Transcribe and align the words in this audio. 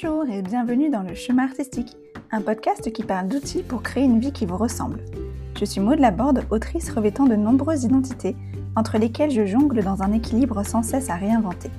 Bonjour 0.00 0.28
et 0.32 0.42
bienvenue 0.42 0.90
dans 0.90 1.02
le 1.02 1.14
chemin 1.14 1.42
artistique, 1.42 1.96
un 2.30 2.40
podcast 2.40 2.92
qui 2.92 3.02
parle 3.02 3.26
d'outils 3.26 3.64
pour 3.64 3.82
créer 3.82 4.04
une 4.04 4.20
vie 4.20 4.32
qui 4.32 4.46
vous 4.46 4.56
ressemble. 4.56 5.00
Je 5.58 5.64
suis 5.64 5.80
Maud 5.80 5.98
Laborde, 5.98 6.44
autrice 6.50 6.92
revêtant 6.92 7.24
de 7.24 7.34
nombreuses 7.34 7.82
identités, 7.82 8.36
entre 8.76 8.96
lesquelles 8.96 9.32
je 9.32 9.44
jongle 9.44 9.82
dans 9.82 10.02
un 10.04 10.12
équilibre 10.12 10.64
sans 10.64 10.84
cesse 10.84 11.10
à 11.10 11.16
réinventer. 11.16 11.70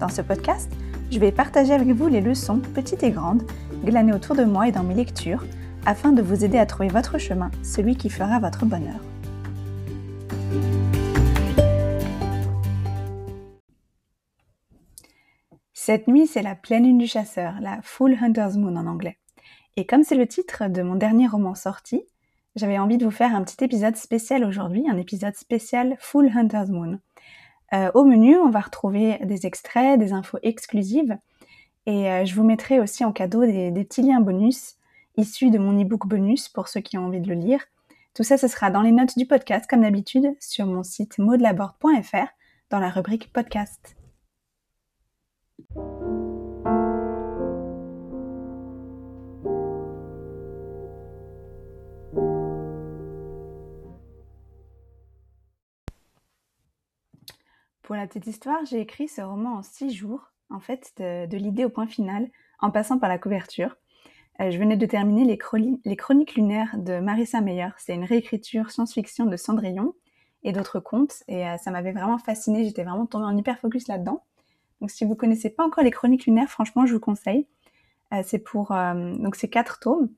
Dans 0.00 0.08
ce 0.08 0.20
podcast, 0.20 0.72
je 1.12 1.20
vais 1.20 1.30
partager 1.30 1.72
avec 1.72 1.88
vous 1.92 2.08
les 2.08 2.20
leçons, 2.20 2.60
petites 2.74 3.04
et 3.04 3.12
grandes, 3.12 3.44
glanées 3.84 4.14
autour 4.14 4.34
de 4.34 4.44
moi 4.44 4.66
et 4.66 4.72
dans 4.72 4.82
mes 4.82 4.94
lectures, 4.94 5.44
afin 5.86 6.10
de 6.10 6.22
vous 6.22 6.44
aider 6.44 6.58
à 6.58 6.66
trouver 6.66 6.88
votre 6.88 7.18
chemin, 7.18 7.52
celui 7.62 7.94
qui 7.94 8.10
fera 8.10 8.40
votre 8.40 8.64
bonheur. 8.64 8.98
Cette 15.90 16.06
nuit, 16.06 16.28
c'est 16.28 16.42
la 16.42 16.54
pleine 16.54 16.84
lune 16.84 16.98
du 16.98 17.08
chasseur, 17.08 17.54
la 17.60 17.80
Full 17.82 18.16
Hunter's 18.22 18.56
Moon 18.56 18.76
en 18.76 18.86
anglais. 18.86 19.18
Et 19.76 19.86
comme 19.86 20.04
c'est 20.04 20.14
le 20.14 20.28
titre 20.28 20.68
de 20.68 20.82
mon 20.82 20.94
dernier 20.94 21.26
roman 21.26 21.56
sorti, 21.56 22.04
j'avais 22.54 22.78
envie 22.78 22.96
de 22.96 23.04
vous 23.04 23.10
faire 23.10 23.34
un 23.34 23.42
petit 23.42 23.64
épisode 23.64 23.96
spécial 23.96 24.44
aujourd'hui, 24.44 24.88
un 24.88 24.96
épisode 24.98 25.34
spécial 25.34 25.96
Full 25.98 26.30
Hunter's 26.32 26.68
Moon. 26.68 27.00
Euh, 27.72 27.90
au 27.94 28.04
menu, 28.04 28.36
on 28.36 28.50
va 28.50 28.60
retrouver 28.60 29.18
des 29.24 29.46
extraits, 29.46 29.98
des 29.98 30.12
infos 30.12 30.38
exclusives, 30.44 31.18
et 31.86 32.08
euh, 32.08 32.24
je 32.24 32.36
vous 32.36 32.44
mettrai 32.44 32.78
aussi 32.78 33.04
en 33.04 33.10
cadeau 33.10 33.44
des, 33.44 33.72
petits 33.72 34.02
liens 34.02 34.20
bonus 34.20 34.76
issus 35.16 35.50
de 35.50 35.58
mon 35.58 35.72
e-book 35.72 36.06
bonus 36.06 36.48
pour 36.48 36.68
ceux 36.68 36.82
qui 36.82 36.98
ont 36.98 37.06
envie 37.06 37.20
de 37.20 37.28
le 37.28 37.34
lire. 37.34 37.64
Tout 38.14 38.22
ça, 38.22 38.38
ce 38.38 38.46
sera 38.46 38.70
dans 38.70 38.82
les 38.82 38.92
notes 38.92 39.18
du 39.18 39.26
podcast, 39.26 39.68
comme 39.68 39.80
d'habitude, 39.80 40.36
sur 40.38 40.66
mon 40.66 40.84
site 40.84 41.18
modelaborde.fr 41.18 42.28
dans 42.70 42.78
la 42.78 42.90
rubrique 42.90 43.32
podcast. 43.32 43.96
Pour 57.90 57.96
la 57.96 58.06
petite 58.06 58.28
histoire, 58.28 58.64
j'ai 58.66 58.78
écrit 58.78 59.08
ce 59.08 59.20
roman 59.20 59.54
en 59.54 59.62
six 59.62 59.90
jours, 59.90 60.32
en 60.48 60.60
fait, 60.60 60.92
de, 60.98 61.36
l'idée 61.36 61.64
au 61.64 61.70
point 61.70 61.88
final, 61.88 62.30
en 62.60 62.70
passant 62.70 63.00
par 63.00 63.08
la 63.08 63.18
couverture. 63.18 63.76
Euh, 64.40 64.52
je 64.52 64.58
venais 64.58 64.76
de 64.76 64.86
terminer 64.86 65.24
les, 65.24 65.36
Chroniques 65.96 66.36
lunaires 66.36 66.76
de 66.78 67.00
Marissa 67.00 67.40
Meyer. 67.40 67.70
C'est 67.78 67.94
une 67.94 68.04
réécriture 68.04 68.70
science-fiction 68.70 69.26
de 69.26 69.36
Cendrillon 69.36 69.94
et 70.44 70.52
d'autres 70.52 70.78
contes, 70.78 71.24
et 71.26 71.44
euh, 71.44 71.56
ça 71.56 71.72
m'avait 71.72 71.90
vraiment 71.90 72.18
fascinée. 72.18 72.64
J'étais 72.64 72.84
vraiment 72.84 73.06
tombée 73.06 73.24
en 73.24 73.36
hyper 73.36 73.58
focus 73.58 73.88
là-dedans. 73.88 74.24
Donc, 74.80 74.90
si 74.90 75.04
vous 75.04 75.14
connaissez 75.14 75.50
pas 75.50 75.64
encore 75.64 75.84
les 75.84 75.90
Chroniques 75.90 76.26
lunaires, 76.26 76.48
franchement, 76.48 76.86
je 76.86 76.94
vous 76.94 77.00
conseille. 77.00 77.46
Euh, 78.12 78.22
c'est 78.24 78.40
pour 78.40 78.70
donc 78.70 79.36
c'est 79.36 79.48
quatre 79.48 79.78
tomes, 79.78 80.08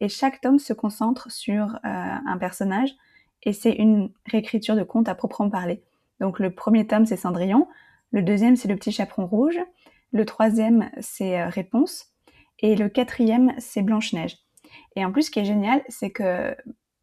et 0.00 0.08
chaque 0.08 0.40
tome 0.40 0.58
se 0.58 0.72
concentre 0.72 1.30
sur 1.32 1.78
un 1.82 2.38
personnage, 2.38 2.94
et 3.42 3.52
c'est 3.52 3.72
une 3.72 4.10
réécriture 4.26 4.76
de 4.76 4.82
conte 4.82 5.08
à 5.08 5.14
proprement 5.14 5.50
parler. 5.50 5.82
Donc 6.20 6.38
le 6.38 6.54
premier 6.54 6.86
tome, 6.86 7.06
c'est 7.06 7.16
Cendrillon. 7.16 7.66
Le 8.12 8.22
deuxième, 8.22 8.56
c'est 8.56 8.68
Le 8.68 8.76
Petit 8.76 8.92
Chaperon 8.92 9.26
Rouge. 9.26 9.58
Le 10.12 10.24
troisième, 10.24 10.90
c'est 11.00 11.40
euh, 11.40 11.48
Réponse. 11.48 12.08
Et 12.58 12.76
le 12.76 12.88
quatrième, 12.88 13.54
c'est 13.58 13.82
Blanche-Neige. 13.82 14.36
Et 14.96 15.04
en 15.04 15.12
plus, 15.12 15.24
ce 15.24 15.30
qui 15.30 15.40
est 15.40 15.44
génial, 15.44 15.82
c'est 15.88 16.10
que 16.10 16.54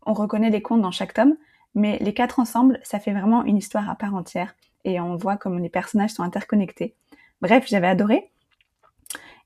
on 0.05 0.13
reconnaît 0.13 0.49
les 0.49 0.61
contes 0.61 0.81
dans 0.81 0.91
chaque 0.91 1.13
tome, 1.13 1.35
mais 1.73 1.97
les 1.99 2.13
quatre 2.13 2.39
ensemble, 2.39 2.79
ça 2.83 2.99
fait 2.99 3.11
vraiment 3.11 3.43
une 3.43 3.57
histoire 3.57 3.89
à 3.89 3.95
part 3.95 4.13
entière. 4.13 4.55
Et 4.83 4.99
on 4.99 5.15
voit 5.15 5.37
comme 5.37 5.59
les 5.59 5.69
personnages 5.69 6.11
sont 6.11 6.23
interconnectés. 6.23 6.95
Bref, 7.41 7.65
j'avais 7.67 7.87
adoré. 7.87 8.31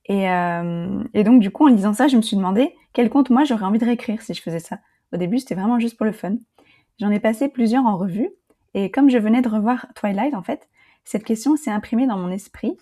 Et, 0.05 0.29
euh, 0.29 1.03
et, 1.13 1.23
donc, 1.23 1.41
du 1.41 1.51
coup, 1.51 1.65
en 1.65 1.69
lisant 1.69 1.93
ça, 1.93 2.07
je 2.07 2.17
me 2.17 2.21
suis 2.21 2.37
demandé 2.37 2.75
quel 2.93 3.09
conte 3.09 3.29
moi 3.29 3.43
j'aurais 3.43 3.65
envie 3.65 3.79
de 3.79 3.85
réécrire 3.85 4.21
si 4.21 4.33
je 4.33 4.41
faisais 4.41 4.59
ça. 4.59 4.79
Au 5.13 5.17
début, 5.17 5.39
c'était 5.39 5.55
vraiment 5.55 5.79
juste 5.79 5.97
pour 5.97 6.05
le 6.05 6.11
fun. 6.11 6.35
J'en 6.99 7.11
ai 7.11 7.19
passé 7.19 7.49
plusieurs 7.49 7.85
en 7.85 7.97
revue 7.97 8.29
et 8.73 8.91
comme 8.91 9.09
je 9.09 9.17
venais 9.17 9.41
de 9.41 9.49
revoir 9.49 9.87
Twilight, 9.95 10.33
en 10.33 10.43
fait, 10.43 10.69
cette 11.03 11.23
question 11.23 11.55
s'est 11.55 11.71
imprimée 11.71 12.07
dans 12.07 12.17
mon 12.17 12.31
esprit. 12.31 12.77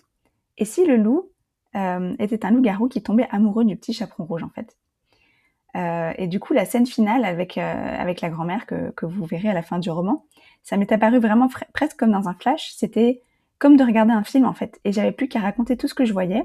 Et 0.58 0.64
si 0.64 0.86
le 0.86 0.96
loup 0.96 1.30
euh, 1.76 2.14
était 2.18 2.44
un 2.44 2.50
loup-garou 2.50 2.88
qui 2.88 3.02
tombait 3.02 3.28
amoureux 3.30 3.64
du 3.64 3.76
petit 3.76 3.92
chaperon 3.92 4.24
rouge, 4.24 4.42
en 4.42 4.50
fait? 4.50 4.76
Euh, 5.76 6.12
Et 6.18 6.26
du 6.26 6.40
coup, 6.40 6.52
la 6.52 6.64
scène 6.64 6.86
finale 6.86 7.24
avec, 7.24 7.56
avec 7.56 8.20
la 8.20 8.28
grand-mère 8.28 8.66
que, 8.66 8.90
que, 8.90 9.06
vous 9.06 9.24
verrez 9.24 9.48
à 9.48 9.54
la 9.54 9.62
fin 9.62 9.78
du 9.78 9.90
roman, 9.90 10.26
ça 10.62 10.76
m'est 10.76 10.90
apparu 10.90 11.18
vraiment 11.18 11.48
presque 11.72 11.96
comme 11.96 12.10
dans 12.10 12.28
un 12.28 12.34
flash. 12.34 12.72
C'était 12.76 13.22
comme 13.60 13.76
de 13.76 13.84
regarder 13.84 14.12
un 14.12 14.24
film, 14.24 14.46
en 14.46 14.54
fait. 14.54 14.80
Et 14.84 14.90
j'avais 14.90 15.12
plus 15.12 15.28
qu'à 15.28 15.38
raconter 15.38 15.76
tout 15.76 15.86
ce 15.86 15.94
que 15.94 16.04
je 16.04 16.12
voyais. 16.12 16.44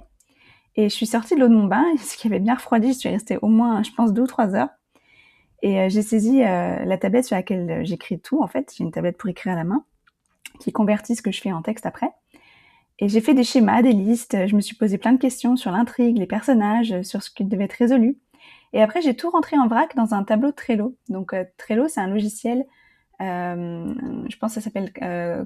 Et 0.75 0.89
je 0.89 0.93
suis 0.93 1.05
sortie 1.05 1.33
de 1.35 1.39
l'eau 1.39 1.47
de 1.47 1.55
mon 1.55 1.63
bain, 1.63 1.83
ce 1.97 2.15
qui 2.17 2.27
avait 2.27 2.39
bien 2.39 2.53
refroidi. 2.53 2.89
Je 2.89 2.99
suis 2.99 3.09
restée 3.09 3.37
au 3.41 3.47
moins, 3.47 3.81
je 3.81 3.91
pense, 3.91 4.13
deux 4.13 4.23
ou 4.23 4.27
trois 4.27 4.53
heures. 4.53 4.69
Et 5.63 5.79
euh, 5.79 5.89
j'ai 5.89 6.01
saisi 6.01 6.43
euh, 6.43 6.83
la 6.83 6.97
tablette 6.97 7.25
sur 7.25 7.35
laquelle 7.35 7.71
euh, 7.71 7.83
j'écris 7.83 8.19
tout, 8.19 8.43
en 8.43 8.47
fait. 8.47 8.71
J'ai 8.77 8.83
une 8.83 8.91
tablette 8.91 9.17
pour 9.17 9.29
écrire 9.29 9.53
à 9.53 9.55
la 9.55 9.63
main, 9.63 9.85
qui 10.59 10.73
convertit 10.73 11.15
ce 11.15 11.21
que 11.21 11.31
je 11.31 11.41
fais 11.41 11.53
en 11.53 11.61
texte 11.61 11.85
après. 11.85 12.11
Et 12.99 13.07
j'ai 13.07 13.21
fait 13.21 13.33
des 13.33 13.45
schémas, 13.45 13.81
des 13.81 13.93
listes, 13.93 14.47
je 14.47 14.55
me 14.55 14.61
suis 14.61 14.75
posé 14.75 14.97
plein 14.97 15.13
de 15.13 15.17
questions 15.17 15.55
sur 15.55 15.71
l'intrigue, 15.71 16.17
les 16.17 16.27
personnages, 16.27 17.01
sur 17.01 17.23
ce 17.23 17.29
qui 17.29 17.45
devait 17.45 17.65
être 17.65 17.73
résolu. 17.73 18.19
Et 18.73 18.81
après, 18.81 19.01
j'ai 19.01 19.15
tout 19.15 19.29
rentré 19.29 19.57
en 19.57 19.67
vrac 19.67 19.95
dans 19.95 20.13
un 20.13 20.23
tableau 20.23 20.51
Trello. 20.51 20.95
Donc 21.09 21.35
Trello, 21.57 21.89
c'est 21.89 21.99
un 21.99 22.07
logiciel, 22.07 22.65
je 23.19 24.37
pense 24.37 24.55
que 24.55 24.61
ça 24.61 24.61
s'appelle 24.61 24.93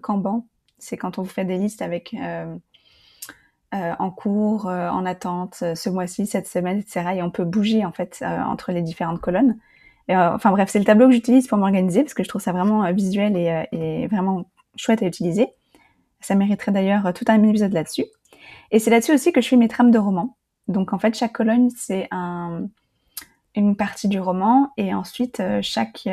Kanban. 0.02 0.46
C'est 0.80 0.98
quand 0.98 1.20
on 1.20 1.24
vous 1.24 1.30
fait 1.30 1.46
des 1.46 1.58
listes 1.58 1.82
avec 1.82 2.16
en 3.72 4.12
cours, 4.12 4.66
en 4.66 5.06
attente, 5.06 5.56
ce 5.76 5.90
mois-ci, 5.90 6.26
cette 6.26 6.48
semaine, 6.48 6.80
etc. 6.80 7.12
Et 7.16 7.22
on 7.24 7.32
peut 7.32 7.46
bouger 7.46 7.86
en 7.86 7.92
fait 7.92 8.24
entre 8.24 8.72
les 8.72 8.82
différentes 8.82 9.22
colonnes. 9.22 9.58
Euh, 10.10 10.34
enfin 10.34 10.52
bref, 10.52 10.70
c'est 10.70 10.80
le 10.80 10.86
tableau 10.86 11.08
que 11.08 11.14
j'utilise 11.14 11.48
pour 11.48 11.58
m'organiser 11.58 12.02
parce 12.02 12.14
que 12.14 12.24
je 12.24 12.30
trouve 12.30 12.42
ça 12.42 12.52
vraiment 12.52 12.84
euh, 12.84 12.92
visuel 12.92 13.38
et, 13.38 13.66
euh, 13.74 14.08
vraiment 14.08 14.50
chouette 14.76 15.04
à 15.04 15.06
utiliser. 15.06 15.50
Ça 16.20 16.36
mériterait 16.36 16.72
d'ailleurs 16.72 17.14
tout 17.14 17.26
un 17.28 17.42
épisode 17.44 17.74
là-dessus. 17.74 18.06
Et 18.72 18.80
c'est 18.80 18.90
là-dessus 18.90 19.14
aussi 19.14 19.32
que 19.32 19.42
je 19.42 19.48
fais 19.48 19.56
mes 19.56 19.68
trames 19.68 19.92
de 19.92 20.00
roman. 20.00 20.36
Donc 20.68 20.94
en 20.94 21.00
fait, 21.00 21.16
chaque 21.16 21.34
colonne, 21.34 21.70
c'est 21.70 22.08
un, 22.12 22.68
une 23.56 23.76
partie 23.76 24.08
du 24.08 24.20
roman 24.20 24.72
et 24.78 24.94
ensuite 24.94 25.42
chaque 25.62 26.08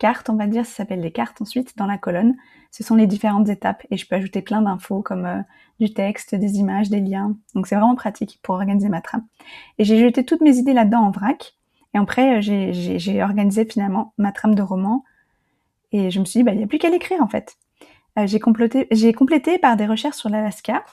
carte, 0.00 0.28
on 0.30 0.34
va 0.34 0.48
dire, 0.48 0.66
ça 0.66 0.78
s'appelle 0.78 1.00
des 1.00 1.12
cartes 1.12 1.40
ensuite 1.40 1.76
dans 1.76 1.86
la 1.86 1.98
colonne. 1.98 2.34
Ce 2.72 2.82
sont 2.82 2.96
les 2.96 3.06
différentes 3.06 3.48
étapes 3.48 3.86
et 3.90 3.96
je 3.96 4.08
peux 4.08 4.16
ajouter 4.16 4.42
plein 4.42 4.62
d'infos 4.62 5.02
comme 5.02 5.44
du 5.78 5.92
texte, 5.94 6.34
des 6.34 6.58
images, 6.58 6.90
des 6.90 7.00
liens. 7.00 7.36
Donc 7.54 7.66
c'est 7.68 7.76
vraiment 7.76 7.94
pratique 7.94 8.40
pour 8.42 8.56
organiser 8.56 8.88
ma 8.88 9.00
trame. 9.00 9.24
Et 9.78 9.84
j'ai 9.84 9.98
jeté 9.98 10.24
toutes 10.24 10.40
mes 10.40 10.56
idées 10.56 10.72
là-dedans 10.72 11.02
en 11.02 11.10
vrac 11.10 11.54
et 11.94 11.98
après, 11.98 12.38
euh, 12.38 12.40
j'ai 12.40 13.22
organisé 13.22 13.64
finalement 13.64 14.14
ma 14.18 14.32
trame 14.32 14.54
de 14.54 14.62
roman 14.62 15.04
et 15.92 16.10
je 16.10 16.20
me 16.20 16.24
suis 16.24 16.40
dit, 16.40 16.44
bah, 16.44 16.52
il 16.52 16.58
n'y 16.58 16.64
a 16.64 16.66
plus 16.66 16.78
qu'à 16.78 16.90
l'écrire 16.90 17.22
en 17.22 17.28
fait. 17.28 17.56
Euh, 18.18 18.26
j'ai 18.26 18.40
complété 19.12 19.58
par 19.58 19.76
des 19.76 19.86
recherches 19.86 20.16
sur 20.16 20.28
l'Alaska 20.28 20.84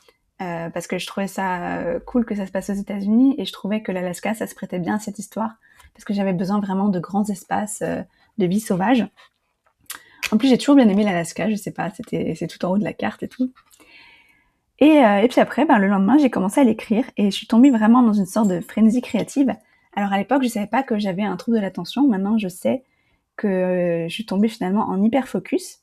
euh, 0.41 0.69
parce 0.69 0.88
que 0.88 0.97
je 0.97 1.07
trouvais 1.07 1.28
ça 1.28 1.79
euh, 1.79 2.00
cool 2.00 2.25
que 2.25 2.35
ça 2.35 2.45
se 2.45 2.51
passe 2.51 2.69
aux 2.69 2.74
États-Unis 2.74 3.35
et 3.38 3.45
je 3.45 3.53
trouvais 3.53 3.81
que 3.81 3.91
l'Alaska, 3.91 4.34
ça 4.34 4.47
se 4.47 4.56
prêtait 4.56 4.79
bien 4.79 4.95
à 4.95 5.00
cette 5.00 5.19
histoire 5.19 5.56
parce 5.94 6.06
que 6.06 6.13
j'avais 6.13 6.34
besoin 6.34 6.59
vraiment 6.59 6.89
de 6.89 7.00
grands 7.00 7.25
espaces 7.25 7.84
de 8.38 8.46
vie 8.46 8.59
sauvage. 8.59 9.08
En 10.31 10.38
plus, 10.38 10.50
j'ai 10.50 10.58
toujours 10.58 10.75
bien 10.75 10.90
aimé 10.90 11.03
l'Alaska, 11.03 11.50
je 11.50 11.56
sais 11.56 11.72
pas, 11.72 11.90
c'était 11.92 12.34
c'est 12.36 12.48
tout 12.48 12.64
en 12.66 12.72
haut 12.72 12.78
de 12.78 12.84
la 12.84 12.94
carte 12.94 13.24
et 13.24 13.28
tout. 13.28 13.52
Et, 14.80 14.98
et 14.98 15.28
puis 15.30 15.40
après, 15.42 15.66
ben, 15.66 15.80
le 15.80 15.88
lendemain, 15.88 16.18
j'ai 16.18 16.30
commencé 16.30 16.62
à 16.62 16.64
l'écrire 16.64 17.06
et 17.18 17.31
je 17.31 17.36
suis 17.36 17.48
tombée 17.48 17.72
vraiment 17.72 18.03
dans 18.03 18.14
une 18.14 18.25
sorte 18.25 18.48
de 18.48 18.59
frénésie 18.59 19.02
créative 19.02 19.56
alors 19.98 20.14
à 20.14 20.20
l'époque, 20.20 20.44
je 20.44 20.48
savais 20.48 20.68
pas 20.68 20.84
que 20.84 21.00
j'avais 21.00 21.24
un 21.24 21.36
trouble 21.38 21.58
de 21.58 21.62
l'attention. 21.64 22.08
Maintenant, 22.08 22.38
je 22.38 22.48
sais 22.48 22.84
que 23.36 24.06
je 24.08 24.14
suis 24.14 24.28
tombée 24.28 24.48
finalement 24.48 24.84
en 24.84 25.02
hyper 25.02 25.28
focus 25.28 25.80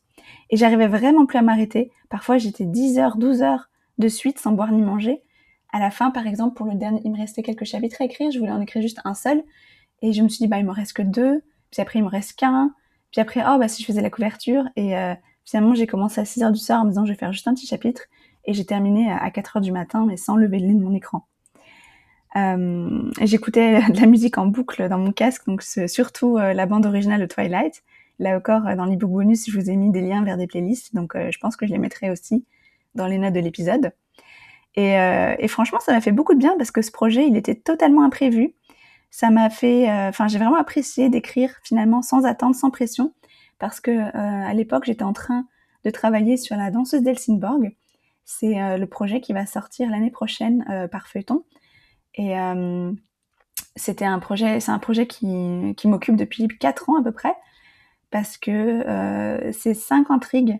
et 0.50 0.56
j'arrivais 0.56 0.86
vraiment 0.86 1.26
plus 1.26 1.38
à 1.38 1.42
m'arrêter. 1.42 1.90
Parfois, 2.10 2.38
j'étais 2.38 2.64
10 2.64 3.00
heures, 3.00 3.16
12 3.16 3.42
heures 3.42 3.70
de 3.98 4.06
suite 4.06 4.38
sans 4.38 4.52
boire 4.52 4.70
ni 4.70 4.82
manger. 4.82 5.20
À 5.72 5.80
la 5.80 5.90
fin, 5.90 6.12
par 6.12 6.28
exemple, 6.28 6.54
pour 6.54 6.66
le 6.66 6.76
dernier, 6.76 7.00
il 7.04 7.10
me 7.10 7.16
restait 7.16 7.42
quelques 7.42 7.64
chapitres 7.64 8.00
à 8.00 8.04
écrire. 8.04 8.30
Je 8.30 8.38
voulais 8.38 8.52
en 8.52 8.60
écrire 8.60 8.82
juste 8.82 9.00
un 9.04 9.14
seul 9.14 9.42
et 10.00 10.12
je 10.12 10.22
me 10.22 10.28
suis 10.28 10.44
dit 10.44 10.46
bah 10.46 10.58
il 10.58 10.64
me 10.64 10.70
reste 10.70 10.92
que 10.92 11.02
deux. 11.02 11.42
Puis 11.74 11.82
après, 11.82 11.98
il 11.98 12.04
me 12.04 12.08
reste 12.08 12.38
qu'un. 12.38 12.72
Puis 13.10 13.20
après, 13.20 13.42
oh 13.48 13.58
bah 13.58 13.66
si 13.66 13.82
je 13.82 13.86
faisais 13.86 14.00
la 14.00 14.10
couverture 14.10 14.64
et 14.76 14.96
euh, 14.96 15.12
finalement 15.44 15.74
j'ai 15.74 15.86
commencé 15.86 16.20
à 16.20 16.24
6 16.24 16.42
heures 16.44 16.52
du 16.52 16.58
soir 16.58 16.80
en 16.80 16.84
me 16.84 16.90
disant 16.90 17.04
je 17.04 17.12
vais 17.12 17.18
faire 17.18 17.32
juste 17.32 17.48
un 17.48 17.54
petit 17.54 17.66
chapitre 17.66 18.02
et 18.44 18.54
j'ai 18.54 18.64
terminé 18.64 19.10
à 19.10 19.30
4 19.30 19.56
heures 19.56 19.60
du 19.60 19.72
matin 19.72 20.04
mais 20.06 20.16
sans 20.16 20.36
lever 20.36 20.58
le 20.60 20.66
nez 20.68 20.74
de 20.74 20.82
mon 20.82 20.94
écran. 20.94 21.26
Euh, 22.36 23.10
J'écoutais 23.20 23.82
de 23.90 24.00
la 24.00 24.06
musique 24.06 24.38
en 24.38 24.46
boucle 24.46 24.88
dans 24.88 24.98
mon 24.98 25.12
casque, 25.12 25.46
donc 25.46 25.62
surtout 25.62 26.38
euh, 26.38 26.54
la 26.54 26.66
bande 26.66 26.86
originale 26.86 27.20
de 27.20 27.26
Twilight. 27.26 27.82
Là 28.20 28.36
encore, 28.36 28.62
dans 28.62 28.84
l'ebook 28.84 29.10
bonus, 29.10 29.50
je 29.50 29.58
vous 29.58 29.68
ai 29.68 29.74
mis 29.74 29.90
des 29.90 30.00
liens 30.00 30.22
vers 30.22 30.36
des 30.36 30.46
playlists, 30.46 30.94
donc 30.94 31.16
je 31.16 31.36
pense 31.38 31.56
que 31.56 31.66
je 31.66 31.72
les 31.72 31.78
mettrai 31.78 32.12
aussi 32.12 32.44
dans 32.94 33.08
les 33.08 33.18
notes 33.18 33.32
de 33.32 33.40
l'épisode. 33.40 33.90
Et, 34.76 35.48
franchement, 35.48 35.80
ça 35.80 35.92
m'a 35.92 36.00
fait 36.00 36.12
beaucoup 36.12 36.32
de 36.34 36.38
bien 36.38 36.54
parce 36.56 36.70
que 36.70 36.80
ce 36.80 36.92
projet, 36.92 37.26
il 37.26 37.36
était 37.36 37.56
totalement 37.56 38.04
imprévu. 38.04 38.54
Ça 39.16 39.30
m'a 39.30 39.48
fait, 39.48 39.88
enfin, 40.08 40.26
j'ai 40.26 40.38
vraiment 40.38 40.56
apprécié 40.56 41.08
d'écrire 41.08 41.54
finalement 41.62 42.02
sans 42.02 42.24
attente, 42.24 42.56
sans 42.56 42.72
pression, 42.72 43.14
parce 43.60 43.78
que 43.80 43.92
à 44.12 44.52
l'époque, 44.54 44.86
j'étais 44.86 45.04
en 45.04 45.12
train 45.12 45.46
de 45.84 45.90
travailler 45.90 46.36
sur 46.36 46.56
la 46.56 46.72
danseuse 46.72 47.02
d'Helsingborg. 47.02 47.76
C'est 48.24 48.76
le 48.76 48.86
projet 48.86 49.20
qui 49.20 49.32
va 49.32 49.46
sortir 49.46 49.88
l'année 49.88 50.10
prochaine 50.10 50.88
par 50.90 51.06
feuilleton. 51.06 51.44
Et 52.16 52.34
c'était 53.76 54.04
un 54.04 54.18
projet, 54.18 54.58
c'est 54.58 54.72
un 54.72 54.80
projet 54.80 55.06
qui, 55.06 55.74
qui 55.76 55.86
m'occupe 55.86 56.16
depuis 56.16 56.48
4 56.48 56.90
ans 56.90 56.98
à 56.98 57.04
peu 57.04 57.12
près, 57.12 57.36
parce 58.10 58.36
que 58.36 59.52
c'est 59.52 59.74
cinq 59.74 60.10
intrigues 60.10 60.58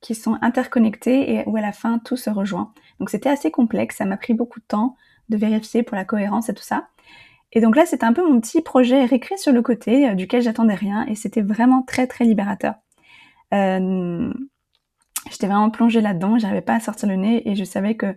qui 0.00 0.14
sont 0.14 0.38
interconnectées 0.40 1.34
et 1.34 1.44
où 1.46 1.58
à 1.58 1.60
la 1.60 1.72
fin 1.72 1.98
tout 1.98 2.16
se 2.16 2.30
rejoint. 2.30 2.72
Donc 3.00 3.10
c'était 3.10 3.28
assez 3.28 3.50
complexe, 3.50 3.96
ça 3.96 4.06
m'a 4.06 4.16
pris 4.16 4.32
beaucoup 4.32 4.60
de 4.60 4.64
temps 4.66 4.96
de 5.28 5.36
vérifier 5.36 5.82
pour 5.82 5.96
la 5.96 6.04
cohérence 6.04 6.48
et 6.48 6.54
tout 6.54 6.62
ça. 6.62 6.88
Et 7.54 7.60
donc 7.60 7.76
là, 7.76 7.86
c'était 7.86 8.04
un 8.04 8.12
peu 8.12 8.28
mon 8.28 8.40
petit 8.40 8.60
projet 8.60 9.04
récrit 9.04 9.38
sur 9.38 9.52
le 9.52 9.62
côté, 9.62 10.08
euh, 10.08 10.14
duquel 10.14 10.42
j'attendais 10.42 10.74
rien, 10.74 11.06
et 11.06 11.14
c'était 11.14 11.40
vraiment 11.40 11.82
très 11.82 12.06
très 12.06 12.24
libérateur. 12.24 12.74
Euh, 13.54 14.32
J'étais 15.30 15.46
vraiment 15.46 15.70
plongée 15.70 16.02
là-dedans, 16.02 16.36
j'arrivais 16.38 16.60
pas 16.60 16.74
à 16.74 16.80
sortir 16.80 17.08
le 17.08 17.16
nez, 17.16 17.48
et 17.48 17.54
je 17.54 17.64
savais 17.64 17.94
que 17.94 18.14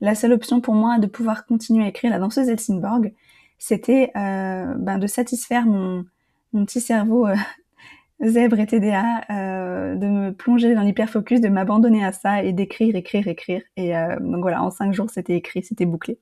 la 0.00 0.14
seule 0.14 0.32
option 0.32 0.62
pour 0.62 0.74
moi 0.74 0.98
de 0.98 1.06
pouvoir 1.06 1.44
continuer 1.44 1.84
à 1.84 1.88
écrire 1.88 2.10
La 2.10 2.18
danseuse 2.18 2.48
Helsingborg, 2.48 3.12
c'était 3.58 4.10
euh, 4.16 4.74
ben, 4.78 4.98
de 4.98 5.06
satisfaire 5.06 5.66
mon, 5.66 6.06
mon 6.54 6.64
petit 6.64 6.80
cerveau 6.80 7.26
zèbre 8.24 8.58
et 8.58 8.66
TDA, 8.66 9.94
de 9.96 10.06
me 10.06 10.30
plonger 10.30 10.74
dans 10.74 10.82
l'hyperfocus, 10.82 11.42
de 11.42 11.48
m'abandonner 11.48 12.04
à 12.04 12.12
ça 12.12 12.42
et 12.42 12.54
d'écrire, 12.54 12.96
écrire, 12.96 13.28
écrire. 13.28 13.62
Et 13.76 13.92
donc 14.20 14.40
voilà, 14.40 14.62
en 14.62 14.70
cinq 14.70 14.94
jours, 14.94 15.10
c'était 15.10 15.36
écrit, 15.36 15.62
c'était 15.62 15.84
bouclé. 15.84 16.18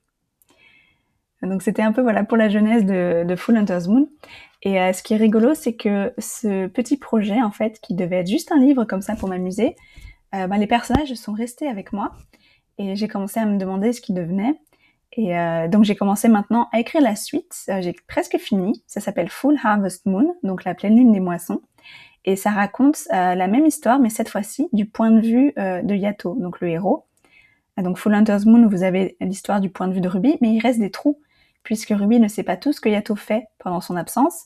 Donc 1.41 1.61
c'était 1.61 1.81
un 1.81 1.91
peu 1.91 2.01
voilà 2.01 2.23
pour 2.23 2.37
la 2.37 2.49
jeunesse 2.49 2.85
de, 2.85 3.35
Full 3.35 3.57
Hunter's 3.57 3.87
Moon. 3.87 4.07
Et 4.63 4.81
euh, 4.81 4.93
ce 4.93 5.03
qui 5.03 5.13
est 5.13 5.17
rigolo, 5.17 5.53
c'est 5.53 5.75
que 5.75 6.13
ce 6.17 6.67
petit 6.67 6.97
projet, 6.97 7.41
en 7.41 7.51
fait, 7.51 7.79
qui 7.81 7.93
devait 7.93 8.17
être 8.17 8.29
juste 8.29 8.51
un 8.51 8.59
livre 8.59 8.85
comme 8.85 9.01
ça 9.01 9.15
pour 9.15 9.29
m'amuser, 9.29 9.75
euh, 10.33 10.47
ben, 10.47 10.57
les 10.57 10.67
personnages 10.67 11.13
sont 11.13 11.33
restés 11.33 11.67
avec 11.67 11.93
moi. 11.93 12.11
Et 12.77 12.95
j'ai 12.95 13.07
commencé 13.07 13.39
à 13.39 13.45
me 13.45 13.57
demander 13.57 13.93
ce 13.93 14.01
qu'ils 14.01 14.15
devenaient. 14.15 14.59
Et 15.17 15.37
euh, 15.37 15.67
donc 15.69 15.85
j'ai 15.85 15.95
commencé 15.95 16.27
maintenant 16.27 16.67
à 16.73 16.79
écrire 16.79 17.01
la 17.01 17.15
suite. 17.15 17.53
J'ai 17.79 17.95
presque 18.07 18.37
fini. 18.37 18.83
Ça 18.87 18.99
s'appelle 18.99 19.29
Full 19.29 19.57
Harvest 19.63 20.05
Moon, 20.05 20.35
donc 20.43 20.65
la 20.65 20.73
pleine 20.73 20.95
lune 20.97 21.11
des 21.11 21.19
moissons. 21.19 21.61
Et 22.25 22.35
ça 22.35 22.49
raconte 22.49 23.03
la 23.11 23.47
même 23.47 23.67
histoire, 23.67 23.99
mais 23.99 24.09
cette 24.09 24.29
fois-ci 24.29 24.67
du 24.73 24.87
point 24.87 25.11
de 25.11 25.21
vue 25.21 25.53
de 25.55 25.93
Yato, 25.93 26.35
donc 26.39 26.59
le 26.59 26.69
héros. 26.69 27.05
Donc 27.77 27.99
Full 27.99 28.15
Hunter's 28.15 28.45
Moon, 28.45 28.67
vous 28.67 28.81
avez 28.81 29.15
l'histoire 29.21 29.61
du 29.61 29.69
point 29.69 29.87
de 29.87 29.93
vue 29.93 30.01
de 30.01 30.07
Ruby, 30.09 30.37
mais 30.41 30.51
il 30.51 30.59
reste 30.59 30.79
des 30.79 30.89
trous 30.89 31.19
puisque 31.65 31.89
Ruby 31.89 32.21
ne 32.21 32.29
sait 32.29 32.43
pas 32.43 32.55
tout 32.55 32.71
ce 32.71 32.79
que 32.79 32.87
Yato 32.87 33.17
fait 33.17 33.47
pendant 33.57 33.81
son 33.81 33.97
absence, 33.97 34.45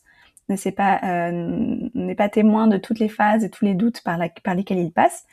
ne 0.49 0.55
euh, 0.55 1.89
n'est 1.93 2.15
pas 2.15 2.29
témoin 2.29 2.65
de 2.65 2.77
toutes 2.77 2.97
les 2.97 3.09
phases 3.09 3.43
et 3.43 3.51
tous 3.51 3.65
les 3.65 3.75
doutes 3.75 4.01
par, 4.01 4.17
par 4.43 4.55
lesquels 4.55 4.79
il 4.79 4.91
passe. 4.91 5.25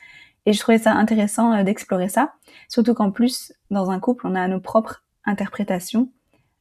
Et 0.45 0.53
je 0.53 0.59
trouvais 0.59 0.77
ça 0.77 0.93
intéressant 0.93 1.53
euh, 1.53 1.63
d'explorer 1.63 2.09
ça, 2.09 2.33
surtout 2.69 2.93
qu'en 2.93 3.09
plus, 3.09 3.53
dans 3.71 3.89
un 3.89 3.99
couple, 3.99 4.27
on 4.27 4.35
a 4.35 4.47
nos 4.47 4.59
propres 4.59 5.03
interprétations 5.25 6.11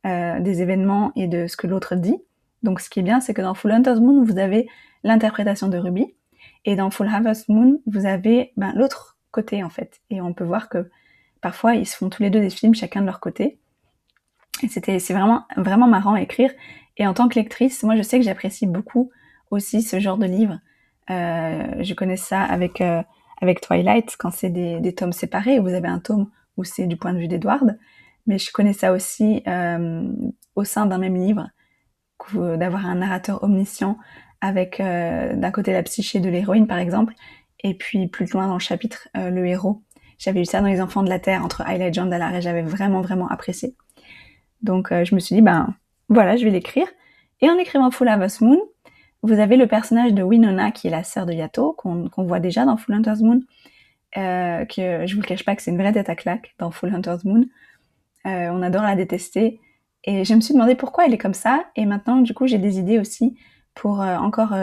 euh, 0.06 0.40
des 0.40 0.62
événements 0.62 1.12
et 1.16 1.26
de 1.26 1.46
ce 1.46 1.56
que 1.56 1.66
l'autre 1.66 1.96
dit. 1.96 2.16
Donc 2.62 2.80
ce 2.80 2.88
qui 2.88 3.00
est 3.00 3.02
bien, 3.02 3.20
c'est 3.20 3.34
que 3.34 3.42
dans 3.42 3.54
Full 3.54 3.72
Hunter's 3.72 4.00
Moon, 4.00 4.24
vous 4.24 4.38
avez 4.38 4.68
l'interprétation 5.04 5.68
de 5.68 5.76
Ruby, 5.76 6.14
et 6.64 6.76
dans 6.76 6.90
Full 6.90 7.08
Harvest 7.08 7.48
Moon, 7.48 7.80
vous 7.86 8.06
avez 8.06 8.52
ben, 8.56 8.72
l'autre 8.74 9.18
côté 9.30 9.62
en 9.62 9.70
fait. 9.70 10.00
Et 10.10 10.20
on 10.20 10.32
peut 10.32 10.44
voir 10.44 10.68
que 10.68 10.90
parfois, 11.40 11.74
ils 11.74 11.86
se 11.86 11.96
font 11.96 12.08
tous 12.08 12.22
les 12.22 12.30
deux 12.30 12.40
des 12.40 12.50
films, 12.50 12.74
chacun 12.74 13.02
de 13.02 13.06
leur 13.06 13.20
côté. 13.20 13.58
C'était, 14.68 14.98
c'est 14.98 15.14
vraiment, 15.14 15.44
vraiment 15.56 15.86
marrant 15.86 16.14
à 16.14 16.20
écrire. 16.20 16.50
Et 16.96 17.06
en 17.06 17.14
tant 17.14 17.28
que 17.28 17.34
lectrice, 17.34 17.82
moi, 17.82 17.96
je 17.96 18.02
sais 18.02 18.18
que 18.18 18.24
j'apprécie 18.24 18.66
beaucoup 18.66 19.10
aussi 19.50 19.82
ce 19.82 20.00
genre 20.00 20.18
de 20.18 20.26
livre. 20.26 20.58
Euh, 21.10 21.82
je 21.82 21.94
connais 21.94 22.16
ça 22.16 22.42
avec 22.42 22.80
euh, 22.80 23.02
avec 23.40 23.60
Twilight 23.60 24.16
quand 24.18 24.30
c'est 24.30 24.48
des, 24.48 24.80
des, 24.80 24.94
tomes 24.94 25.12
séparés. 25.12 25.58
Vous 25.58 25.68
avez 25.68 25.88
un 25.88 25.98
tome 25.98 26.30
où 26.56 26.64
c'est 26.64 26.86
du 26.86 26.96
point 26.96 27.12
de 27.12 27.18
vue 27.18 27.28
d'Edward, 27.28 27.78
mais 28.26 28.38
je 28.38 28.50
connais 28.52 28.72
ça 28.72 28.92
aussi 28.92 29.42
euh, 29.46 30.08
au 30.54 30.64
sein 30.64 30.86
d'un 30.86 30.98
même 30.98 31.16
livre, 31.16 31.48
d'avoir 32.32 32.86
un 32.86 32.96
narrateur 32.96 33.42
omniscient 33.44 33.98
avec 34.40 34.80
euh, 34.80 35.34
d'un 35.36 35.50
côté 35.50 35.72
la 35.72 35.82
psyché 35.82 36.20
de 36.20 36.28
l'héroïne 36.28 36.66
par 36.66 36.78
exemple, 36.78 37.14
et 37.62 37.74
puis 37.74 38.06
plus 38.08 38.30
loin 38.32 38.46
dans 38.48 38.54
le 38.54 38.60
chapitre 38.60 39.08
euh, 39.16 39.30
le 39.30 39.46
héros. 39.46 39.82
J'avais 40.18 40.40
lu 40.40 40.46
ça 40.46 40.60
dans 40.60 40.66
Les 40.66 40.80
Enfants 40.80 41.02
de 41.02 41.10
la 41.10 41.18
Terre 41.18 41.44
entre 41.44 41.60
Highlight 41.62 41.94
John 41.94 42.12
et 42.12 42.40
j'avais 42.40 42.62
vraiment 42.62 43.02
vraiment 43.02 43.28
apprécié. 43.28 43.76
Donc 44.66 44.92
euh, 44.92 45.04
je 45.04 45.14
me 45.14 45.20
suis 45.20 45.34
dit, 45.34 45.40
ben 45.40 45.74
voilà, 46.10 46.36
je 46.36 46.44
vais 46.44 46.50
l'écrire. 46.50 46.86
Et 47.40 47.48
en 47.48 47.56
écrivant 47.56 47.90
Full 47.90 48.08
Harvest 48.08 48.42
Moon, 48.42 48.60
vous 49.22 49.38
avez 49.40 49.56
le 49.56 49.66
personnage 49.66 50.12
de 50.12 50.22
Winona, 50.22 50.70
qui 50.72 50.88
est 50.88 50.90
la 50.90 51.04
sœur 51.04 51.24
de 51.24 51.32
Yato, 51.32 51.72
qu'on 51.72 52.10
voit 52.24 52.40
déjà 52.40 52.64
dans 52.64 52.76
Full 52.76 52.94
Hunter's 52.94 53.20
Moon, 53.22 53.40
euh, 54.16 54.64
que 54.66 55.06
je 55.06 55.14
vous 55.14 55.22
le 55.22 55.26
cache 55.26 55.44
pas 55.44 55.56
que 55.56 55.62
c'est 55.62 55.70
une 55.70 55.78
vraie 55.78 55.92
tête 55.92 56.10
à 56.10 56.14
claque 56.14 56.54
dans 56.58 56.70
Full 56.70 56.94
Hunter's 56.94 57.24
Moon. 57.24 57.44
Euh, 58.26 58.48
on 58.50 58.62
adore 58.62 58.82
la 58.82 58.96
détester. 58.96 59.60
Et 60.04 60.24
je 60.24 60.34
me 60.34 60.40
suis 60.40 60.54
demandé 60.54 60.74
pourquoi 60.74 61.06
elle 61.06 61.14
est 61.14 61.18
comme 61.18 61.34
ça. 61.34 61.64
Et 61.74 61.86
maintenant, 61.86 62.18
du 62.18 62.34
coup, 62.34 62.46
j'ai 62.46 62.58
des 62.58 62.78
idées 62.78 62.98
aussi 62.98 63.36
pour 63.74 63.98
encore 64.00 64.54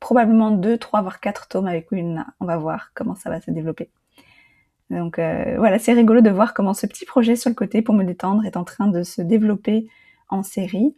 probablement 0.00 0.50
deux, 0.50 0.76
trois, 0.76 1.02
voire 1.02 1.20
quatre 1.20 1.46
tomes 1.48 1.68
avec 1.68 1.90
Winona. 1.92 2.26
On 2.40 2.46
va 2.46 2.56
voir 2.56 2.90
comment 2.94 3.14
ça 3.14 3.30
va 3.30 3.40
se 3.40 3.50
développer. 3.50 3.90
Donc 4.90 5.18
euh, 5.18 5.56
voilà, 5.58 5.78
c'est 5.78 5.92
rigolo 5.92 6.20
de 6.20 6.30
voir 6.30 6.54
comment 6.54 6.74
ce 6.74 6.86
petit 6.86 7.04
projet 7.04 7.36
sur 7.36 7.50
le 7.50 7.54
côté 7.54 7.82
pour 7.82 7.94
me 7.94 8.04
détendre 8.04 8.44
est 8.44 8.56
en 8.56 8.64
train 8.64 8.86
de 8.86 9.02
se 9.02 9.20
développer 9.20 9.88
en 10.28 10.42
série, 10.42 10.94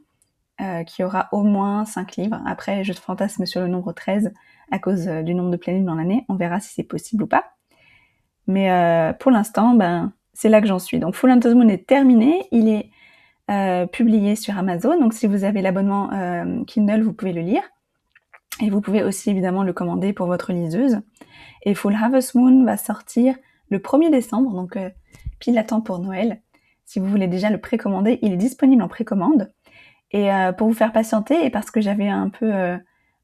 euh, 0.60 0.84
qui 0.84 1.04
aura 1.04 1.28
au 1.32 1.42
moins 1.42 1.84
5 1.84 2.16
livres. 2.16 2.40
Après, 2.46 2.84
je 2.84 2.92
fantasme 2.92 3.46
sur 3.46 3.60
le 3.60 3.68
nombre 3.68 3.92
13 3.92 4.32
à 4.70 4.78
cause 4.78 5.08
euh, 5.08 5.22
du 5.22 5.34
nombre 5.34 5.50
de 5.50 5.56
pleines 5.56 5.84
dans 5.84 5.94
l'année. 5.94 6.24
On 6.28 6.34
verra 6.34 6.60
si 6.60 6.74
c'est 6.74 6.84
possible 6.84 7.24
ou 7.24 7.26
pas. 7.26 7.44
Mais 8.46 8.70
pour 9.20 9.30
l'instant, 9.30 9.74
ben, 9.74 10.10
c'est 10.32 10.48
là 10.48 10.62
que 10.62 10.66
j'en 10.66 10.78
suis. 10.78 10.98
Donc 10.98 11.14
Full 11.14 11.30
Hunter's 11.30 11.54
Moon 11.54 11.68
est 11.68 11.86
terminé. 11.86 12.48
Il 12.50 12.66
est 12.70 12.90
publié 13.92 14.36
sur 14.36 14.56
Amazon. 14.56 14.98
Donc 14.98 15.12
si 15.12 15.26
vous 15.26 15.44
avez 15.44 15.60
l'abonnement 15.60 16.08
Kindle, 16.66 17.02
vous 17.02 17.12
pouvez 17.12 17.34
le 17.34 17.42
lire. 17.42 17.60
Et 18.62 18.70
vous 18.70 18.80
pouvez 18.80 19.02
aussi 19.02 19.28
évidemment 19.28 19.64
le 19.64 19.74
commander 19.74 20.14
pour 20.14 20.28
votre 20.28 20.54
liseuse. 20.54 21.02
Et 21.64 21.74
Full 21.74 21.94
Harvest 21.94 22.34
Moon 22.36 22.64
va 22.64 22.78
sortir 22.78 23.34
le 23.70 23.78
1er 23.78 24.10
décembre, 24.10 24.52
donc 24.52 24.76
euh, 24.76 24.90
pile 25.38 25.58
à 25.58 25.64
temps 25.64 25.80
pour 25.80 25.98
Noël. 25.98 26.40
Si 26.84 27.00
vous 27.00 27.06
voulez 27.06 27.28
déjà 27.28 27.50
le 27.50 27.58
précommander, 27.58 28.18
il 28.22 28.32
est 28.32 28.38
disponible 28.38 28.82
en 28.82 28.88
précommande. 28.88 29.52
Et 30.10 30.32
euh, 30.32 30.52
pour 30.52 30.68
vous 30.68 30.74
faire 30.74 30.92
patienter, 30.92 31.44
et 31.44 31.50
parce 31.50 31.70
que 31.70 31.80
j'avais 31.80 32.08
un 32.08 32.30
peu 32.30 32.52
euh, 32.54 32.78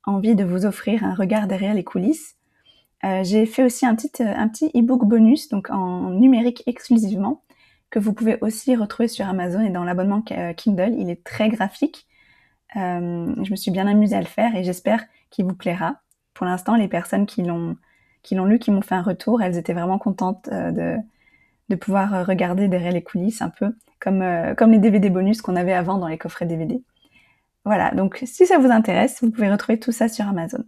envie 0.04 0.34
de 0.34 0.44
vous 0.44 0.66
offrir 0.66 1.02
un 1.04 1.14
regard 1.14 1.46
derrière 1.46 1.74
les 1.74 1.84
coulisses, 1.84 2.36
j'ai 3.22 3.44
fait 3.44 3.62
aussi 3.62 3.84
un 3.84 3.94
petit 3.94 4.22
un 4.22 4.48
petit 4.48 4.70
ebook 4.72 5.04
bonus, 5.04 5.50
donc 5.50 5.68
en 5.68 6.08
numérique 6.08 6.62
exclusivement, 6.64 7.42
que 7.90 7.98
vous 7.98 8.14
pouvez 8.14 8.38
aussi 8.40 8.74
retrouver 8.76 9.08
sur 9.08 9.28
Amazon 9.28 9.60
et 9.60 9.68
dans 9.68 9.84
l'abonnement 9.84 10.22
Kindle. 10.56 10.94
Il 10.96 11.10
est 11.10 11.22
très 11.22 11.50
graphique. 11.50 12.06
je 12.74 13.50
me 13.50 13.56
suis 13.56 13.70
bien 13.70 13.86
amusée 13.86 14.16
à 14.16 14.20
le 14.20 14.26
faire 14.26 14.56
et 14.56 14.64
j'espère 14.64 15.04
qu'il 15.28 15.44
vous 15.44 15.54
plaira. 15.54 15.96
Pour 16.32 16.46
l'instant, 16.46 16.76
les 16.76 16.88
personnes 16.88 17.26
qui 17.26 17.42
l'ont 17.42 17.76
qui 18.24 18.34
l'ont 18.34 18.46
lu, 18.46 18.58
qui 18.58 18.72
m'ont 18.72 18.80
fait 18.80 18.96
un 18.96 19.02
retour. 19.02 19.40
Elles 19.42 19.56
étaient 19.56 19.74
vraiment 19.74 19.98
contentes 19.98 20.48
euh, 20.50 20.72
de, 20.72 20.96
de 21.68 21.76
pouvoir 21.76 22.14
euh, 22.14 22.24
regarder 22.24 22.66
derrière 22.66 22.92
les 22.92 23.02
coulisses 23.04 23.42
un 23.42 23.50
peu, 23.50 23.76
comme, 24.00 24.22
euh, 24.22 24.54
comme 24.56 24.72
les 24.72 24.80
DVD 24.80 25.10
bonus 25.10 25.40
qu'on 25.42 25.54
avait 25.54 25.74
avant 25.74 25.98
dans 25.98 26.08
les 26.08 26.18
coffrets 26.18 26.46
DVD. 26.46 26.82
Voilà, 27.64 27.92
donc 27.92 28.22
si 28.26 28.46
ça 28.46 28.58
vous 28.58 28.70
intéresse, 28.70 29.22
vous 29.22 29.30
pouvez 29.30 29.50
retrouver 29.50 29.78
tout 29.78 29.92
ça 29.92 30.08
sur 30.08 30.26
Amazon. 30.26 30.64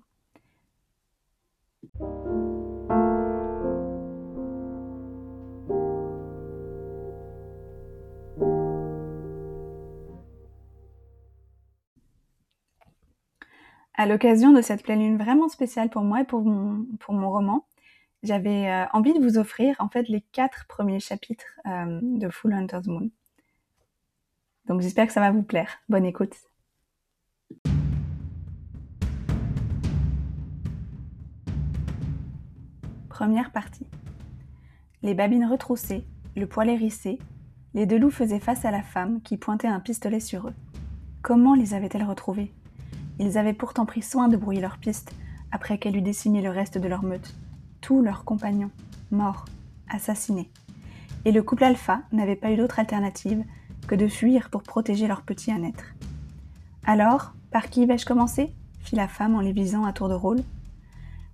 À 13.98 14.04
l'occasion 14.04 14.52
de 14.52 14.60
cette 14.60 14.82
pleine 14.82 15.00
lune 15.00 15.16
vraiment 15.16 15.48
spéciale 15.48 15.88
pour 15.88 16.02
moi 16.02 16.20
et 16.20 16.24
pour 16.24 16.44
mon, 16.44 17.30
roman, 17.30 17.66
j'avais 18.22 18.70
euh, 18.70 18.84
envie 18.92 19.14
de 19.14 19.20
vous 19.20 19.38
offrir 19.38 19.74
en 19.78 19.88
fait 19.88 20.08
les 20.10 20.20
quatre 20.20 20.66
premiers 20.68 21.00
chapitres 21.00 21.58
euh, 21.66 21.98
de 22.02 22.28
Full 22.28 22.52
Hunter's 22.52 22.86
Moon. 22.86 23.10
Donc 24.66 24.82
j'espère 24.82 25.06
que 25.06 25.14
ça 25.14 25.20
va 25.20 25.30
vous 25.30 25.42
plaire. 25.42 25.78
Bonne 25.88 26.04
écoute. 26.04 26.34
Première 33.08 33.50
partie. 33.50 33.86
Les 35.00 35.14
babines 35.14 35.46
retroussées, 35.46 36.04
le 36.36 36.46
poil 36.46 36.68
hérissé, 36.68 37.18
les 37.72 37.86
deux 37.86 37.98
loups 37.98 38.10
faisaient 38.10 38.40
face 38.40 38.66
à 38.66 38.70
la 38.70 38.82
femme 38.82 39.22
qui 39.22 39.38
pointait 39.38 39.68
un 39.68 39.80
pistolet 39.80 40.20
sur 40.20 40.48
eux. 40.48 40.54
Comment 41.22 41.54
les 41.54 41.72
avait-elle 41.72 42.04
retrouvés 42.04 42.52
ils 43.18 43.38
avaient 43.38 43.52
pourtant 43.52 43.86
pris 43.86 44.02
soin 44.02 44.28
de 44.28 44.36
brouiller 44.36 44.60
leur 44.60 44.78
piste 44.78 45.12
après 45.50 45.78
qu'elle 45.78 45.96
eut 45.96 46.02
décimé 46.02 46.42
le 46.42 46.50
reste 46.50 46.78
de 46.78 46.88
leur 46.88 47.02
meute. 47.02 47.34
Tous 47.80 48.02
leurs 48.02 48.24
compagnons, 48.24 48.70
morts, 49.10 49.44
assassinés. 49.88 50.50
Et 51.24 51.32
le 51.32 51.42
couple 51.42 51.64
alpha 51.64 52.00
n'avait 52.12 52.36
pas 52.36 52.50
eu 52.50 52.56
d'autre 52.56 52.78
alternative 52.78 53.44
que 53.86 53.94
de 53.94 54.08
fuir 54.08 54.50
pour 54.50 54.62
protéger 54.62 55.06
leur 55.06 55.22
petit 55.22 55.50
à 55.50 55.58
naître. 55.58 55.94
Alors, 56.84 57.32
par 57.50 57.68
qui 57.68 57.86
vais-je 57.86 58.06
commencer? 58.06 58.52
fit 58.80 58.96
la 58.96 59.08
femme 59.08 59.34
en 59.34 59.40
les 59.40 59.52
visant 59.52 59.84
à 59.84 59.92
tour 59.92 60.08
de 60.08 60.14
rôle. 60.14 60.42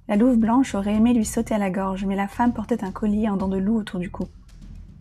La 0.08 0.16
louve 0.16 0.38
blanche 0.38 0.74
aurait 0.74 0.94
aimé 0.94 1.12
lui 1.12 1.24
sauter 1.24 1.54
à 1.54 1.58
la 1.58 1.70
gorge, 1.70 2.04
mais 2.04 2.16
la 2.16 2.28
femme 2.28 2.52
portait 2.52 2.84
un 2.84 2.90
collier 2.90 3.28
en 3.28 3.36
dents 3.36 3.48
de 3.48 3.58
loup 3.58 3.76
autour 3.76 4.00
du 4.00 4.10
cou. 4.10 4.24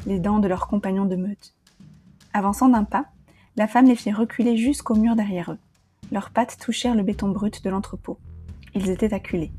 Les 0.06 0.20
dents 0.20 0.40
de 0.40 0.48
leurs 0.48 0.68
compagnons 0.68 1.06
de 1.06 1.16
meute, 1.16 1.54
Avançant 2.34 2.70
d'un 2.70 2.86
pas, 2.86 3.06
la 3.58 3.68
femme 3.68 3.88
les 3.88 3.96
fit 3.96 4.12
reculer 4.12 4.56
jusqu'au 4.56 4.96
mur 4.96 5.16
derrière 5.16 5.52
eux. 5.52 5.60
Leurs 6.12 6.30
pattes 6.30 6.58
touchèrent 6.60 6.96
le 6.96 7.04
béton 7.04 7.30
brut 7.30 7.64
de 7.64 7.70
l'entrepôt. 7.70 8.20
Ils 8.76 8.90
étaient 8.90 9.14
acculés. 9.14 9.54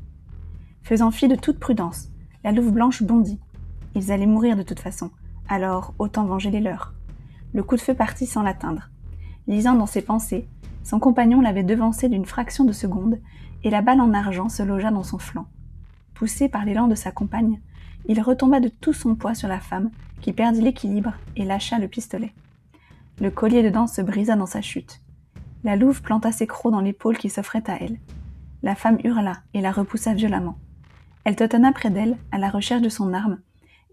Faisant 0.83 1.09
fi 1.09 1.27
de 1.27 1.35
toute 1.35 1.59
prudence, 1.59 2.09
la 2.43 2.51
louve 2.51 2.71
blanche 2.71 3.01
bondit. 3.01 3.39
Ils 3.95 4.11
allaient 4.11 4.27
mourir 4.27 4.55
de 4.55 4.63
toute 4.63 4.79
façon, 4.79 5.09
alors 5.49 5.95
autant 5.97 6.25
venger 6.25 6.51
les 6.51 6.59
leurs. 6.59 6.93
Le 7.53 7.63
coup 7.63 7.75
de 7.75 7.81
feu 7.81 7.95
partit 7.95 8.27
sans 8.27 8.43
l'atteindre. 8.43 8.89
Lisant 9.47 9.75
dans 9.75 9.87
ses 9.87 10.01
pensées, 10.01 10.47
son 10.83 10.99
compagnon 10.99 11.41
l'avait 11.41 11.63
devancé 11.63 12.07
d'une 12.07 12.25
fraction 12.25 12.65
de 12.65 12.71
seconde, 12.71 13.19
et 13.63 13.69
la 13.69 13.81
balle 13.81 14.01
en 14.01 14.13
argent 14.13 14.49
se 14.49 14.61
logea 14.61 14.91
dans 14.91 15.03
son 15.03 15.17
flanc. 15.17 15.47
Poussé 16.13 16.49
par 16.49 16.65
l'élan 16.65 16.87
de 16.87 16.95
sa 16.95 17.11
compagne, 17.11 17.61
il 18.07 18.21
retomba 18.21 18.59
de 18.59 18.67
tout 18.69 18.93
son 18.93 19.15
poids 19.15 19.33
sur 19.33 19.47
la 19.47 19.59
femme, 19.59 19.89
qui 20.21 20.33
perdit 20.33 20.61
l'équilibre 20.61 21.13
et 21.35 21.45
lâcha 21.45 21.79
le 21.79 21.87
pistolet. 21.87 22.33
Le 23.21 23.31
collier 23.31 23.63
de 23.63 23.69
dents 23.69 23.87
se 23.87 24.01
brisa 24.01 24.35
dans 24.35 24.45
sa 24.45 24.61
chute. 24.61 25.02
La 25.63 25.77
louve 25.77 26.01
planta 26.01 26.31
ses 26.31 26.47
crocs 26.47 26.71
dans 26.71 26.81
l'épaule 26.81 27.17
qui 27.17 27.29
s'offrait 27.29 27.63
à 27.67 27.77
elle. 27.81 27.97
La 28.63 28.75
femme 28.75 28.97
hurla 29.03 29.37
et 29.53 29.61
la 29.61 29.71
repoussa 29.71 30.13
violemment. 30.13 30.57
Elle 31.23 31.37
tâtonna 31.37 31.71
près 31.71 31.89
d'elle, 31.89 32.17
à 32.31 32.37
la 32.37 32.49
recherche 32.49 32.81
de 32.81 32.89
son 32.89 33.13
arme, 33.13 33.39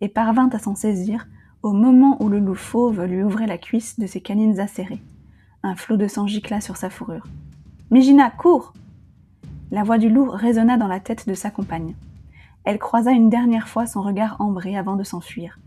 et 0.00 0.08
parvint 0.08 0.48
à 0.48 0.58
s'en 0.58 0.74
saisir 0.74 1.28
au 1.62 1.72
moment 1.72 2.20
où 2.22 2.28
le 2.28 2.40
loup 2.40 2.54
fauve 2.54 3.04
lui 3.04 3.22
ouvrait 3.22 3.46
la 3.46 3.58
cuisse 3.58 4.00
de 4.00 4.06
ses 4.06 4.20
canines 4.20 4.58
acérées. 4.58 5.02
Un 5.62 5.76
flot 5.76 5.96
de 5.96 6.08
sang 6.08 6.26
gicla 6.26 6.60
sur 6.60 6.76
sa 6.76 6.90
fourrure. 6.90 7.26
Mégina, 7.90 8.30
cours 8.30 8.72
La 9.70 9.84
voix 9.84 9.98
du 9.98 10.08
loup 10.08 10.30
résonna 10.30 10.76
dans 10.76 10.88
la 10.88 11.00
tête 11.00 11.28
de 11.28 11.34
sa 11.34 11.50
compagne. 11.50 11.94
Elle 12.64 12.78
croisa 12.78 13.12
une 13.12 13.30
dernière 13.30 13.68
fois 13.68 13.86
son 13.86 14.02
regard 14.02 14.40
ambré 14.40 14.76
avant 14.76 14.96
de 14.96 15.04
s'enfuir. 15.04 15.58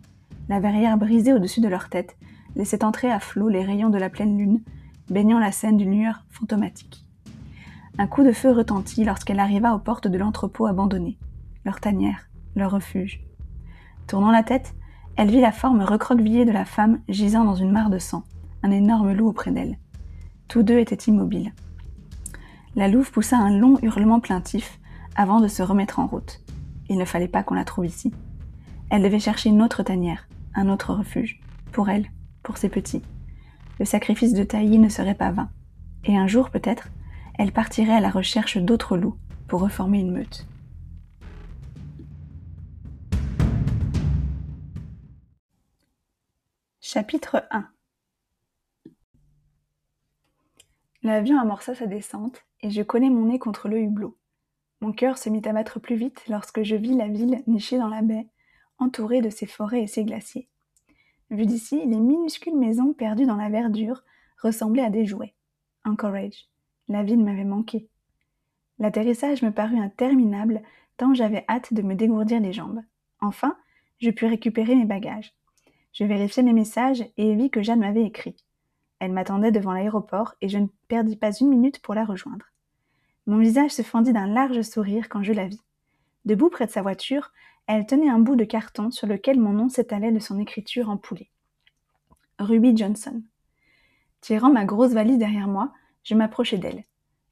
La 0.50 0.60
verrière 0.60 0.98
brisée 0.98 1.34
au-dessus 1.34 1.62
de 1.62 1.68
leur 1.68 1.90
tête 1.90 2.18
laissait 2.56 2.84
entrer 2.84 3.10
à 3.10 3.20
flot 3.20 3.48
les 3.50 3.64
rayons 3.64 3.90
de 3.90 3.98
la 3.98 4.10
pleine 4.10 4.38
lune, 4.38 4.62
baignant 5.14 5.40
la 5.40 5.52
scène 5.52 5.78
d'une 5.78 5.98
lueur 5.98 6.26
fantomatique. 6.30 7.06
Un 7.98 8.08
coup 8.08 8.24
de 8.24 8.32
feu 8.32 8.52
retentit 8.52 9.06
lorsqu'elle 9.06 9.40
arriva 9.40 9.76
aux 9.76 9.80
portes 9.80 10.08
de 10.08 10.18
l'entrepôt 10.18 10.66
abandonné, 10.66 11.18
leur 11.64 11.80
tanière, 11.80 12.28
leur 12.56 12.72
refuge. 12.72 13.22
Tournant 14.08 14.32
la 14.32 14.44
tête, 14.44 14.74
elle 15.16 15.30
vit 15.30 15.42
la 15.42 15.52
forme 15.52 15.82
recroquevillée 15.82 16.46
de 16.46 16.52
la 16.52 16.66
femme 16.66 17.00
gisant 17.08 17.46
dans 17.46 17.56
une 17.56 17.72
mare 17.72 17.92
de 17.92 18.00
sang, 18.00 18.24
un 18.64 18.72
énorme 18.72 19.14
loup 19.14 19.28
auprès 19.28 19.52
d'elle. 19.52 19.78
Tous 20.48 20.64
deux 20.64 20.80
étaient 20.80 21.12
immobiles. 21.12 21.54
La 22.76 22.88
louve 22.88 23.12
poussa 23.12 23.38
un 23.38 23.56
long 23.56 23.78
hurlement 23.84 24.20
plaintif 24.20 24.80
avant 25.16 25.40
de 25.40 25.48
se 25.48 25.62
remettre 25.62 26.00
en 26.00 26.08
route. 26.08 26.42
Il 26.90 26.98
ne 26.98 27.06
fallait 27.06 27.28
pas 27.28 27.44
qu'on 27.44 27.54
la 27.54 27.66
trouve 27.66 27.86
ici. 27.86 28.12
Elle 28.90 29.04
devait 29.04 29.20
chercher 29.20 29.50
une 29.50 29.62
autre 29.62 29.84
tanière, 29.84 30.28
un 30.56 30.70
autre 30.70 30.94
refuge, 30.94 31.40
pour 31.72 31.90
elle, 31.90 32.08
pour 32.42 32.58
ses 32.58 32.70
petits. 32.70 33.04
Le 33.80 33.86
sacrifice 33.86 34.34
de 34.34 34.44
Taï 34.44 34.78
ne 34.78 34.90
serait 34.90 35.16
pas 35.16 35.32
vain. 35.32 35.50
Et 36.06 36.16
un 36.16 36.28
jour, 36.28 36.50
peut-être, 36.50 36.90
elle 37.38 37.52
partirait 37.52 37.96
à 37.96 38.02
la 38.02 38.10
recherche 38.12 38.58
d'autres 38.58 38.98
loups 38.98 39.18
pour 39.48 39.62
reformer 39.62 40.00
une 40.00 40.12
meute. 40.12 40.48
Chapitre 46.80 47.44
1 47.50 47.68
L'avion 51.02 51.40
amorça 51.40 51.74
sa 51.74 51.88
descente 51.88 52.46
et 52.62 52.70
je 52.70 52.82
collai 52.82 53.10
mon 53.10 53.26
nez 53.26 53.40
contre 53.40 53.68
le 53.68 53.80
hublot. 53.80 54.18
Mon 54.80 54.94
cœur 54.94 55.18
se 55.18 55.30
mit 55.30 55.42
à 55.46 55.54
battre 55.54 55.80
plus 55.80 55.96
vite 55.96 56.24
lorsque 56.30 56.62
je 56.62 56.76
vis 56.76 56.96
la 56.96 57.08
ville 57.08 57.42
nichée 57.48 57.78
dans 57.78 57.88
la 57.88 58.02
baie, 58.02 58.28
entourée 58.78 59.22
de 59.22 59.30
ses 59.30 59.46
forêts 59.46 59.82
et 59.82 59.88
ses 59.88 60.06
glaciers. 60.06 60.50
Vu 61.30 61.46
d'ici, 61.46 61.86
les 61.86 62.00
minuscules 62.00 62.58
maisons 62.58 62.94
perdues 62.94 63.26
dans 63.26 63.36
la 63.36 63.50
verdure 63.50 64.04
ressemblaient 64.42 64.84
à 64.84 64.90
des 64.90 65.06
jouets. 65.06 65.34
Anchorage. 65.86 66.48
La 66.88 67.04
ville 67.04 67.24
m'avait 67.24 67.44
manqué. 67.44 67.88
L'atterrissage 68.80 69.42
me 69.42 69.52
parut 69.52 69.80
interminable 69.80 70.62
tant 70.98 71.14
j'avais 71.14 71.46
hâte 71.50 71.74
de 71.74 71.82
me 71.82 71.96
dégourdir 71.96 72.40
les 72.40 72.54
jambes. 72.54 72.82
Enfin, 73.22 73.56
je 74.00 74.10
pus 74.10 74.26
récupérer 74.26 74.76
mes 74.76 74.86
bagages. 74.86 75.34
Je 75.94 76.04
vérifiai 76.04 76.44
mes 76.44 76.54
messages 76.54 77.06
et 77.18 77.36
vis 77.36 77.50
que 77.50 77.62
Jeanne 77.62 77.80
m'avait 77.80 78.04
écrit. 78.04 78.36
Elle 79.00 79.12
m'attendait 79.12 79.52
devant 79.52 79.74
l'aéroport 79.74 80.36
et 80.42 80.50
je 80.50 80.58
ne 80.58 80.68
perdis 80.88 81.16
pas 81.16 81.32
une 81.32 81.50
minute 81.50 81.82
pour 81.82 81.94
la 81.94 82.06
rejoindre. 82.06 82.46
Mon 83.26 83.38
visage 83.38 83.72
se 83.72 83.82
fendit 83.82 84.14
d'un 84.14 84.28
large 84.28 84.62
sourire 84.62 85.08
quand 85.08 85.24
je 85.24 85.34
la 85.34 85.48
vis. 85.48 85.64
Debout 86.26 86.50
près 86.50 86.66
de 86.66 86.72
sa 86.72 86.82
voiture, 86.82 87.32
elle 87.68 87.86
tenait 87.86 88.10
un 88.10 88.20
bout 88.20 88.36
de 88.36 88.44
carton 88.44 88.92
sur 88.92 89.08
lequel 89.08 89.40
mon 89.40 89.54
nom 89.54 89.70
s'étalait 89.70 90.12
de 90.12 90.20
son 90.20 90.40
écriture 90.40 90.90
en 90.90 90.98
poulet. 90.98 91.30
Ruby 92.40 92.76
Johnson. 92.76 93.22
Tirant 94.22 94.52
ma 94.52 94.66
grosse 94.66 94.94
valise 94.94 95.18
derrière 95.18 95.48
moi, 95.48 95.72
je 96.04 96.16
m'approchai 96.16 96.58
d'elle. 96.58 96.84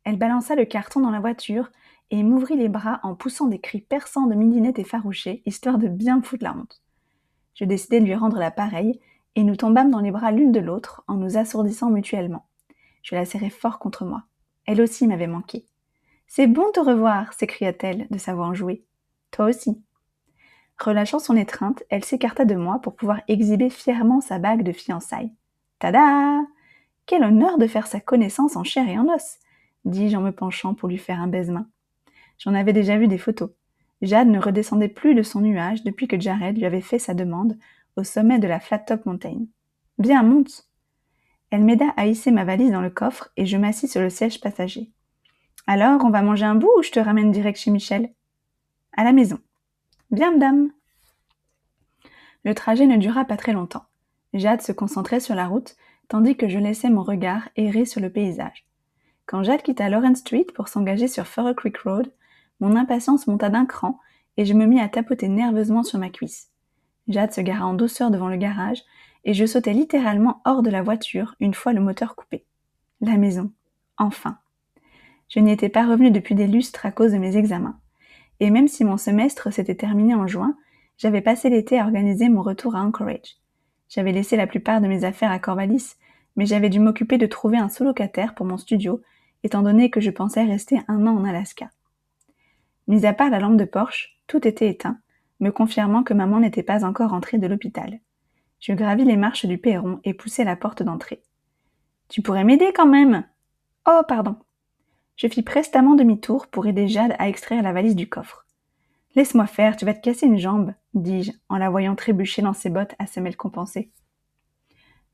Elle 0.03 0.17
balança 0.17 0.55
le 0.55 0.65
carton 0.65 1.01
dans 1.01 1.11
la 1.11 1.19
voiture 1.19 1.69
et 2.09 2.23
m'ouvrit 2.23 2.57
les 2.57 2.69
bras 2.69 2.99
en 3.03 3.15
poussant 3.15 3.47
des 3.47 3.59
cris 3.59 3.81
perçants 3.81 4.27
de 4.27 4.35
midinette 4.35 4.79
effarouchée, 4.79 5.41
histoire 5.45 5.77
de 5.77 5.87
bien 5.87 6.17
me 6.17 6.21
foutre 6.21 6.43
la 6.43 6.55
honte. 6.55 6.81
Je 7.53 7.65
décidai 7.65 7.99
de 7.99 8.05
lui 8.05 8.15
rendre 8.15 8.37
la 8.37 8.51
pareille, 8.51 8.99
et 9.35 9.43
nous 9.43 9.55
tombâmes 9.55 9.91
dans 9.91 10.01
les 10.01 10.11
bras 10.11 10.31
l'une 10.31 10.51
de 10.51 10.59
l'autre 10.59 11.03
en 11.07 11.15
nous 11.15 11.37
assourdissant 11.37 11.89
mutuellement. 11.89 12.45
Je 13.01 13.15
la 13.15 13.23
serrai 13.23 13.49
fort 13.49 13.79
contre 13.79 14.03
moi. 14.03 14.23
Elle 14.65 14.81
aussi 14.81 15.07
m'avait 15.07 15.27
manqué. 15.27 15.65
C'est 16.27 16.47
bon 16.47 16.67
de 16.67 16.71
te 16.71 16.79
revoir, 16.79 17.33
s'écria-t-elle 17.33 18.07
de 18.09 18.17
sa 18.17 18.33
voix 18.33 18.47
enjouée. 18.47 18.83
Toi 19.31 19.45
aussi. 19.45 19.81
Relâchant 20.83 21.19
son 21.19 21.37
étreinte, 21.37 21.83
elle 21.89 22.03
s'écarta 22.03 22.43
de 22.43 22.55
moi 22.55 22.79
pour 22.79 22.95
pouvoir 22.95 23.21
exhiber 23.27 23.69
fièrement 23.69 24.19
sa 24.19 24.39
bague 24.39 24.63
de 24.63 24.71
fiançailles. 24.71 25.31
Tada 25.77 26.41
Quel 27.05 27.23
honneur 27.23 27.59
de 27.59 27.67
faire 27.67 27.85
sa 27.85 27.99
connaissance 27.99 28.55
en 28.55 28.63
chair 28.63 28.89
et 28.89 28.97
en 28.97 29.07
os 29.07 29.37
dis-je 29.85 30.15
en 30.15 30.21
me 30.21 30.31
penchant 30.31 30.73
pour 30.73 30.89
lui 30.89 30.97
faire 30.97 31.19
un 31.19 31.27
baisement. 31.27 31.65
J'en 32.37 32.53
avais 32.53 32.73
déjà 32.73 32.97
vu 32.97 33.07
des 33.07 33.17
photos. 33.17 33.51
Jade 34.01 34.27
ne 34.27 34.39
redescendait 34.39 34.87
plus 34.87 35.13
de 35.15 35.23
son 35.23 35.41
nuage 35.41 35.83
depuis 35.83 36.07
que 36.07 36.19
Jared 36.19 36.57
lui 36.57 36.65
avait 36.65 36.81
fait 36.81 36.99
sa 36.99 37.13
demande 37.13 37.57
au 37.95 38.03
sommet 38.03 38.39
de 38.39 38.47
la 38.47 38.59
Flat 38.59 38.79
Top 38.79 39.05
Mountain. 39.05 39.45
Bien, 39.99 40.23
monte. 40.23 40.67
Elle 41.51 41.63
m'aida 41.63 41.93
à 41.97 42.07
hisser 42.07 42.31
ma 42.31 42.45
valise 42.45 42.71
dans 42.71 42.81
le 42.81 42.89
coffre 42.89 43.29
et 43.37 43.45
je 43.45 43.57
m'assis 43.57 43.87
sur 43.87 44.01
le 44.01 44.09
siège 44.09 44.39
passager. 44.39 44.89
Alors, 45.67 46.03
on 46.03 46.09
va 46.09 46.21
manger 46.21 46.45
un 46.45 46.55
bout 46.55 46.71
ou 46.77 46.83
je 46.83 46.91
te 46.91 46.99
ramène 46.99 47.31
direct 47.31 47.59
chez 47.59 47.71
Michel? 47.71 48.13
À 48.97 49.03
la 49.03 49.13
maison. 49.13 49.39
Bien, 50.11 50.31
madame. 50.31 50.71
Le 52.43 52.53
trajet 52.53 52.85
ne 52.85 52.97
dura 52.97 53.23
pas 53.23 53.37
très 53.37 53.53
longtemps. 53.53 53.85
Jade 54.33 54.61
se 54.61 54.73
concentrait 54.73 55.21
sur 55.21 55.35
la 55.35 55.47
route, 55.47 55.77
tandis 56.09 56.35
que 56.35 56.49
je 56.49 56.59
laissais 56.59 56.89
mon 56.89 57.01
regard 57.01 57.47
errer 57.55 57.85
sur 57.85 58.01
le 58.01 58.09
paysage. 58.09 58.65
Quand 59.25 59.43
Jade 59.43 59.61
quitta 59.61 59.87
Lawrence 59.87 60.19
Street 60.19 60.47
pour 60.53 60.67
s'engager 60.67 61.07
sur 61.07 61.27
Furrow 61.27 61.53
Creek 61.53 61.77
Road, 61.77 62.11
mon 62.59 62.75
impatience 62.75 63.25
monta 63.27 63.49
d'un 63.49 63.65
cran 63.65 63.99
et 64.35 64.43
je 64.43 64.53
me 64.53 64.65
mis 64.65 64.81
à 64.81 64.89
tapoter 64.89 65.29
nerveusement 65.29 65.83
sur 65.83 65.97
ma 65.97 66.09
cuisse. 66.09 66.49
Jade 67.07 67.31
se 67.31 67.39
gara 67.39 67.65
en 67.65 67.73
douceur 67.73 68.11
devant 68.11 68.27
le 68.27 68.37
garage 68.37 68.83
et 69.23 69.33
je 69.33 69.45
sautais 69.45 69.73
littéralement 69.73 70.41
hors 70.43 70.61
de 70.61 70.69
la 70.69 70.81
voiture 70.81 71.35
une 71.39 71.53
fois 71.53 71.71
le 71.71 71.79
moteur 71.79 72.17
coupé. 72.17 72.45
La 72.99 73.15
maison. 73.15 73.51
Enfin. 73.97 74.39
Je 75.29 75.39
n'y 75.39 75.53
étais 75.53 75.69
pas 75.69 75.87
revenue 75.87 76.11
depuis 76.11 76.35
des 76.35 76.47
lustres 76.47 76.85
à 76.85 76.91
cause 76.91 77.13
de 77.13 77.17
mes 77.17 77.37
examens. 77.37 77.80
Et 78.41 78.49
même 78.49 78.67
si 78.67 78.83
mon 78.83 78.97
semestre 78.97 79.53
s'était 79.53 79.75
terminé 79.75 80.15
en 80.15 80.25
juin, 80.25 80.57
j'avais 80.97 81.21
passé 81.21 81.49
l'été 81.49 81.79
à 81.79 81.85
organiser 81.85 82.27
mon 82.27 82.41
retour 82.41 82.75
à 82.75 82.81
Anchorage. 82.83 83.37
J'avais 83.87 84.11
laissé 84.11 84.35
la 84.35 84.47
plupart 84.47 84.81
de 84.81 84.87
mes 84.87 85.03
affaires 85.03 85.31
à 85.31 85.37
Corvallis, 85.37 85.93
mais 86.35 86.47
j'avais 86.47 86.69
dû 86.69 86.79
m'occuper 86.79 87.19
de 87.19 87.27
trouver 87.27 87.59
un 87.59 87.69
sous-locataire 87.69 88.33
pour 88.33 88.47
mon 88.47 88.57
studio, 88.57 88.99
étant 89.43 89.61
donné 89.61 89.91
que 89.91 90.01
je 90.01 90.09
pensais 90.09 90.43
rester 90.43 90.79
un 90.87 91.05
an 91.05 91.17
en 91.17 91.23
Alaska. 91.23 91.69
Mis 92.87 93.05
à 93.05 93.13
part 93.13 93.29
la 93.29 93.39
lampe 93.39 93.57
de 93.57 93.63
Porsche, 93.63 94.17
tout 94.25 94.47
était 94.47 94.69
éteint, 94.69 94.97
me 95.39 95.51
confirmant 95.51 96.01
que 96.01 96.15
maman 96.15 96.39
n'était 96.39 96.63
pas 96.63 96.83
encore 96.83 97.13
entrée 97.13 97.37
de 97.37 97.47
l'hôpital. 97.47 97.99
Je 98.59 98.73
gravis 98.73 99.05
les 99.05 99.17
marches 99.17 99.45
du 99.45 99.59
perron 99.59 99.99
et 100.03 100.15
poussai 100.15 100.45
la 100.45 100.55
porte 100.55 100.81
d'entrée. 100.81 101.21
Tu 102.09 102.23
pourrais 102.23 102.43
m'aider 102.43 102.73
quand 102.73 102.87
même. 102.87 103.23
Oh, 103.87 104.01
pardon. 104.07 104.35
Je 105.21 105.27
fis 105.27 105.43
prestement 105.43 105.93
demi-tour 105.93 106.47
pour 106.47 106.65
aider 106.65 106.87
Jade 106.87 107.13
à 107.19 107.29
extraire 107.29 107.61
la 107.61 107.73
valise 107.73 107.95
du 107.95 108.09
coffre. 108.09 108.47
Laisse-moi 109.13 109.45
faire, 109.45 109.77
tu 109.77 109.85
vas 109.85 109.93
te 109.93 110.01
casser 110.01 110.25
une 110.25 110.39
jambe, 110.39 110.73
dis-je, 110.95 111.31
en 111.47 111.57
la 111.57 111.69
voyant 111.69 111.93
trébucher 111.93 112.41
dans 112.41 112.53
ses 112.53 112.71
bottes 112.71 112.95
à 112.97 113.05
semelles 113.05 113.37
compensées. 113.37 113.91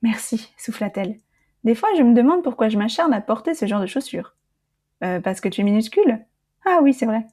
Merci, 0.01 0.49
souffla-t-elle. 0.57 1.19
Des 1.65 1.75
fois, 1.75 1.89
je 1.97 2.03
me 2.03 2.13
demande 2.13 2.41
pourquoi 2.41 2.69
je 2.69 2.77
m'acharne 2.77 3.11
à 3.11 3.19
porter 3.19 3.53
ce 3.53 3.65
genre 3.65 3.81
de 3.81 3.85
chaussures. 3.85 4.33
Euh, 5.03 5.19
parce 5.19 5.41
que 5.41 5.49
tu 5.49 5.59
es 5.59 5.65
minuscule? 5.65 6.25
Ah 6.65 6.79
oui, 6.81 6.93
c'est 6.93 7.05
vrai. 7.05 7.27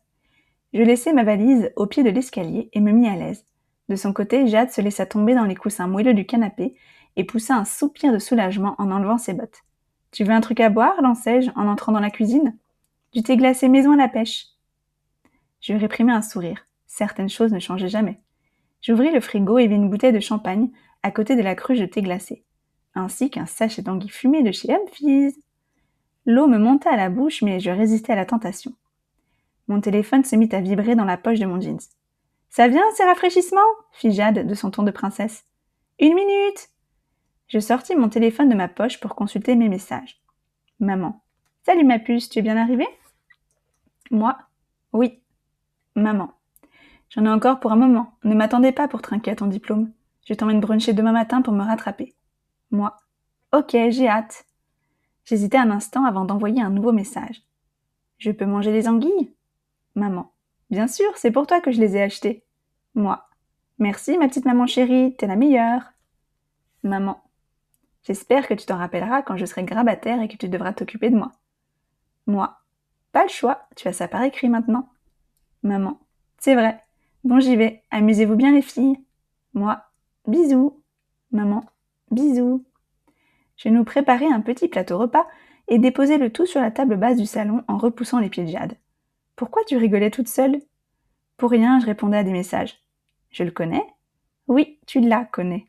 Je 0.73 0.83
laissai 0.83 1.13
ma 1.13 1.23
valise 1.23 1.71
au 1.77 1.87
pied 1.87 2.03
de 2.03 2.11
l'escalier 2.11 2.71
et 2.73 2.81
me 2.81 2.91
mis 2.91 3.07
à 3.07 3.15
l'aise. 3.15 3.45
De 3.89 3.95
son 3.95 4.13
côté, 4.13 4.49
Jade 4.49 4.73
se 4.73 4.81
laissa 4.81 5.07
tomber 5.07 5.37
dans 5.37 5.45
les 5.45 5.55
coussins 5.55 5.87
moelleux 5.87 6.15
du 6.15 6.27
canapé 6.27 6.75
et 7.15 7.23
poussa 7.23 7.55
un 7.55 7.65
soupir 7.65 8.13
de 8.13 8.19
soulagement 8.19 8.75
en 8.79 8.91
enlevant 8.91 9.19
ses 9.19 9.35
bottes. 9.35 9.63
Tu 10.11 10.25
veux 10.25 10.33
un 10.33 10.41
truc 10.41 10.59
à 10.59 10.71
boire 10.71 11.01
lançai-je 11.03 11.53
en 11.55 11.69
entrant 11.69 11.93
dans 11.93 12.01
la 12.01 12.11
cuisine? 12.11 12.59
Du 13.15 13.23
thé 13.23 13.37
glacé 13.37 13.69
maison 13.69 13.93
à 13.93 13.97
la 13.97 14.09
pêche. 14.09 14.47
Je 15.61 15.73
réprimai 15.73 16.13
un 16.13 16.21
sourire. 16.21 16.67
Certaines 16.89 17.29
choses 17.29 17.53
ne 17.53 17.61
changeaient 17.61 17.89
jamais. 17.89 18.21
J'ouvris 18.83 19.13
le 19.13 19.21
frigo 19.21 19.57
et 19.57 19.69
vis 19.69 19.77
une 19.77 19.89
bouteille 19.89 20.13
de 20.13 20.19
champagne 20.19 20.71
à 21.05 21.13
côté 21.13 21.37
de 21.37 21.43
la 21.43 21.55
cruche 21.55 21.79
de 21.79 21.87
thé 21.87 22.03
glacé. 22.03 22.45
ainsi 22.97 23.31
qu'un 23.31 23.47
sachet 23.47 23.83
d'anguilles 23.83 24.09
fumées 24.09 24.43
de 24.43 24.51
chez 24.51 24.73
Humphries. 24.73 25.37
L'eau 26.27 26.49
me 26.49 26.59
monta 26.59 26.93
à 26.93 26.97
la 26.97 27.09
bouche, 27.09 27.43
mais 27.43 27.61
je 27.61 27.71
résistais 27.71 28.13
à 28.13 28.17
la 28.17 28.27
tentation. 28.27 28.73
Mon 29.69 29.81
téléphone 29.81 30.25
se 30.25 30.35
mit 30.35 30.49
à 30.53 30.61
vibrer 30.61 30.97
dans 30.97 31.05
la 31.05 31.17
poche 31.17 31.39
de 31.39 31.47
mon 31.47 31.61
jeans. 31.61 31.79
Ça 32.51 32.67
vient, 32.67 32.85
ces 32.97 33.05
rafraîchissements? 33.05 33.61
fit 33.93 34.13
Jade 34.13 34.45
de 34.45 34.55
son 34.55 34.73
ton 34.73 34.83
de 34.83 34.91
princesse. 34.91 35.45
Une 36.01 36.15
minute 36.15 36.69
Je 37.47 37.61
sortis 37.61 37.95
mon 37.95 38.09
téléphone 38.09 38.49
de 38.49 38.57
ma 38.57 38.69
poche 38.69 38.99
pour 38.99 39.15
consulter 39.15 39.55
mes 39.55 39.69
messages. 39.69 40.21
Maman. 40.81 41.23
Salut 41.65 41.85
ma 41.85 42.01
puce, 42.01 42.29
tu 42.29 42.41
es 42.41 42.43
bien 42.43 42.57
arrivée? 42.57 42.89
Moi. 44.11 44.37
Oui. 44.93 45.23
Maman. 45.95 46.33
J'en 47.11 47.25
ai 47.25 47.31
encore 47.31 47.61
pour 47.61 47.73
un 47.73 47.77
moment. 47.77 48.19
Ne 48.25 48.35
m'attendez 48.35 48.73
pas 48.73 48.89
pour 48.89 49.03
trinquer 49.03 49.31
à 49.31 49.37
ton 49.37 49.47
diplôme. 49.47 49.93
Je 50.27 50.35
t'emmène 50.35 50.61
bruncher 50.61 50.93
demain 50.93 51.13
matin 51.13 51.43
pour 51.43 51.53
me 51.53 51.65
rattraper. 51.65 52.15
Moi. 52.71 52.97
Ok, 53.53 53.71
j'ai 53.73 54.09
hâte. 54.09 54.47
J'hésitais 55.25 55.59
un 55.59 55.71
instant 55.71 56.05
avant 56.05 56.25
d'envoyer 56.25 56.61
un 56.61 56.71
nouveau 56.71 56.93
message. 56.93 57.43
Je 58.19 58.31
peux 58.31 58.47
manger 58.47 58.73
les 58.73 58.89
anguilles? 58.89 59.33
Maman. 59.95 60.33
Bien 60.71 60.89
sûr, 60.89 61.07
c'est 61.17 61.31
pour 61.31 61.47
toi 61.47 61.61
que 61.61 61.71
je 61.71 61.81
les 61.81 61.97
ai 61.97 62.03
achetées. 62.03 62.45
Moi. 62.95 63.29
Merci, 63.79 64.19
ma 64.19 64.29
petite 64.29 64.45
maman 64.45 64.67
chérie, 64.67 65.15
t'es 65.17 65.27
la 65.27 65.37
meilleure. 65.37 65.93
Maman. 66.83 67.23
J'espère 68.03 68.47
que 68.47 68.55
tu 68.55 68.67
t'en 68.67 68.77
rappelleras 68.77 69.23
quand 69.23 69.37
je 69.37 69.47
serai 69.47 69.65
grabataire 69.65 70.21
et 70.21 70.29
que 70.29 70.37
tu 70.37 70.49
devras 70.49 70.73
t'occuper 70.73 71.11
de 71.11 71.17
moi. 71.17 71.33
Moi. 72.27 72.59
Pas 73.15 73.23
le 73.23 73.29
choix, 73.29 73.69
tu 73.77 73.87
as 73.87 73.93
ça 73.93 74.09
par 74.09 74.25
écrit 74.25 74.49
maintenant. 74.49 74.89
Maman. 75.63 76.01
C'est 76.39 76.57
vrai. 76.57 76.83
Bon, 77.23 77.39
j'y 77.39 77.55
vais. 77.55 77.85
Amusez-vous 77.93 78.35
bien, 78.35 78.51
les 78.51 78.61
filles. 78.61 78.99
Moi. 79.53 79.85
Bisous. 80.27 80.83
Maman. 81.31 81.65
Bisous. 82.11 82.65
Je 83.57 83.69
nous 83.69 83.85
préparai 83.85 84.27
un 84.27 84.41
petit 84.41 84.67
plateau 84.67 84.99
repas 84.99 85.29
et 85.69 85.79
déposai 85.79 86.19
le 86.19 86.33
tout 86.33 86.45
sur 86.45 86.61
la 86.61 86.73
table 86.73 86.97
basse 86.97 87.17
du 87.17 87.25
salon 87.25 87.63
en 87.69 87.79
repoussant 87.79 88.19
les 88.19 88.31
pieds 88.31 88.47
de 88.47 88.51
Jade. 88.51 88.77
Pourquoi 89.37 89.63
tu 89.63 89.77
rigolais 89.77 90.11
toute 90.11 90.27
seule? 90.27 90.61
Pour 91.37 91.53
rien, 91.53 91.79
je 91.79 91.87
répondais 91.87 92.19
à 92.19 92.25
des 92.25 92.33
messages. 92.33 92.83
Je 93.31 93.45
le 93.45 93.53
connais? 93.53 93.87
Oui, 94.49 94.81
tu 94.89 94.99
la 94.99 95.25
connais. 95.25 95.69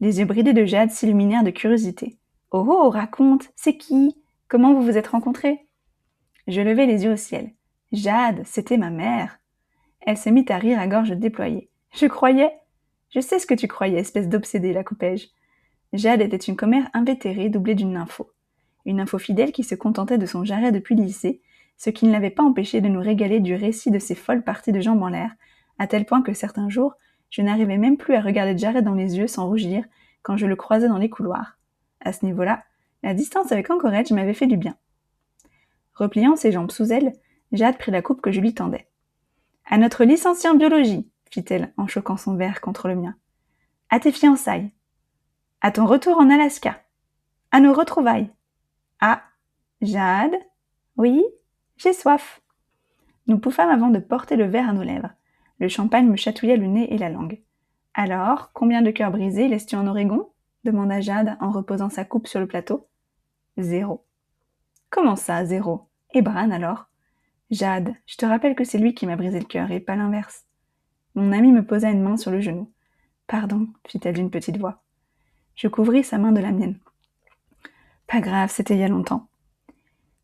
Les 0.00 0.20
yeux 0.20 0.24
bridés 0.24 0.54
de 0.54 0.64
Jade 0.64 0.92
s'illuminèrent 0.92 1.44
de 1.44 1.50
curiosité. 1.50 2.16
Oh 2.52 2.64
oh, 2.66 2.88
raconte, 2.88 3.50
c'est 3.54 3.76
qui? 3.76 4.16
Comment 4.48 4.72
vous 4.72 4.82
vous 4.82 4.96
êtes 4.96 5.08
rencontrés? 5.08 5.66
Je 6.50 6.60
levai 6.60 6.86
les 6.86 7.04
yeux 7.04 7.12
au 7.12 7.16
ciel. 7.16 7.52
Jade, 7.92 8.42
c'était 8.44 8.76
ma 8.76 8.90
mère. 8.90 9.38
Elle 10.00 10.18
se 10.18 10.28
mit 10.28 10.44
à 10.48 10.58
rire 10.58 10.80
à 10.80 10.88
gorge 10.88 11.12
déployée. 11.12 11.70
Je 11.94 12.06
croyais. 12.06 12.52
Je 13.08 13.20
sais 13.20 13.38
ce 13.38 13.46
que 13.46 13.54
tu 13.54 13.68
croyais, 13.68 14.00
espèce 14.00 14.28
d'obsédé, 14.28 14.72
la 14.72 14.84
coupai-je. 14.84 15.28
Jade 15.92 16.20
était 16.20 16.36
une 16.36 16.56
commère 16.56 16.90
invétérée 16.92 17.48
doublée 17.48 17.74
d'une 17.74 17.92
nympho. 17.92 18.30
Une 18.84 18.96
nympho 18.96 19.18
fidèle 19.18 19.52
qui 19.52 19.64
se 19.64 19.74
contentait 19.74 20.18
de 20.18 20.26
son 20.26 20.44
jarret 20.44 20.72
depuis 20.72 20.96
le 20.96 21.04
lycée 21.04 21.40
ce 21.80 21.88
qui 21.88 22.06
ne 22.06 22.12
l'avait 22.12 22.28
pas 22.28 22.42
empêché 22.42 22.82
de 22.82 22.88
nous 22.88 23.00
régaler 23.00 23.40
du 23.40 23.54
récit 23.54 23.90
de 23.90 23.98
ses 23.98 24.14
folles 24.14 24.44
parties 24.44 24.70
de 24.70 24.82
jambes 24.82 25.02
en 25.02 25.08
l'air, 25.08 25.30
à 25.78 25.86
tel 25.86 26.04
point 26.04 26.20
que 26.20 26.34
certains 26.34 26.68
jours, 26.68 26.92
je 27.30 27.40
n'arrivais 27.40 27.78
même 27.78 27.96
plus 27.96 28.14
à 28.14 28.20
regarder 28.20 28.58
Jared 28.58 28.84
dans 28.84 28.92
les 28.92 29.16
yeux 29.16 29.26
sans 29.26 29.46
rougir 29.46 29.82
quand 30.22 30.36
je 30.36 30.44
le 30.44 30.56
croisais 30.56 30.88
dans 30.88 30.98
les 30.98 31.08
couloirs. 31.08 31.58
À 32.04 32.12
ce 32.12 32.26
niveau-là, 32.26 32.64
la 33.02 33.14
distance 33.14 33.50
avec 33.50 33.70
Anchorage 33.70 34.10
m'avait 34.10 34.34
fait 34.34 34.46
du 34.46 34.58
bien. 34.58 34.76
Repliant 36.00 36.34
ses 36.34 36.50
jambes 36.50 36.70
sous 36.70 36.94
elle, 36.94 37.12
Jade 37.52 37.76
prit 37.76 37.92
la 37.92 38.00
coupe 38.00 38.22
que 38.22 38.32
je 38.32 38.40
lui 38.40 38.54
tendais. 38.54 38.88
À 39.66 39.76
notre 39.76 40.04
licencié 40.04 40.48
en 40.48 40.54
biologie, 40.54 41.06
fit-elle 41.30 41.74
en 41.76 41.86
choquant 41.86 42.16
son 42.16 42.36
verre 42.36 42.62
contre 42.62 42.88
le 42.88 42.96
mien. 42.96 43.14
À 43.90 44.00
tes 44.00 44.10
fiançailles. 44.10 44.72
À 45.60 45.70
ton 45.70 45.84
retour 45.84 46.16
en 46.18 46.30
Alaska. 46.30 46.82
À 47.50 47.60
nos 47.60 47.74
retrouvailles. 47.74 48.30
Ah. 49.02 49.22
Jade. 49.82 50.34
Oui. 50.96 51.22
J'ai 51.76 51.92
soif. 51.92 52.40
Nous 53.26 53.38
pouffâmes 53.38 53.68
avant 53.68 53.90
de 53.90 53.98
porter 53.98 54.36
le 54.36 54.46
verre 54.46 54.70
à 54.70 54.72
nos 54.72 54.82
lèvres. 54.82 55.10
Le 55.58 55.68
champagne 55.68 56.08
me 56.08 56.16
chatouillait 56.16 56.56
le 56.56 56.66
nez 56.66 56.94
et 56.94 56.98
la 56.98 57.10
langue. 57.10 57.42
Alors, 57.92 58.52
combien 58.54 58.80
de 58.80 58.90
cœurs 58.90 59.10
brisés 59.10 59.48
laisses-tu 59.48 59.76
en 59.76 59.86
Oregon? 59.86 60.30
demanda 60.64 61.02
Jade 61.02 61.36
en 61.40 61.50
reposant 61.50 61.90
sa 61.90 62.06
coupe 62.06 62.26
sur 62.26 62.40
le 62.40 62.46
plateau. 62.46 62.88
Zéro. 63.58 64.06
Comment 64.88 65.16
ça, 65.16 65.44
zéro? 65.44 65.89
Et 66.12 66.22
Bran 66.22 66.50
alors? 66.50 66.86
Jade, 67.50 67.94
je 68.06 68.16
te 68.16 68.26
rappelle 68.26 68.54
que 68.54 68.64
c'est 68.64 68.78
lui 68.78 68.94
qui 68.94 69.06
m'a 69.06 69.16
brisé 69.16 69.38
le 69.38 69.44
cœur 69.44 69.70
et 69.70 69.80
pas 69.80 69.96
l'inverse. 69.96 70.44
Mon 71.14 71.32
ami 71.32 71.52
me 71.52 71.64
posa 71.64 71.90
une 71.90 72.02
main 72.02 72.16
sur 72.16 72.30
le 72.30 72.40
genou. 72.40 72.70
Pardon, 73.26 73.68
fit-elle 73.86 74.14
d'une 74.14 74.30
petite 74.30 74.56
voix. 74.56 74.82
Je 75.54 75.68
couvris 75.68 76.04
sa 76.04 76.18
main 76.18 76.32
de 76.32 76.40
la 76.40 76.52
mienne. 76.52 76.78
Pas 78.06 78.20
grave, 78.20 78.50
c'était 78.50 78.74
il 78.74 78.80
y 78.80 78.84
a 78.84 78.88
longtemps. 78.88 79.28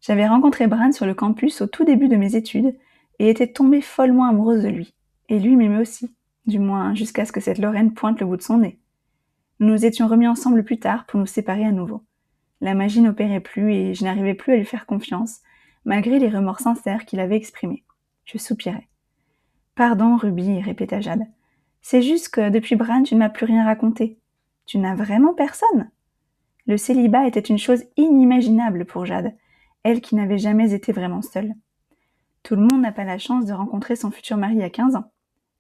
J'avais 0.01 0.27
rencontré 0.27 0.66
Bran 0.66 0.92
sur 0.92 1.07
le 1.07 1.14
campus 1.14 1.61
au 1.61 1.66
tout 1.66 1.85
début 1.85 2.09
de 2.09 2.16
mes 2.16 2.37
études 2.37 2.77
et 3.18 3.31
étais 3.31 3.53
tombée 3.53 3.81
follement 3.81 4.29
amoureuse 4.29 4.62
de 4.62 4.68
lui. 4.68 4.94
Et 5.29 5.38
lui 5.38 5.57
m'aimait 5.57 5.81
aussi, 5.81 6.14
du 6.46 6.59
moins 6.59 6.94
jusqu'à 6.94 7.25
ce 7.25 7.33
que 7.33 7.40
cette 7.40 7.59
Lorraine 7.59 7.94
pointe 7.94 8.20
le 8.20 8.27
bout 8.27 8.37
de 8.37 8.42
son 8.42 8.59
nez. 8.59 8.79
Nous 9.59 9.68
nous 9.68 9.85
étions 9.85 10.07
remis 10.07 10.29
ensemble 10.29 10.64
plus 10.64 10.79
tard 10.79 11.07
pour 11.07 11.18
nous 11.18 11.27
séparer 11.27 11.64
à 11.64 11.72
nouveau. 11.72 12.05
La 12.61 12.75
magie 12.75 13.01
n'opérait 13.01 13.40
plus 13.40 13.72
et 13.72 13.94
je 13.94 14.05
n'arrivais 14.05 14.35
plus 14.35 14.53
à 14.53 14.57
lui 14.57 14.64
faire 14.64 14.87
confiance, 14.87 15.40
malgré 15.87 16.18
les 16.18 16.29
remords 16.29 16.61
sincères 16.61 17.07
qu'il 17.07 17.20
avait 17.20 17.37
exprimés. 17.37 17.85
Je 18.25 18.37
soupirais. 18.37 18.88
Pardon, 19.77 20.16
Ruby, 20.16 20.61
répéta 20.61 21.01
Jade. 21.01 21.27
C'est 21.81 22.03
juste 22.03 22.29
que 22.29 22.51
depuis 22.51 22.75
Bran, 22.75 23.05
tu 23.05 23.14
ne 23.14 23.20
m'as 23.20 23.31
plus 23.31 23.46
rien 23.46 23.64
raconté. 23.64 24.18
Tu 24.66 24.79
n'as 24.79 24.96
vraiment 24.96 25.33
personne. 25.33 25.88
Le 26.66 26.77
célibat 26.77 27.29
était 27.29 27.38
une 27.38 27.59
chose 27.59 27.85
inimaginable 27.96 28.85
pour 28.85 29.07
Jade, 29.07 29.33
elle 29.85 30.01
qui 30.01 30.16
n'avait 30.16 30.38
jamais 30.38 30.75
été 30.75 30.90
vraiment 30.90 31.22
seule. 31.22 31.55
Tout 32.42 32.57
le 32.57 32.62
monde 32.62 32.83
n'a 32.83 32.90
pas 32.90 33.05
la 33.05 33.18
chance 33.18 33.46
de 33.46 33.53
rencontrer 33.53 33.94
son 33.94 34.11
futur 34.11 34.37
mari 34.37 34.61
à 34.64 34.70
15 34.70 34.96
ans. 34.96 35.12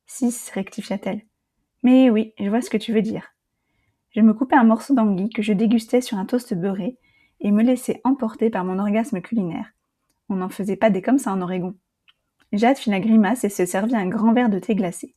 Six, 0.06 0.50
rectifia-t-elle. 0.50 1.22
Mais 1.84 2.10
oui, 2.10 2.32
je 2.40 2.48
vois 2.48 2.62
ce 2.62 2.70
que 2.70 2.76
tu 2.76 2.92
veux 2.92 3.02
dire. 3.02 3.28
Je 4.10 4.20
me 4.20 4.34
coupais 4.34 4.56
un 4.56 4.64
morceau 4.64 4.94
d'anguille 4.94 5.30
que 5.30 5.42
je 5.42 5.52
dégustais 5.52 6.00
sur 6.00 6.18
un 6.18 6.26
toast 6.26 6.54
beurré 6.54 6.98
et 7.38 7.52
me 7.52 7.62
laissais 7.62 8.00
emporter 8.02 8.50
par 8.50 8.64
mon 8.64 8.80
orgasme 8.80 9.20
culinaire. 9.20 9.75
On 10.28 10.36
n'en 10.36 10.48
faisait 10.48 10.76
pas 10.76 10.90
des 10.90 11.02
comme 11.02 11.18
ça 11.18 11.32
en 11.32 11.40
Oregon. 11.40 11.74
Jade 12.52 12.78
fit 12.78 12.90
la 12.90 13.00
grimace 13.00 13.44
et 13.44 13.48
se 13.48 13.66
servit 13.66 13.96
un 13.96 14.08
grand 14.08 14.32
verre 14.32 14.48
de 14.48 14.58
thé 14.58 14.74
glacé. 14.74 15.14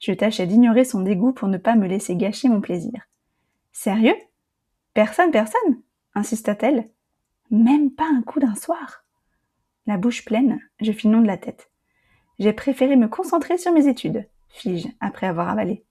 Je 0.00 0.12
tâchais 0.12 0.46
d'ignorer 0.46 0.84
son 0.84 1.00
dégoût 1.00 1.32
pour 1.32 1.48
ne 1.48 1.58
pas 1.58 1.76
me 1.76 1.86
laisser 1.86 2.16
gâcher 2.16 2.48
mon 2.48 2.60
plaisir. 2.60 3.08
Sérieux? 3.72 4.16
Personne, 4.92 5.30
personne? 5.30 5.82
insista-t-elle. 6.14 6.88
Même 7.50 7.90
pas 7.90 8.06
un 8.06 8.22
coup 8.22 8.40
d'un 8.40 8.54
soir? 8.54 9.04
La 9.86 9.96
bouche 9.96 10.24
pleine, 10.24 10.60
je 10.80 10.92
fis 10.92 11.08
nom 11.08 11.20
de 11.20 11.26
la 11.26 11.36
tête. 11.36 11.70
J'ai 12.38 12.52
préféré 12.52 12.96
me 12.96 13.08
concentrer 13.08 13.58
sur 13.58 13.72
mes 13.72 13.86
études, 13.86 14.28
fis-je, 14.48 14.88
après 15.00 15.26
avoir 15.26 15.48
avalé. 15.48 15.84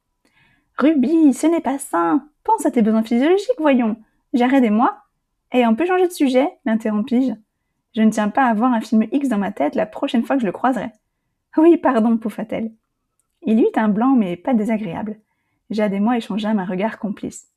Ruby, 0.77 1.33
ce 1.33 1.47
n'est 1.47 1.61
pas 1.61 1.77
sain. 1.77 2.27
Pense 2.43 2.65
à 2.65 2.71
tes 2.71 2.81
besoins 2.81 3.03
physiologiques, 3.03 3.59
voyons. 3.59 3.97
J'arrête 4.33 4.63
et 4.63 4.69
moi? 4.69 5.03
Et 5.51 5.65
on 5.67 5.75
peut 5.75 5.85
changer 5.85 6.07
de 6.07 6.13
sujet, 6.13 6.49
l'interrompis-je. 6.65 7.33
Je 7.93 8.01
ne 8.01 8.11
tiens 8.11 8.29
pas 8.29 8.45
à 8.45 8.53
voir 8.53 8.73
un 8.73 8.81
film 8.81 9.05
X 9.11 9.29
dans 9.29 9.37
ma 9.37 9.51
tête 9.51 9.75
la 9.75 9.85
prochaine 9.85 10.23
fois 10.23 10.35
que 10.35 10.41
je 10.41 10.47
le 10.47 10.51
croiserai. 10.51 10.91
Oui, 11.57 11.77
pardon, 11.77 12.17
pouffa-t-elle. 12.17 12.71
Il 13.43 13.59
y 13.59 13.63
eut 13.63 13.71
un 13.75 13.89
blanc, 13.89 14.15
mais 14.15 14.35
pas 14.35 14.53
désagréable. 14.53 15.19
Jade 15.69 15.93
et 15.93 15.99
moi 15.99 16.17
échangâmes 16.17 16.59
un 16.59 16.65
regard 16.65 16.99
complice. 16.99 17.47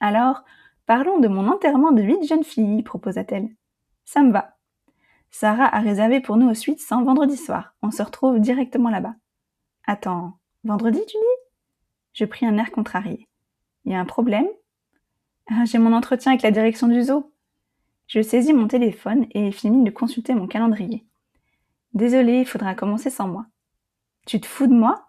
Alors, 0.00 0.44
Parlons 0.86 1.18
de 1.18 1.26
mon 1.26 1.48
enterrement 1.48 1.90
de 1.90 2.00
huit 2.00 2.24
jeunes 2.28 2.44
filles, 2.44 2.84
proposa-t-elle. 2.84 3.48
Ça 4.04 4.22
me 4.22 4.30
va. 4.30 4.56
Sarah 5.32 5.66
a 5.66 5.80
réservé 5.80 6.20
pour 6.20 6.36
nous 6.36 6.48
au 6.48 6.54
suite 6.54 6.80
sans 6.80 7.02
vendredi 7.02 7.36
soir. 7.36 7.74
On 7.82 7.90
se 7.90 8.02
retrouve 8.04 8.38
directement 8.38 8.88
là-bas. 8.88 9.16
Attends, 9.84 10.38
vendredi, 10.62 11.00
tu 11.08 11.16
dis? 11.16 11.52
Je 12.12 12.24
pris 12.24 12.46
un 12.46 12.56
air 12.56 12.70
contrarié. 12.70 13.28
Y 13.84 13.94
a 13.94 14.00
un 14.00 14.04
problème? 14.04 14.46
Ah, 15.50 15.64
J'ai 15.64 15.78
mon 15.78 15.92
entretien 15.92 16.32
avec 16.32 16.42
la 16.42 16.52
direction 16.52 16.86
du 16.86 17.02
zoo. 17.02 17.32
Je 18.06 18.20
saisis 18.20 18.52
mon 18.52 18.68
téléphone 18.68 19.26
et 19.32 19.50
finis 19.50 19.84
de 19.84 19.90
consulter 19.90 20.34
mon 20.34 20.46
calendrier. 20.46 21.04
Désolée, 21.94 22.40
il 22.40 22.46
faudra 22.46 22.74
commencer 22.74 23.10
sans 23.10 23.26
moi. 23.26 23.46
Tu 24.26 24.40
te 24.40 24.46
fous 24.46 24.66
de 24.66 24.74
moi? 24.74 25.08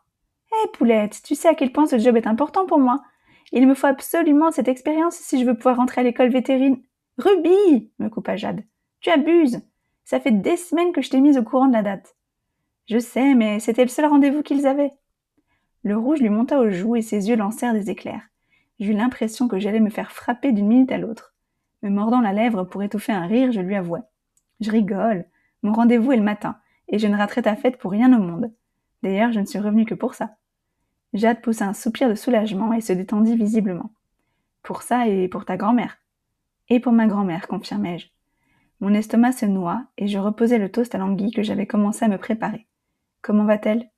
Eh, 0.51 0.67
poulette, 0.73 1.21
tu 1.23 1.35
sais 1.35 1.49
à 1.49 1.55
quel 1.55 1.71
point 1.71 1.85
ce 1.85 1.99
job 1.99 2.15
est 2.17 2.27
important 2.27 2.65
pour 2.65 2.79
moi. 2.79 3.03
Il 3.51 3.67
me 3.67 3.75
faut 3.75 3.87
absolument 3.87 4.51
cette 4.51 4.67
expérience 4.67 5.15
si 5.15 5.39
je 5.39 5.45
veux 5.45 5.55
pouvoir 5.55 5.77
rentrer 5.77 6.01
à 6.01 6.03
l'école 6.03 6.29
vétérine. 6.29 6.81
Ruby 7.17 7.91
me 7.99 8.09
coupa 8.09 8.35
Jade. 8.35 8.63
Tu 9.01 9.09
abuses. 9.09 9.61
Ça 10.05 10.19
fait 10.19 10.31
des 10.31 10.57
semaines 10.57 10.91
que 10.91 11.01
je 11.01 11.09
t'ai 11.09 11.19
mise 11.19 11.37
au 11.37 11.43
courant 11.43 11.67
de 11.67 11.73
la 11.73 11.83
date. 11.83 12.15
Je 12.89 12.99
sais, 12.99 13.35
mais 13.35 13.59
c'était 13.59 13.83
le 13.83 13.89
seul 13.89 14.05
rendez-vous 14.05 14.41
qu'ils 14.41 14.65
avaient. 14.65 14.93
Le 15.83 15.97
rouge 15.97 16.19
lui 16.19 16.29
monta 16.29 16.59
aux 16.59 16.69
joues 16.69 16.95
et 16.95 17.01
ses 17.01 17.29
yeux 17.29 17.35
lancèrent 17.35 17.73
des 17.73 17.89
éclairs. 17.89 18.27
J'eus 18.79 18.93
l'impression 18.93 19.47
que 19.47 19.59
j'allais 19.59 19.79
me 19.79 19.89
faire 19.89 20.11
frapper 20.11 20.51
d'une 20.51 20.67
minute 20.67 20.91
à 20.91 20.97
l'autre. 20.97 21.35
Me 21.83 21.89
mordant 21.89 22.21
la 22.21 22.33
lèvre 22.33 22.63
pour 22.63 22.83
étouffer 22.83 23.11
un 23.11 23.27
rire, 23.27 23.51
je 23.51 23.61
lui 23.61 23.75
avouai. 23.75 24.01
Je 24.59 24.71
rigole. 24.71 25.25
Mon 25.61 25.73
rendez-vous 25.73 26.11
est 26.11 26.17
le 26.17 26.23
matin, 26.23 26.57
et 26.87 26.99
je 26.99 27.07
ne 27.07 27.17
raterai 27.17 27.43
ta 27.43 27.55
fête 27.55 27.77
pour 27.77 27.91
rien 27.91 28.11
au 28.17 28.21
monde. 28.21 28.51
D'ailleurs, 29.03 29.31
je 29.31 29.39
ne 29.39 29.45
suis 29.45 29.59
revenue 29.59 29.85
que 29.85 29.93
pour 29.93 30.15
ça. 30.15 30.35
Jade 31.13 31.41
poussa 31.41 31.67
un 31.67 31.73
soupir 31.73 32.09
de 32.09 32.15
soulagement 32.15 32.73
et 32.73 32.81
se 32.81 32.93
détendit 32.93 33.35
visiblement. 33.35 33.91
Pour 34.63 34.81
ça 34.81 35.07
et 35.07 35.27
pour 35.27 35.45
ta 35.45 35.55
grand-mère. 35.57 35.97
Et 36.69 36.79
pour 36.79 36.91
ma 36.91 37.07
grand-mère, 37.07 37.47
confirmai-je. 37.47 38.07
Mon 38.79 38.93
estomac 38.93 39.31
se 39.31 39.45
noie 39.45 39.85
et 39.97 40.07
je 40.07 40.19
reposai 40.19 40.57
le 40.57 40.71
toast 40.71 40.93
à 40.93 40.97
l'anguille 40.97 41.31
que 41.31 41.43
j'avais 41.43 41.65
commencé 41.65 42.05
à 42.05 42.09
me 42.09 42.17
préparer. 42.17 42.67
Comment 43.21 43.45
va-t-elle? 43.45 43.89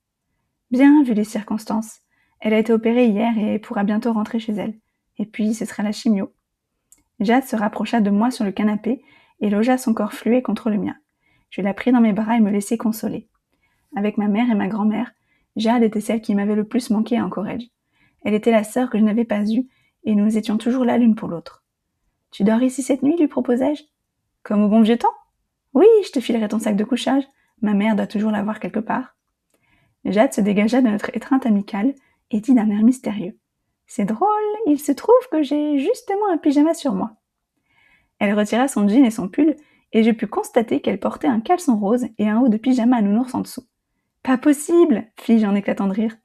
Bien, 0.71 1.03
vu 1.03 1.13
les 1.13 1.23
circonstances. 1.23 2.01
Elle 2.39 2.53
a 2.53 2.59
été 2.59 2.71
opérée 2.71 3.07
hier 3.07 3.37
et 3.37 3.59
pourra 3.59 3.83
bientôt 3.83 4.13
rentrer 4.13 4.39
chez 4.39 4.53
elle. 4.53 4.77
Et 5.17 5.25
puis, 5.25 5.53
ce 5.53 5.65
sera 5.65 5.83
la 5.83 5.91
chimio. 5.91 6.33
Jade 7.19 7.45
se 7.45 7.55
rapprocha 7.55 8.01
de 8.01 8.09
moi 8.09 8.31
sur 8.31 8.45
le 8.45 8.51
canapé 8.51 9.01
et 9.41 9.49
logea 9.49 9.77
son 9.77 9.93
corps 9.93 10.13
fluet 10.13 10.41
contre 10.41 10.69
le 10.69 10.77
mien. 10.77 10.95
Je 11.49 11.61
la 11.61 11.73
pris 11.73 11.91
dans 11.91 12.01
mes 12.01 12.13
bras 12.13 12.37
et 12.37 12.41
me 12.41 12.51
laissai 12.51 12.77
consoler. 12.77 13.27
Avec 13.95 14.17
ma 14.17 14.27
mère 14.27 14.49
et 14.51 14.55
ma 14.55 14.67
grand-mère, 14.67 15.11
Jade 15.55 15.83
était 15.83 16.01
celle 16.01 16.21
qui 16.21 16.35
m'avait 16.35 16.55
le 16.55 16.63
plus 16.63 16.89
manqué 16.89 17.17
à 17.17 17.25
Anchorage. 17.25 17.63
Elle 18.23 18.33
était 18.33 18.51
la 18.51 18.63
sœur 18.63 18.89
que 18.89 18.97
je 18.97 19.03
n'avais 19.03 19.25
pas 19.25 19.43
eue 19.49 19.67
et 20.03 20.15
nous 20.15 20.37
étions 20.37 20.57
toujours 20.57 20.85
là 20.85 20.97
l'une 20.97 21.15
pour 21.15 21.27
l'autre. 21.27 21.63
Tu 22.31 22.43
dors 22.43 22.61
ici 22.61 22.83
cette 22.83 23.01
nuit? 23.01 23.17
lui 23.17 23.27
proposai-je. 23.27 23.83
Comme 24.43 24.63
au 24.63 24.69
bon 24.69 24.81
vieux 24.81 24.97
temps 24.97 25.13
Oui, 25.73 25.87
je 26.05 26.11
te 26.11 26.19
filerai 26.19 26.47
ton 26.47 26.59
sac 26.59 26.75
de 26.75 26.83
couchage. 26.83 27.23
Ma 27.61 27.73
mère 27.73 27.95
doit 27.95 28.07
toujours 28.07 28.31
l'avoir 28.31 28.59
quelque 28.59 28.79
part. 28.79 29.15
Jade 30.05 30.33
se 30.33 30.41
dégagea 30.41 30.81
de 30.81 30.87
notre 30.87 31.15
étreinte 31.15 31.45
amicale 31.45 31.93
et 32.31 32.39
dit 32.39 32.53
d'un 32.53 32.69
air 32.69 32.83
mystérieux. 32.83 33.38
C'est 33.91 34.05
drôle, 34.05 34.29
il 34.67 34.79
se 34.79 34.91
trouve 34.91 35.15
que 35.31 35.41
j'ai 35.41 35.79
justement 35.79 36.29
un 36.31 36.37
pyjama 36.37 36.75
sur 36.75 36.93
moi. 36.93 37.13
Elle 38.19 38.37
retira 38.37 38.67
son 38.67 38.87
jean 38.87 39.03
et 39.03 39.09
son 39.09 39.27
pull, 39.27 39.55
et 39.93 40.03
je 40.03 40.11
pus 40.11 40.27
constater 40.27 40.79
qu'elle 40.79 40.99
portait 40.99 41.27
un 41.27 41.39
caleçon 41.39 41.75
rose 41.75 42.05
et 42.19 42.29
un 42.29 42.39
haut 42.39 42.49
de 42.49 42.57
pyjama 42.57 42.97
à 42.97 43.01
nounours 43.01 43.33
en 43.33 43.39
dessous. 43.39 43.63
Pas 44.21 44.37
possible 44.37 45.07
fis-je 45.19 45.47
en 45.47 45.55
éclatant 45.55 45.87
de 45.87 45.93
rire. 45.93 46.15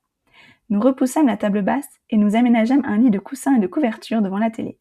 Nous 0.68 0.78
repoussâmes 0.78 1.28
la 1.28 1.38
table 1.38 1.62
basse 1.62 1.88
et 2.10 2.18
nous 2.18 2.36
aménageâmes 2.36 2.84
un 2.84 2.98
lit 2.98 3.10
de 3.10 3.18
coussins 3.18 3.56
et 3.56 3.60
de 3.60 3.66
couvertures 3.66 4.20
devant 4.20 4.38
la 4.38 4.50
télé. 4.50 4.78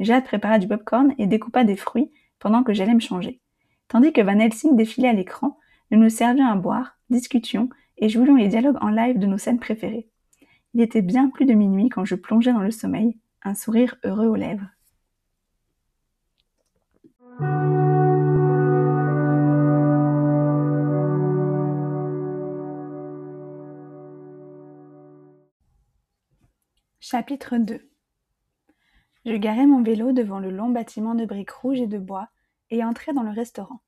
Jade 0.00 0.24
prépara 0.24 0.58
du 0.58 0.66
popcorn 0.66 1.14
et 1.18 1.28
découpa 1.28 1.62
des 1.62 1.76
fruits 1.76 2.10
pendant 2.40 2.64
que 2.64 2.72
j'allais 2.72 2.94
me 2.94 3.00
changer. 3.00 3.40
Tandis 3.86 4.12
que 4.12 4.22
Van 4.22 4.40
Helsing 4.40 4.74
défilait 4.74 5.10
à 5.10 5.12
l'écran, 5.12 5.56
nous 5.92 6.00
nous 6.00 6.10
servions 6.10 6.46
à 6.46 6.56
boire, 6.56 6.98
discutions 7.10 7.68
et 7.96 8.08
jouions 8.08 8.34
les 8.34 8.48
dialogues 8.48 8.78
en 8.80 8.90
live 8.90 9.20
de 9.20 9.26
nos 9.26 9.38
scènes 9.38 9.60
préférées. 9.60 10.08
Il 10.74 10.82
était 10.82 11.02
bien 11.02 11.30
plus 11.30 11.46
de 11.46 11.54
minuit 11.54 11.88
quand 11.88 12.04
je 12.04 12.14
plongeais 12.14 12.52
dans 12.52 12.60
le 12.60 12.70
sommeil, 12.70 13.16
un 13.42 13.54
sourire 13.54 13.96
heureux 14.04 14.26
aux 14.26 14.36
lèvres. 14.36 14.68
Chapitre 27.00 27.56
2 27.56 27.88
Je 29.24 29.32
garai 29.32 29.64
mon 29.64 29.82
vélo 29.82 30.12
devant 30.12 30.40
le 30.40 30.50
long 30.50 30.68
bâtiment 30.68 31.14
de 31.14 31.24
briques 31.24 31.50
rouges 31.50 31.80
et 31.80 31.86
de 31.86 31.96
bois 31.96 32.28
et 32.68 32.84
entrai 32.84 33.14
dans 33.14 33.22
le 33.22 33.30
restaurant. 33.30 33.80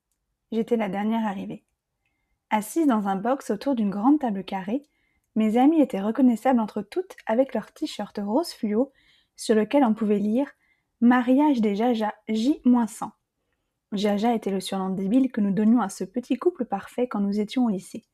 J'étais 0.53 0.79
la 0.79 0.89
dernière 0.89 1.27
arrivée. 1.27 1.63
Assise 2.49 2.87
dans 2.87 3.09
un 3.09 3.17
box 3.17 3.51
autour 3.51 3.75
d'une 3.75 3.91
grande 3.91 4.21
table 4.21 4.43
carrée, 4.43 4.89
mes 5.37 5.57
amies 5.57 5.81
étaient 5.81 6.01
reconnaissables 6.01 6.61
entre 6.61 6.83
toutes 6.83 7.17
avec 7.27 7.55
leur 7.55 7.73
t-shirt 7.73 8.19
rose 8.23 8.53
fluo 8.53 8.93
sur 9.37 9.55
lequel 9.55 9.85
on 9.85 9.95
pouvait 9.95 10.19
lire 10.19 10.51
Mariage 11.01 11.61
des 11.61 11.77
Jaja 11.77 12.15
J-100. 12.29 13.11
Jaja 13.93 14.35
était 14.35 14.51
le 14.51 14.61
surnom 14.61 14.91
débile 14.91 15.33
que 15.33 15.41
nous 15.41 15.53
donnions 15.53 15.81
à 15.81 15.89
ce 15.89 16.05
petit 16.05 16.37
couple 16.37 16.65
parfait 16.65 17.09
quand 17.09 17.21
nous 17.21 17.41
étions 17.41 17.65
au 17.65 17.71
lycée. 17.71 18.05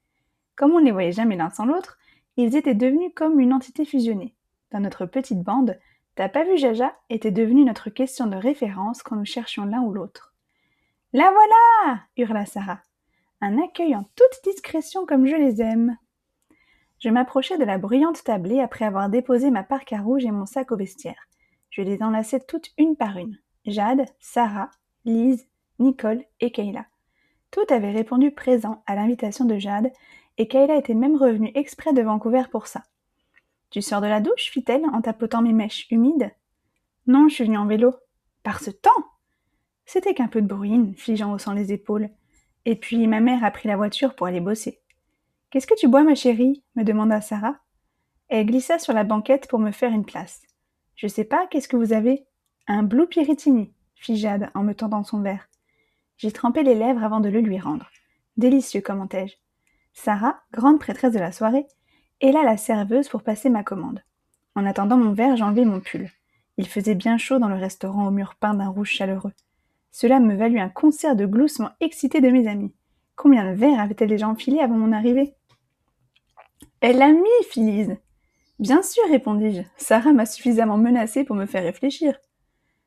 Comme 0.54 0.72
on 0.72 0.80
ne 0.80 0.84
les 0.84 0.92
voyait 0.92 1.12
jamais 1.12 1.36
l'un 1.36 1.50
sans 1.50 1.66
l'autre, 1.66 1.98
ils 2.36 2.56
étaient 2.56 2.74
devenus 2.74 3.12
comme 3.14 3.40
une 3.40 3.52
entité 3.52 3.84
fusionnée 3.84 4.36
dans 4.70 4.80
notre 4.80 5.06
petite 5.06 5.42
bande, 5.42 5.78
T'as 6.16 6.30
pas 6.30 6.44
vu 6.44 6.56
Jaja? 6.56 6.96
était 7.10 7.30
devenue 7.30 7.64
notre 7.64 7.90
question 7.90 8.26
de 8.26 8.36
référence 8.36 9.02
quand 9.02 9.16
nous 9.16 9.26
cherchions 9.26 9.66
l'un 9.66 9.82
ou 9.82 9.92
l'autre. 9.92 10.34
La 11.12 11.30
voilà 11.30 12.00
hurla 12.16 12.46
Sarah. 12.46 12.80
Un 13.42 13.58
accueil 13.62 13.94
en 13.94 14.04
toute 14.16 14.42
discrétion 14.44 15.04
comme 15.04 15.26
je 15.26 15.36
les 15.36 15.60
aime. 15.60 15.98
Je 16.98 17.10
m'approchai 17.10 17.58
de 17.58 17.64
la 17.64 17.78
bruyante 17.78 18.24
tablée 18.24 18.60
après 18.60 18.84
avoir 18.84 19.10
déposé 19.10 19.50
ma 19.50 19.66
à 19.68 20.00
rouge 20.00 20.24
et 20.24 20.30
mon 20.30 20.46
sac 20.46 20.72
au 20.72 20.76
vestiaire. 20.76 21.28
Je 21.70 21.82
les 21.82 22.02
enlaçai 22.02 22.40
toutes 22.40 22.70
une 22.78 22.96
par 22.96 23.18
une. 23.18 23.38
Jade, 23.66 24.06
Sarah, 24.18 24.70
Lise, 25.04 25.46
Nicole 25.78 26.24
et 26.40 26.50
Kayla. 26.52 26.86
Toutes 27.50 27.70
avaient 27.70 27.92
répondu 27.92 28.30
présent 28.30 28.82
à 28.86 28.94
l'invitation 28.94 29.44
de 29.44 29.58
Jade, 29.58 29.92
et 30.38 30.48
Kayla 30.48 30.76
était 30.76 30.94
même 30.94 31.16
revenue 31.16 31.52
exprès 31.54 31.92
de 31.92 32.02
Vancouver 32.02 32.44
pour 32.50 32.66
ça. 32.66 32.82
Tu 33.70 33.82
sors 33.82 34.00
de 34.00 34.06
la 34.06 34.20
douche 34.20 34.50
fit-elle 34.50 34.84
en 34.92 35.02
tapotant 35.02 35.42
mes 35.42 35.52
mèches 35.52 35.86
humides. 35.90 36.32
Non, 37.06 37.28
je 37.28 37.34
suis 37.34 37.44
venue 37.44 37.58
en 37.58 37.66
vélo. 37.66 37.94
Par 38.42 38.60
ce 38.60 38.70
temps 38.70 38.90
C'était 39.84 40.14
qu'un 40.14 40.28
peu 40.28 40.40
de 40.40 40.46
bruine, 40.46 40.94
en 41.22 41.32
haussant 41.32 41.52
les 41.52 41.72
épaules. 41.72 42.08
Et 42.64 42.76
puis 42.76 43.06
ma 43.06 43.20
mère 43.20 43.44
a 43.44 43.50
pris 43.50 43.68
la 43.68 43.76
voiture 43.76 44.14
pour 44.14 44.26
aller 44.26 44.40
bosser. 44.40 44.80
Qu'est-ce 45.56 45.66
que 45.66 45.74
tu 45.74 45.88
bois, 45.88 46.02
ma 46.02 46.14
chérie? 46.14 46.62
me 46.74 46.82
demanda 46.82 47.22
Sarah. 47.22 47.56
Elle 48.28 48.44
glissa 48.44 48.78
sur 48.78 48.92
la 48.92 49.04
banquette 49.04 49.48
pour 49.48 49.58
me 49.58 49.70
faire 49.70 49.90
une 49.90 50.04
place. 50.04 50.42
Je 50.96 51.06
sais 51.06 51.24
pas, 51.24 51.46
qu'est-ce 51.46 51.66
que 51.66 51.78
vous 51.78 51.94
avez? 51.94 52.26
Un 52.68 52.82
Blue 52.82 53.06
Piritini, 53.06 53.72
fit 53.94 54.18
Jade 54.18 54.50
en 54.54 54.62
me 54.62 54.74
tendant 54.74 55.02
son 55.02 55.22
verre. 55.22 55.48
J'y 56.18 56.30
trempé 56.30 56.62
les 56.62 56.74
lèvres 56.74 57.02
avant 57.02 57.20
de 57.20 57.30
le 57.30 57.40
lui 57.40 57.58
rendre. 57.58 57.88
Délicieux, 58.36 58.82
commentai-je. 58.82 59.36
Sarah, 59.94 60.42
grande 60.52 60.78
prêtresse 60.78 61.14
de 61.14 61.18
la 61.18 61.32
soirée, 61.32 61.66
là 62.20 62.42
la 62.44 62.58
serveuse 62.58 63.08
pour 63.08 63.22
passer 63.22 63.48
ma 63.48 63.64
commande. 63.64 64.02
En 64.56 64.66
attendant 64.66 64.98
mon 64.98 65.14
verre, 65.14 65.38
j'enlevai 65.38 65.64
mon 65.64 65.80
pull. 65.80 66.10
Il 66.58 66.68
faisait 66.68 66.94
bien 66.94 67.16
chaud 67.16 67.38
dans 67.38 67.48
le 67.48 67.56
restaurant 67.56 68.06
au 68.06 68.10
mur 68.10 68.34
peint 68.38 68.52
d'un 68.52 68.68
rouge 68.68 68.90
chaleureux. 68.90 69.32
Cela 69.90 70.20
me 70.20 70.36
valut 70.36 70.60
un 70.60 70.68
concert 70.68 71.16
de 71.16 71.24
gloussements 71.24 71.72
excités 71.80 72.20
de 72.20 72.28
mes 72.28 72.46
amis. 72.46 72.74
Combien 73.14 73.50
de 73.50 73.56
verres 73.56 73.80
avait-elle 73.80 74.10
déjà 74.10 74.28
enfilé 74.28 74.58
avant 74.58 74.76
mon 74.76 74.92
arrivée? 74.92 75.32
Elle 76.88 76.98
l'a 76.98 77.10
mis, 77.10 77.44
fit 77.50 77.88
Bien 78.60 78.80
sûr, 78.80 79.02
répondis-je. 79.10 79.62
Sarah 79.76 80.12
m'a 80.12 80.24
suffisamment 80.24 80.78
menacée 80.78 81.24
pour 81.24 81.34
me 81.34 81.44
faire 81.44 81.64
réfléchir. 81.64 82.16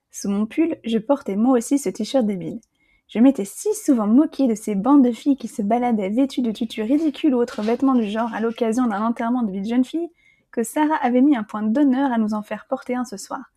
Sous 0.10 0.30
mon 0.30 0.46
pull, 0.46 0.78
je 0.86 0.98
portais 1.00 1.36
moi 1.36 1.58
aussi 1.58 1.78
ce 1.78 1.90
t-shirt 1.90 2.26
débile. 2.26 2.62
Je 3.10 3.20
m'étais 3.20 3.44
si 3.44 3.74
souvent 3.74 4.08
moquée 4.08 4.48
de 4.48 4.56
ces 4.56 4.76
bandes 4.76 5.04
de 5.04 5.12
filles 5.12 5.36
qui 5.36 5.50
se 5.50 5.62
baladaient 5.62 6.12
vêtues 6.12 6.42
de 6.42 6.52
tutus 6.52 6.86
ridicules 6.86 7.36
ou 7.36 7.40
autres 7.40 7.62
vêtements 7.62 7.94
du 7.94 8.10
genre 8.10 8.34
à 8.34 8.40
l'occasion 8.40 8.88
d'un 8.88 9.04
enterrement 9.04 9.44
de 9.44 9.52
vie 9.52 9.64
de 9.64 9.68
jeune 9.68 9.84
fille 9.84 10.10
que 10.50 10.64
Sarah 10.64 10.96
avait 11.02 11.20
mis 11.20 11.36
un 11.36 11.44
point 11.44 11.64
d'honneur 11.64 12.14
à 12.14 12.18
nous 12.18 12.34
en 12.34 12.42
faire 12.42 12.68
porter 12.70 12.96
un 12.96 13.04
ce 13.04 13.18
soir. 13.18 13.52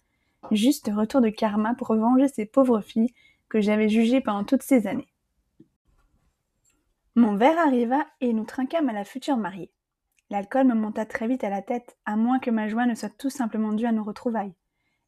Juste 0.50 0.90
retour 0.92 1.20
de 1.20 1.28
karma 1.28 1.74
pour 1.76 1.94
venger 1.94 2.26
ces 2.26 2.46
pauvres 2.46 2.80
filles 2.80 3.14
que 3.48 3.60
j'avais 3.60 3.88
jugées 3.88 4.20
pendant 4.20 4.42
toutes 4.42 4.64
ces 4.64 4.88
années. 4.88 5.12
Mon 7.14 7.36
verre 7.36 7.60
arriva 7.60 8.04
et 8.20 8.32
nous 8.32 8.44
trinquâmes 8.44 8.88
à 8.88 8.92
la 8.92 9.04
future 9.04 9.36
mariée. 9.36 9.70
L'alcool 10.32 10.66
me 10.66 10.72
monta 10.72 11.04
très 11.04 11.28
vite 11.28 11.44
à 11.44 11.50
la 11.50 11.60
tête, 11.60 11.98
à 12.06 12.16
moins 12.16 12.38
que 12.38 12.50
ma 12.50 12.66
joie 12.66 12.86
ne 12.86 12.94
soit 12.94 13.14
tout 13.18 13.28
simplement 13.28 13.74
due 13.74 13.84
à 13.84 13.92
nos 13.92 14.02
retrouvailles. 14.02 14.54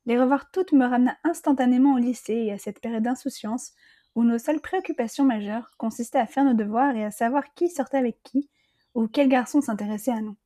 Les 0.04 0.20
revoir 0.20 0.50
toutes 0.50 0.72
me 0.72 0.84
ramena 0.84 1.16
instantanément 1.24 1.94
au 1.94 1.98
lycée 1.98 2.34
et 2.34 2.52
à 2.52 2.58
cette 2.58 2.78
période 2.78 3.04
d'insouciance 3.04 3.72
où 4.14 4.22
nos 4.22 4.36
seules 4.36 4.60
préoccupations 4.60 5.24
majeures 5.24 5.70
consistaient 5.78 6.18
à 6.18 6.26
faire 6.26 6.44
nos 6.44 6.52
devoirs 6.52 6.94
et 6.94 7.06
à 7.06 7.10
savoir 7.10 7.54
qui 7.54 7.70
sortait 7.70 7.96
avec 7.96 8.22
qui, 8.22 8.50
ou 8.94 9.08
quel 9.08 9.30
garçon 9.30 9.62
s'intéressait 9.62 10.12
à 10.12 10.20
nous. 10.20 10.36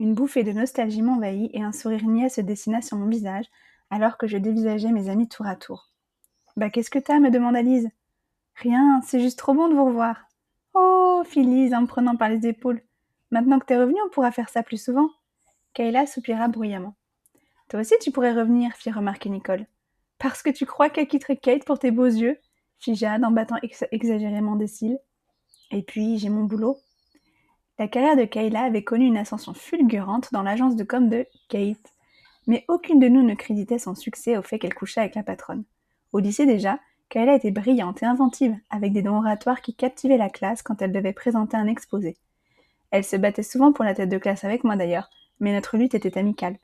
Une 0.00 0.12
bouffée 0.12 0.44
de 0.44 0.52
nostalgie 0.52 1.00
m'envahit 1.00 1.50
et 1.54 1.62
un 1.62 1.72
sourire 1.72 2.04
niais 2.04 2.28
se 2.28 2.42
dessina 2.42 2.82
sur 2.82 2.98
mon 2.98 3.08
visage, 3.08 3.46
alors 3.88 4.18
que 4.18 4.26
je 4.26 4.36
dévisageais 4.36 4.92
mes 4.92 5.08
amis 5.08 5.28
tour 5.28 5.46
à 5.46 5.56
tour. 5.56 5.94
Bah 6.58 6.68
qu'est-ce 6.68 6.90
que 6.90 6.98
t'as? 6.98 7.20
me 7.20 7.30
demanda 7.30 7.62
Lise. 7.62 7.88
Rien, 8.56 9.00
c'est 9.00 9.20
juste 9.20 9.38
trop 9.38 9.54
bon 9.54 9.68
de 9.68 9.74
vous 9.74 9.86
revoir. 9.86 10.28
Oh, 10.74 11.22
fit 11.24 11.42
Lise 11.42 11.72
en 11.72 11.80
me 11.80 11.86
prenant 11.86 12.16
par 12.16 12.28
les 12.28 12.46
épaules. 12.46 12.82
Maintenant 13.30 13.58
que 13.58 13.66
t'es 13.66 13.78
revenu, 13.78 13.96
on 14.04 14.10
pourra 14.10 14.32
faire 14.32 14.48
ça 14.48 14.62
plus 14.62 14.82
souvent. 14.82 15.08
Kayla 15.74 16.06
soupira 16.06 16.48
bruyamment. 16.48 16.94
Toi 17.68 17.80
aussi 17.80 17.94
tu 18.00 18.10
pourrais 18.10 18.32
revenir, 18.32 18.72
fit 18.74 18.90
remarquer 18.90 19.28
Nicole. 19.30 19.66
Parce 20.18 20.42
que 20.42 20.50
tu 20.50 20.66
crois 20.66 20.90
qu'elle 20.90 21.06
quitterait 21.06 21.36
Kate 21.36 21.64
pour 21.64 21.78
tes 21.78 21.90
beaux 21.90 22.06
yeux 22.06 22.38
fit 22.80 22.94
Jade 22.94 23.24
en 23.24 23.30
battant 23.30 23.56
exagérément 23.92 24.56
des 24.56 24.66
cils. 24.66 24.98
Et 25.70 25.82
puis, 25.82 26.18
j'ai 26.18 26.30
mon 26.30 26.44
boulot. 26.44 26.78
La 27.78 27.88
carrière 27.88 28.16
de 28.16 28.24
Kayla 28.24 28.62
avait 28.62 28.84
connu 28.84 29.06
une 29.06 29.16
ascension 29.16 29.54
fulgurante 29.54 30.32
dans 30.32 30.42
l'agence 30.42 30.76
de 30.76 30.84
com 30.84 31.08
de 31.08 31.26
Kate, 31.48 31.94
mais 32.46 32.64
aucune 32.68 32.98
de 32.98 33.08
nous 33.08 33.22
ne 33.22 33.34
créditait 33.34 33.78
son 33.78 33.94
succès 33.94 34.36
au 34.36 34.42
fait 34.42 34.58
qu'elle 34.58 34.74
couchait 34.74 35.00
avec 35.00 35.14
la 35.14 35.22
patronne. 35.22 35.64
Au 36.12 36.18
lycée 36.18 36.46
déjà, 36.46 36.80
Kayla 37.08 37.34
était 37.34 37.50
brillante 37.50 38.02
et 38.02 38.06
inventive, 38.06 38.56
avec 38.70 38.92
des 38.92 39.02
dons 39.02 39.18
oratoires 39.18 39.60
qui 39.60 39.74
captivaient 39.74 40.16
la 40.16 40.30
classe 40.30 40.62
quand 40.62 40.82
elle 40.82 40.92
devait 40.92 41.12
présenter 41.12 41.56
un 41.56 41.66
exposé. 41.66 42.16
Elle 42.90 43.04
se 43.04 43.16
battait 43.16 43.42
souvent 43.42 43.72
pour 43.72 43.84
la 43.84 43.94
tête 43.94 44.08
de 44.08 44.18
classe 44.18 44.44
avec 44.44 44.64
moi 44.64 44.76
d'ailleurs, 44.76 45.10
mais 45.38 45.52
notre 45.52 45.76
lutte 45.76 45.94
était 45.94 46.18
amicale. 46.18 46.56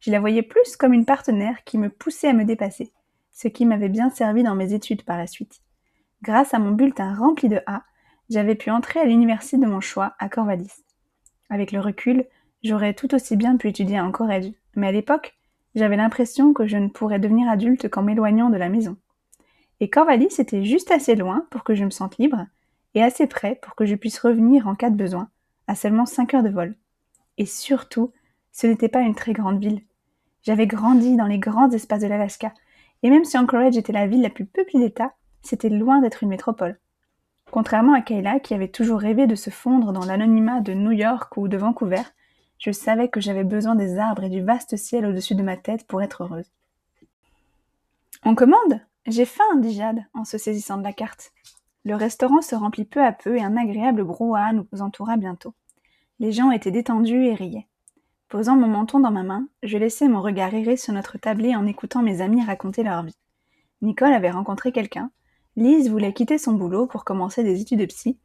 Je 0.00 0.10
la 0.10 0.20
voyais 0.20 0.42
plus 0.42 0.76
comme 0.76 0.92
une 0.92 1.04
partenaire 1.04 1.64
qui 1.64 1.78
me 1.78 1.88
poussait 1.88 2.28
à 2.28 2.32
me 2.32 2.44
dépasser 2.44 2.92
ce 3.32 3.48
qui 3.48 3.64
m'avait 3.66 3.88
bien 3.88 4.10
servi 4.10 4.42
dans 4.42 4.54
mes 4.54 4.74
études 4.74 5.04
par 5.04 5.16
la 5.16 5.26
suite. 5.26 5.62
Grâce 6.22 6.54
à 6.54 6.58
mon 6.58 6.70
bulletin 6.70 7.14
rempli 7.14 7.48
de 7.48 7.60
A, 7.66 7.82
j'avais 8.28 8.54
pu 8.54 8.70
entrer 8.70 9.00
à 9.00 9.04
l'université 9.04 9.56
de 9.56 9.66
mon 9.66 9.80
choix 9.80 10.14
à 10.18 10.28
Corvallis. 10.28 10.84
Avec 11.50 11.72
le 11.72 11.80
recul, 11.80 12.26
j'aurais 12.62 12.94
tout 12.94 13.14
aussi 13.14 13.36
bien 13.36 13.56
pu 13.56 13.68
étudier 13.68 14.00
en 14.00 14.12
Corrège, 14.12 14.52
mais 14.76 14.88
à 14.88 14.92
l'époque, 14.92 15.34
J'avais 15.74 15.96
l'impression 15.96 16.52
que 16.52 16.66
je 16.66 16.76
ne 16.76 16.88
pourrais 16.88 17.18
devenir 17.18 17.48
adulte 17.48 17.88
qu'en 17.88 18.02
m'éloignant 18.02 18.50
de 18.50 18.58
la 18.58 18.68
maison. 18.68 18.98
Et 19.80 19.88
Corvalis 19.88 20.34
était 20.38 20.64
juste 20.64 20.90
assez 20.90 21.14
loin 21.16 21.46
pour 21.50 21.64
que 21.64 21.74
je 21.74 21.84
me 21.84 21.90
sente 21.90 22.18
libre, 22.18 22.46
et 22.94 23.02
assez 23.02 23.26
près 23.26 23.54
pour 23.54 23.74
que 23.74 23.86
je 23.86 23.94
puisse 23.94 24.18
revenir 24.18 24.68
en 24.68 24.74
cas 24.74 24.90
de 24.90 24.96
besoin, 24.96 25.30
à 25.66 25.74
seulement 25.74 26.06
5 26.06 26.34
heures 26.34 26.42
de 26.42 26.48
vol. 26.48 26.76
Et 27.38 27.46
surtout, 27.46 28.12
ce 28.52 28.66
n'était 28.66 28.88
pas 28.88 29.00
une 29.00 29.14
très 29.14 29.32
grande 29.32 29.60
ville. 29.60 29.82
J'avais 30.42 30.66
grandi 30.66 31.16
dans 31.16 31.26
les 31.26 31.38
grands 31.38 31.70
espaces 31.70 32.02
de 32.02 32.08
l'Alaska, 32.08 32.52
et 33.02 33.10
même 33.10 33.24
si 33.24 33.38
Anchorage 33.38 33.76
était 33.76 33.92
la 33.92 34.06
ville 34.06 34.22
la 34.22 34.30
plus 34.30 34.44
peuplée 34.44 34.80
d'État, 34.80 35.14
c'était 35.42 35.68
loin 35.68 36.00
d'être 36.00 36.22
une 36.22 36.28
métropole. 36.28 36.78
Contrairement 37.50 37.94
à 37.94 38.00
Kayla, 38.00 38.40
qui 38.40 38.54
avait 38.54 38.68
toujours 38.68 39.00
rêvé 39.00 39.26
de 39.26 39.34
se 39.34 39.50
fondre 39.50 39.92
dans 39.92 40.04
l'anonymat 40.04 40.60
de 40.60 40.72
New 40.72 40.92
York 40.92 41.36
ou 41.36 41.48
de 41.48 41.56
Vancouver, 41.56 42.02
je 42.58 42.70
savais 42.70 43.08
que 43.08 43.20
j'avais 43.20 43.44
besoin 43.44 43.74
des 43.74 43.98
arbres 43.98 44.24
et 44.24 44.28
du 44.28 44.40
vaste 44.40 44.76
ciel 44.76 45.04
au-dessus 45.04 45.34
de 45.34 45.42
ma 45.42 45.56
tête 45.56 45.86
pour 45.86 46.00
être 46.02 46.22
heureuse. 46.22 46.50
On 48.24 48.34
commande? 48.34 48.80
J'ai 49.06 49.24
faim, 49.24 49.56
dit 49.56 49.74
Jade, 49.74 50.04
en 50.14 50.24
se 50.24 50.38
saisissant 50.38 50.78
de 50.78 50.84
la 50.84 50.92
carte. 50.92 51.32
Le 51.84 51.96
restaurant 51.96 52.42
se 52.42 52.54
remplit 52.54 52.84
peu 52.84 53.04
à 53.04 53.12
peu 53.12 53.36
et 53.36 53.42
un 53.42 53.56
agréable 53.56 54.04
brouhaha 54.04 54.52
nous 54.52 54.66
entoura 54.80 55.16
bientôt. 55.16 55.54
Les 56.20 56.30
gens 56.30 56.50
étaient 56.52 56.70
détendus 56.70 57.26
et 57.26 57.34
riaient. 57.34 57.66
Posant 58.28 58.56
mon 58.56 58.68
menton 58.68 59.00
dans 59.00 59.10
ma 59.10 59.24
main, 59.24 59.48
je 59.62 59.76
laissais 59.76 60.08
mon 60.08 60.22
regard 60.22 60.54
errer 60.54 60.76
sur 60.76 60.94
notre 60.94 61.18
tablé 61.18 61.54
en 61.56 61.66
écoutant 61.66 62.02
mes 62.02 62.20
amis 62.20 62.44
raconter 62.44 62.82
leur 62.82 63.02
vie. 63.02 63.18
Nicole 63.82 64.12
avait 64.12 64.30
rencontré 64.30 64.72
quelqu'un, 64.72 65.10
Lise 65.56 65.90
voulait 65.90 66.14
quitter 66.14 66.38
son 66.38 66.52
boulot 66.52 66.86
pour 66.86 67.04
commencer 67.04 67.44
des 67.44 67.60
études 67.60 67.80
de 67.80 67.86
psy, 67.86 68.18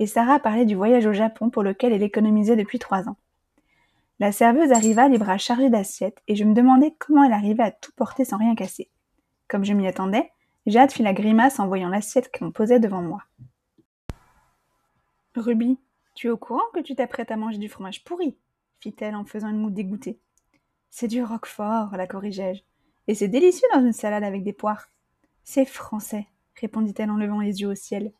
et 0.00 0.06
Sarah 0.08 0.40
parlait 0.40 0.64
du 0.64 0.74
voyage 0.74 1.06
au 1.06 1.12
Japon 1.12 1.48
pour 1.48 1.62
lequel 1.62 1.92
elle 1.92 2.02
économisait 2.02 2.56
depuis 2.56 2.80
trois 2.80 3.08
ans. 3.08 3.16
La 4.18 4.32
serveuse 4.32 4.72
arriva 4.72 5.08
les 5.08 5.18
bras 5.18 5.38
chargés 5.38 5.70
d'assiettes, 5.70 6.22
et 6.26 6.34
je 6.34 6.44
me 6.44 6.54
demandais 6.54 6.96
comment 6.98 7.22
elle 7.22 7.32
arrivait 7.32 7.62
à 7.62 7.70
tout 7.70 7.92
porter 7.94 8.24
sans 8.24 8.38
rien 8.38 8.56
casser. 8.56 8.90
Comme 9.46 9.64
je 9.64 9.74
m'y 9.74 9.86
attendais, 9.86 10.31
Jade 10.66 10.92
fit 10.92 11.02
la 11.02 11.12
grimace 11.12 11.58
en 11.58 11.66
voyant 11.66 11.88
l'assiette 11.88 12.30
qu'on 12.36 12.52
posait 12.52 12.78
devant 12.78 13.02
moi. 13.02 13.22
Ruby, 15.34 15.78
tu 16.14 16.28
es 16.28 16.30
au 16.30 16.36
courant 16.36 16.60
que 16.72 16.80
tu 16.80 16.94
t'apprêtes 16.94 17.30
à 17.30 17.36
manger 17.36 17.58
du 17.58 17.68
fromage 17.68 18.04
pourri? 18.04 18.36
fit-elle 18.78 19.14
en 19.14 19.24
faisant 19.24 19.48
une 19.48 19.58
moue 19.58 19.70
dégoûtée. 19.70 20.18
C'est 20.90 21.08
du 21.08 21.22
roquefort, 21.22 21.96
la 21.96 22.06
corrigeai-je. 22.06 22.62
Et 23.08 23.14
c'est 23.14 23.28
délicieux 23.28 23.68
dans 23.72 23.84
une 23.84 23.92
salade 23.92 24.24
avec 24.24 24.44
des 24.44 24.52
poires. 24.52 24.88
C'est 25.44 25.64
français, 25.64 26.26
répondit-elle 26.60 27.10
en 27.10 27.16
levant 27.16 27.40
les 27.40 27.60
yeux 27.60 27.68
au 27.68 27.74
ciel. 27.74 28.12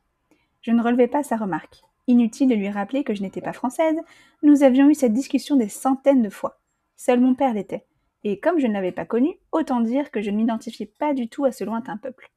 Je 0.63 0.71
ne 0.71 0.83
relevai 0.83 1.09
pas 1.09 1.23
sa 1.23 1.37
remarque. 1.37 1.83
Inutile 2.09 2.49
de 2.49 2.55
lui 2.55 2.71
rappeler 2.71 3.05
que 3.05 3.15
je 3.15 3.23
n'étais 3.23 3.41
pas 3.41 3.53
française, 3.53 3.97
nous 4.43 4.63
avions 4.63 4.89
eu 4.89 4.95
cette 4.95 5.13
discussion 5.13 5.57
des 5.57 5.69
centaines 5.69 6.23
de 6.23 6.31
fois. 6.31 6.61
Seul 6.97 7.21
mon 7.21 7.35
père 7.35 7.55
l'était. 7.55 7.87
Et 8.25 8.39
comme 8.39 8.59
je 8.59 8.67
ne 8.67 8.73
l'avais 8.73 8.93
pas 8.93 9.05
connu, 9.05 9.37
autant 9.51 9.81
dire 9.81 10.11
que 10.11 10.23
je 10.23 10.31
ne 10.31 10.37
m'identifiais 10.37 10.93
pas 10.99 11.15
du 11.15 11.29
tout 11.29 11.45
à 11.45 11.53
ce 11.53 11.65
lointain 11.65 11.97
peuple. 11.97 12.31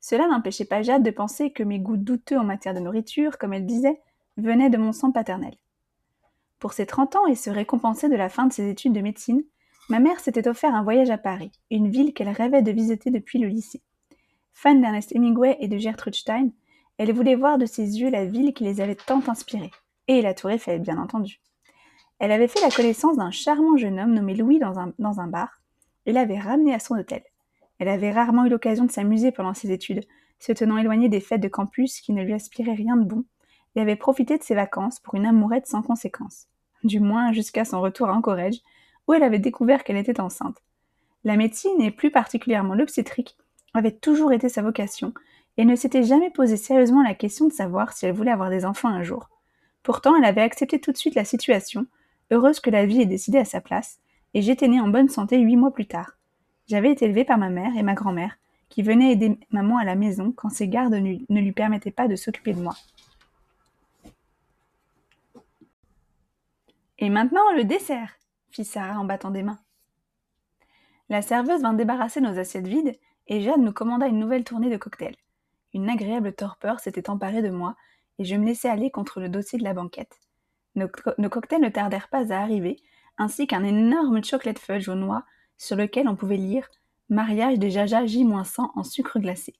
Cela 0.00 0.26
n'empêchait 0.26 0.64
pas 0.64 0.82
Jade 0.82 1.02
de 1.02 1.10
penser 1.10 1.52
que 1.52 1.62
mes 1.62 1.78
goûts 1.78 1.96
douteux 1.96 2.38
en 2.38 2.44
matière 2.44 2.74
de 2.74 2.80
nourriture, 2.80 3.38
comme 3.38 3.52
elle 3.52 3.66
disait, 3.66 4.00
venaient 4.36 4.70
de 4.70 4.78
mon 4.78 4.92
sang 4.92 5.12
paternel. 5.12 5.54
Pour 6.58 6.72
ses 6.72 6.86
30 6.86 7.16
ans 7.16 7.26
et 7.26 7.34
se 7.34 7.50
récompenser 7.50 8.08
de 8.08 8.16
la 8.16 8.28
fin 8.28 8.46
de 8.46 8.52
ses 8.52 8.68
études 8.68 8.94
de 8.94 9.00
médecine, 9.00 9.44
ma 9.88 10.00
mère 10.00 10.20
s'était 10.20 10.48
offert 10.48 10.74
un 10.74 10.82
voyage 10.82 11.10
à 11.10 11.18
Paris, 11.18 11.52
une 11.70 11.90
ville 11.90 12.14
qu'elle 12.14 12.28
rêvait 12.28 12.62
de 12.62 12.72
visiter 12.72 13.10
depuis 13.10 13.38
le 13.38 13.48
lycée. 13.48 13.82
Fan 14.52 14.80
d'Ernest 14.80 15.14
Hemingway 15.14 15.56
et 15.60 15.68
de 15.68 15.78
Gertrude 15.78 16.14
Stein, 16.14 16.50
elle 16.98 17.12
voulait 17.12 17.34
voir 17.34 17.58
de 17.58 17.66
ses 17.66 18.00
yeux 18.00 18.10
la 18.10 18.24
ville 18.24 18.54
qui 18.54 18.64
les 18.64 18.80
avait 18.80 18.94
tant 18.94 19.22
inspirés, 19.28 19.70
et 20.08 20.22
la 20.22 20.34
Tour 20.34 20.50
Eiffel, 20.50 20.80
bien 20.80 20.98
entendu. 20.98 21.40
Elle 22.22 22.30
avait 22.32 22.46
fait 22.46 22.60
la 22.60 22.70
connaissance 22.70 23.16
d'un 23.16 23.32
charmant 23.32 23.76
jeune 23.76 23.98
homme 23.98 24.14
nommé 24.14 24.34
Louis 24.34 24.60
dans 24.60 24.78
un, 24.78 25.26
bar, 25.26 25.60
et 26.06 26.12
l'avait 26.12 26.38
ramené 26.38 26.72
à 26.72 26.78
son 26.78 26.96
hôtel. 26.96 27.24
Elle 27.80 27.88
avait 27.88 28.12
rarement 28.12 28.46
eu 28.46 28.48
l'occasion 28.48 28.84
de 28.84 28.92
s'amuser 28.92 29.32
pendant 29.32 29.54
ses 29.54 29.72
études, 29.72 30.04
se 30.38 30.52
tenant 30.52 30.78
éloignée 30.78 31.08
des 31.08 31.20
fêtes 31.20 31.40
de 31.40 31.48
campus 31.48 32.00
qui 32.00 32.12
ne 32.12 32.22
lui 32.22 32.32
aspiraient 32.32 32.74
rien 32.74 32.96
de 32.96 33.04
bon, 33.04 33.24
et 33.74 33.80
avait 33.80 33.96
profité 33.96 34.38
de 34.38 34.42
ses 34.44 34.54
vacances 34.54 35.00
pour 35.00 35.16
une 35.16 35.26
amourette 35.26 35.66
sans 35.66 35.82
conséquence 35.82 36.46
du 36.84 37.00
moins 37.00 37.32
jusqu'à 37.32 37.64
son 37.64 37.80
retour 37.80 38.08
à 38.08 38.14
Anchorage, 38.14 38.60
où 39.06 39.14
elle 39.14 39.22
avait 39.22 39.38
découvert 39.38 39.84
qu'elle 39.84 39.96
était 39.96 40.20
enceinte. 40.20 40.58
La 41.24 41.36
médecine, 41.36 41.80
et 41.80 41.90
plus 41.90 42.10
particulièrement 42.10 42.74
l'obstétrique, 42.74 43.36
avait 43.74 43.92
toujours 43.92 44.32
été 44.32 44.48
sa 44.48 44.62
vocation, 44.62 45.12
et 45.56 45.64
ne 45.64 45.76
s'était 45.76 46.02
jamais 46.02 46.30
posé 46.30 46.56
sérieusement 46.56 47.02
la 47.02 47.14
question 47.14 47.46
de 47.46 47.52
savoir 47.52 47.92
si 47.92 48.06
elle 48.06 48.14
voulait 48.14 48.30
avoir 48.30 48.50
des 48.50 48.64
enfants 48.64 48.88
un 48.88 49.02
jour. 49.02 49.28
Pourtant, 49.82 50.16
elle 50.16 50.24
avait 50.24 50.40
accepté 50.42 50.80
tout 50.80 50.92
de 50.92 50.96
suite 50.96 51.14
la 51.14 51.24
situation, 51.24 51.86
heureuse 52.32 52.60
que 52.60 52.70
la 52.70 52.86
vie 52.86 53.02
ait 53.02 53.06
décidé 53.06 53.38
à 53.38 53.44
sa 53.44 53.60
place, 53.60 54.00
et 54.34 54.42
j'étais 54.42 54.68
née 54.68 54.80
en 54.80 54.88
bonne 54.88 55.08
santé 55.08 55.38
huit 55.38 55.56
mois 55.56 55.72
plus 55.72 55.86
tard. 55.86 56.18
J'avais 56.66 56.90
été 56.90 57.04
élevée 57.04 57.24
par 57.24 57.38
ma 57.38 57.50
mère 57.50 57.76
et 57.76 57.82
ma 57.82 57.94
grand-mère, 57.94 58.38
qui 58.68 58.82
venaient 58.82 59.12
aider 59.12 59.38
maman 59.50 59.76
à 59.78 59.84
la 59.84 59.94
maison 59.94 60.32
quand 60.32 60.48
ses 60.48 60.68
gardes 60.68 60.94
ne 60.94 61.40
lui 61.40 61.52
permettaient 61.52 61.90
pas 61.90 62.08
de 62.08 62.16
s'occuper 62.16 62.54
de 62.54 62.62
moi. 62.62 62.74
Et 66.98 67.10
maintenant, 67.10 67.52
le 67.56 67.64
dessert, 67.64 68.16
fit 68.50 68.64
Sarah 68.64 68.98
en 68.98 69.04
battant 69.04 69.30
des 69.30 69.42
mains. 69.42 69.58
La 71.08 71.20
serveuse 71.20 71.62
vint 71.62 71.74
débarrasser 71.74 72.20
nos 72.20 72.38
assiettes 72.38 72.68
vides 72.68 72.96
et 73.26 73.40
Jade 73.40 73.60
nous 73.60 73.72
commanda 73.72 74.06
une 74.06 74.18
nouvelle 74.18 74.44
tournée 74.44 74.70
de 74.70 74.76
cocktails. 74.76 75.16
Une 75.74 75.90
agréable 75.90 76.32
torpeur 76.32 76.80
s'était 76.80 77.10
emparée 77.10 77.42
de 77.42 77.50
moi 77.50 77.76
et 78.18 78.24
je 78.24 78.36
me 78.36 78.46
laissai 78.46 78.68
aller 78.68 78.90
contre 78.90 79.20
le 79.20 79.28
dossier 79.28 79.58
de 79.58 79.64
la 79.64 79.74
banquette. 79.74 80.20
Nos, 80.74 80.88
cocktails 81.28 81.60
ne 81.60 81.68
tardèrent 81.68 82.08
pas 82.08 82.32
à 82.32 82.40
arriver, 82.40 82.76
ainsi 83.18 83.46
qu'un 83.46 83.64
énorme 83.64 84.24
chocolate 84.24 84.58
fudge 84.58 84.88
au 84.88 84.94
noix 84.94 85.24
sur 85.58 85.76
lequel 85.76 86.08
on 86.08 86.16
pouvait 86.16 86.36
lire 86.36 86.68
Mariage 87.08 87.58
des 87.58 87.70
Jaja 87.70 88.06
J-100 88.06 88.70
en 88.74 88.82
sucre 88.82 89.18
glacé. 89.18 89.54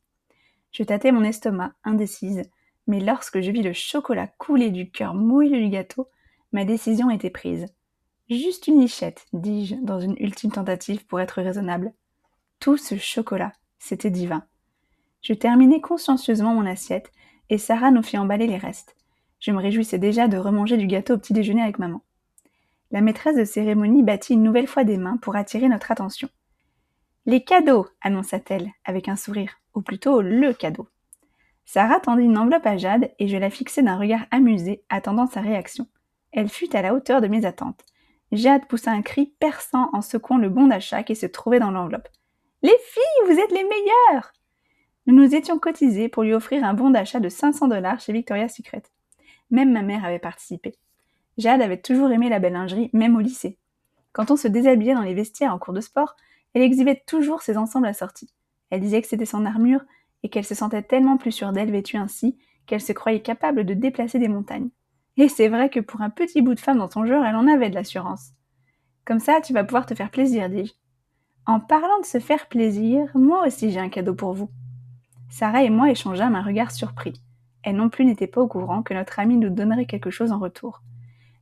Je 0.70 0.83
tâtai 0.83 1.12
mon 1.12 1.22
estomac, 1.22 1.75
indécise, 1.85 2.42
mais 2.87 2.98
lorsque 2.98 3.40
je 3.40 3.51
vis 3.51 3.62
le 3.62 3.75
chocolat 3.75 4.27
couler 4.27 4.70
du 4.70 4.90
cœur 4.90 5.14
moelleux 5.14 5.61
du 5.61 5.68
gâteau, 5.68 6.09
Ma 6.53 6.66
décision 6.66 7.11
était 7.11 7.31
prise. 7.31 7.66
Juste 8.29 8.66
une 8.66 8.81
lichette, 8.81 9.25
dis-je, 9.33 9.75
dans 9.77 10.01
une 10.01 10.16
ultime 10.18 10.53
tentative 10.53 11.07
pour 11.07 11.18
être 11.18 11.40
raisonnable. 11.40 11.92
Tout 12.61 12.77
ce 12.77 12.96
chocolat, 12.96 13.53
c'était 13.79 14.11
divin. 14.11 14.44
Je 15.22 15.33
terminai 15.33 15.81
consciencieusement 15.81 16.55
mon 16.55 16.66
assiette, 16.66 17.11
et 17.48 17.57
Sarah 17.57 17.90
nous 17.90 18.03
fit 18.03 18.18
emballer 18.18 18.46
les 18.46 18.59
restes. 18.59 18.96
Je 19.42 19.50
me 19.50 19.61
réjouissais 19.61 19.98
déjà 19.98 20.28
de 20.28 20.38
remanger 20.38 20.76
du 20.76 20.87
gâteau 20.87 21.14
au 21.14 21.18
petit 21.18 21.33
déjeuner 21.33 21.62
avec 21.62 21.81
maman. 21.81 22.00
La 22.92 23.00
maîtresse 23.00 23.37
de 23.37 23.44
cérémonie 23.44 24.05
battit 24.05 24.35
une 24.35 24.44
nouvelle 24.44 24.68
fois 24.68 24.85
des 24.85 24.96
mains 24.96 25.16
pour 25.16 25.35
attirer 25.35 25.68
notre 25.68 25.90
attention. 25.90 26.28
Les 27.26 27.42
cadeaux, 27.42 27.88
annonça-t-elle, 28.02 28.70
avec 28.85 29.09
un 29.09 29.16
sourire, 29.16 29.59
ou 29.74 29.83
plutôt 29.83 30.22
le 30.22 30.52
cadeau. 30.52 30.87
Sarah 31.64 31.98
tendit 31.98 32.22
une 32.22 32.38
enveloppe 32.38 32.66
à 32.66 32.76
Jade 32.76 33.11
et 33.18 33.26
je 33.26 33.37
la 33.37 33.50
fixai 33.50 33.83
d'un 33.83 33.98
regard 33.98 34.26
amusé, 34.31 34.85
attendant 34.88 35.26
sa 35.26 35.40
réaction. 35.40 35.88
Elle 36.31 36.48
fut 36.48 36.76
à 36.76 36.83
la 36.83 36.94
hauteur 36.94 37.20
de 37.20 37.26
mes 37.26 37.44
attentes. 37.44 37.85
Jade 38.31 38.68
poussa 38.68 38.92
un 38.92 39.02
cri 39.02 39.35
perçant 39.40 39.90
en 39.92 40.02
secouant 40.02 40.38
le 40.38 40.50
bon 40.50 40.68
d'achat 40.68 41.02
qui 41.02 41.16
se 41.16 41.26
trouvait 41.26 41.59
dans 41.59 41.72
l'enveloppe. 41.72 42.09
Les 42.62 42.78
filles, 42.78 43.26
vous 43.26 43.40
êtes 43.40 43.50
les 43.50 43.64
meilleures 43.64 44.33
Nous 45.07 45.16
nous 45.16 45.35
étions 45.35 45.59
cotisés 45.59 46.09
pour 46.09 46.22
lui 46.22 46.33
offrir 46.33 46.62
un 46.62 46.74
bon 46.74 46.90
d'achat 46.90 47.18
de 47.18 47.28
500 47.28 47.66
dollars 47.66 47.98
chez 47.98 48.12
Victoria's 48.12 48.55
Secret. 48.55 48.85
Même 49.52 49.70
ma 49.70 49.82
mère 49.82 50.04
avait 50.04 50.18
participé. 50.18 50.74
Jade 51.38 51.62
avait 51.62 51.80
toujours 51.80 52.10
aimé 52.10 52.28
la 52.28 52.40
belle 52.40 52.54
lingerie, 52.54 52.90
même 52.92 53.14
au 53.14 53.20
lycée. 53.20 53.58
Quand 54.12 54.30
on 54.32 54.36
se 54.36 54.48
déshabillait 54.48 54.94
dans 54.94 55.02
les 55.02 55.14
vestiaires 55.14 55.54
en 55.54 55.58
cours 55.58 55.74
de 55.74 55.80
sport, 55.80 56.16
elle 56.54 56.62
exhibait 56.62 57.02
toujours 57.06 57.42
ses 57.42 57.56
ensembles 57.56 57.86
assortis. 57.86 58.32
Elle 58.70 58.80
disait 58.80 59.00
que 59.00 59.08
c'était 59.08 59.26
son 59.26 59.46
armure 59.46 59.84
et 60.22 60.28
qu'elle 60.28 60.44
se 60.44 60.54
sentait 60.54 60.82
tellement 60.82 61.16
plus 61.16 61.32
sûre 61.32 61.52
d'elle 61.52 61.70
vêtue 61.70 61.96
ainsi 61.96 62.36
qu'elle 62.66 62.80
se 62.80 62.92
croyait 62.92 63.22
capable 63.22 63.64
de 63.64 63.74
déplacer 63.74 64.18
des 64.18 64.28
montagnes. 64.28 64.70
Et 65.16 65.28
c'est 65.28 65.48
vrai 65.48 65.68
que 65.68 65.80
pour 65.80 66.00
un 66.00 66.10
petit 66.10 66.40
bout 66.40 66.54
de 66.54 66.60
femme 66.60 66.78
dans 66.78 66.90
son 66.90 67.04
genre, 67.04 67.24
elle 67.24 67.36
en 67.36 67.46
avait 67.46 67.70
de 67.70 67.74
l'assurance. 67.74 68.30
Comme 69.04 69.20
ça, 69.20 69.40
tu 69.40 69.52
vas 69.52 69.64
pouvoir 69.64 69.84
te 69.84 69.94
faire 69.94 70.10
plaisir, 70.10 70.48
dis-je. 70.48 70.72
En 71.44 71.60
parlant 71.60 71.98
de 72.00 72.06
se 72.06 72.20
faire 72.20 72.46
plaisir, 72.48 73.10
moi 73.14 73.46
aussi 73.46 73.72
j'ai 73.72 73.80
un 73.80 73.88
cadeau 73.88 74.14
pour 74.14 74.32
vous. 74.32 74.48
Sarah 75.28 75.64
et 75.64 75.70
moi 75.70 75.90
échangeâmes 75.90 76.36
un 76.36 76.42
regard 76.42 76.70
surpris. 76.70 77.14
Elle 77.62 77.77
non 77.77 77.88
plus 77.88 78.05
n'était 78.05 78.27
pas 78.27 78.40
au 78.40 78.48
courant 78.48 78.83
que 78.83 78.94
notre 78.94 79.18
amie 79.18 79.37
nous 79.37 79.51
donnerait 79.51 79.87
quelque 79.87 80.11
chose 80.11 80.33
en 80.33 80.38
retour. 80.38 80.83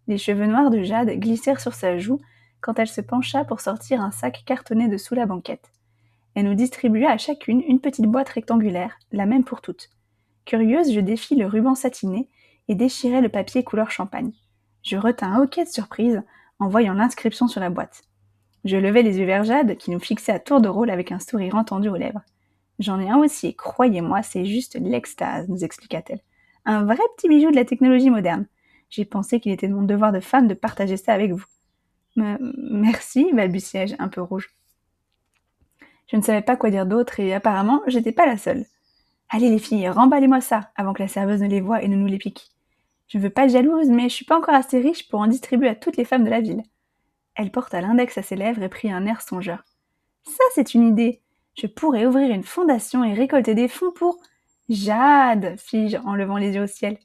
Les 0.07 0.19
cheveux 0.19 0.47
noirs 0.47 0.71
de 0.71 0.83
Jade 0.83 1.11
glissèrent 1.11 1.61
sur 1.61 1.75
sa 1.75 1.99
joue 1.99 2.21
quand 2.61 2.79
elle 2.79 2.89
se 2.89 3.01
pencha 3.01 3.45
pour 3.45 3.61
sortir 3.61 4.01
un 4.01 4.11
sac 4.11 4.43
cartonné 4.45 4.89
de 4.89 4.97
sous 4.97 5.15
la 5.15 5.27
banquette. 5.27 5.73
Elle 6.35 6.45
nous 6.45 6.55
distribua 6.55 7.11
à 7.11 7.19
chacune 7.19 7.63
une 7.67 7.81
petite 7.81 8.07
boîte 8.07 8.29
rectangulaire, 8.29 8.99
la 9.13 9.27
même 9.27 9.45
pour 9.45 9.61
toutes. 9.61 9.91
Curieuse, 10.45 10.93
je 10.93 11.01
défis 11.01 11.37
le 11.37 11.47
ruban 11.47 11.75
satiné 11.75 12.29
et 12.69 12.75
déchirai 12.75 13.21
le 13.21 13.29
papier 13.29 13.65
couleur 13.65 13.91
champagne. 13.91 14.33
Je 14.83 14.97
retins 14.97 15.33
un 15.33 15.43
hoquet 15.43 15.65
de 15.65 15.71
surprise 15.71 16.23
en 16.59 16.69
voyant 16.69 16.95
l'inscription 16.95 17.49
sur 17.49 17.61
la 17.61 17.71
boîte. 17.71 18.03
Je 18.65 18.77
levai 18.77 19.03
les 19.03 19.19
yeux 19.19 19.27
vers 19.27 19.45
Jade, 19.45 19.77
qui 19.77 19.91
nous 19.91 20.01
fixait 20.01 20.33
à 20.33 20.39
tour 20.39 20.61
de 20.61 20.69
rôle 20.69 20.91
avec 20.91 21.13
un 21.13 21.19
sourire 21.19 21.55
entendu 21.55 21.89
aux 21.89 21.97
lèvres. 21.97 22.23
J'en 22.81 22.99
ai 22.99 23.11
un 23.11 23.19
aussi, 23.19 23.55
croyez-moi, 23.55 24.23
c'est 24.23 24.47
juste 24.47 24.79
l'extase, 24.81 25.49
nous 25.49 25.63
expliqua-t-elle. 25.63 26.21
Un 26.65 26.85
vrai 26.85 27.03
petit 27.17 27.29
bijou 27.29 27.51
de 27.51 27.57
la 27.57 27.67
technologie 27.67 28.09
moderne. 28.09 28.47
J'ai 28.89 29.05
pensé 29.05 29.39
qu'il 29.39 29.53
était 29.53 29.69
de 29.69 29.75
mon 29.75 29.83
devoir 29.83 30.13
de 30.13 30.21
femme 30.21 30.49
de 30.49 30.55
partager 30.55 30.97
ça 30.97 31.13
avec 31.13 31.31
vous. 31.31 31.45
merci, 32.17 33.31
balbutiai-je, 33.35 33.97
un 33.99 34.09
peu 34.09 34.23
rouge. 34.23 34.49
Je 36.09 36.17
ne 36.17 36.23
savais 36.23 36.43
pas 36.43 36.57
quoi 36.57 36.71
dire 36.71 36.87
d'autre 36.87 37.21
et 37.21 37.35
apparemment, 37.35 37.83
j'étais 37.87 38.13
pas 38.13 38.27
la 38.27 38.39
seule. 38.39 38.65
Allez 39.29 39.51
les 39.51 39.59
filles, 39.59 39.91
remballez-moi 39.91 40.41
ça, 40.41 40.71
avant 40.75 40.95
que 40.95 41.03
la 41.03 41.09
serveuse 41.09 41.43
ne 41.43 41.49
les 41.49 41.61
voie 41.61 41.83
et 41.83 41.89
ne 41.89 41.97
nous 41.97 42.07
les 42.07 42.19
pique. 42.19 42.51
Je 43.09 43.19
ne 43.19 43.23
veux 43.23 43.31
pas 43.31 43.45
être 43.45 43.53
jalouse, 43.53 43.91
mais 43.91 44.09
je 44.09 44.15
suis 44.15 44.25
pas 44.25 44.39
encore 44.39 44.55
assez 44.55 44.81
riche 44.81 45.07
pour 45.09 45.21
en 45.21 45.27
distribuer 45.27 45.69
à 45.69 45.75
toutes 45.75 45.99
les 45.99 46.05
femmes 46.07 46.25
de 46.25 46.31
la 46.31 46.41
ville. 46.41 46.63
Elle 47.35 47.53
porta 47.53 47.81
l'index 47.81 48.17
à 48.17 48.23
ses 48.23 48.37
lèvres 48.37 48.63
et 48.63 48.69
prit 48.71 48.91
un 48.91 49.05
air 49.05 49.21
songeur. 49.21 49.65
Ça, 50.25 50.45
c'est 50.55 50.75
une 50.75 50.89
idée. 50.89 51.21
Je 51.61 51.67
pourrais 51.67 52.07
ouvrir 52.07 52.31
une 52.31 52.43
fondation 52.43 53.05
et 53.05 53.13
récolter 53.13 53.55
des 53.55 53.69
fonds 53.69 53.93
pour. 53.93 54.17
Jade, 54.71 55.57
fis-je 55.59 55.99
en 55.99 56.15
levant 56.15 56.39
les 56.39 56.55
yeux 56.55 56.63
au 56.63 56.67
ciel. 56.67 56.97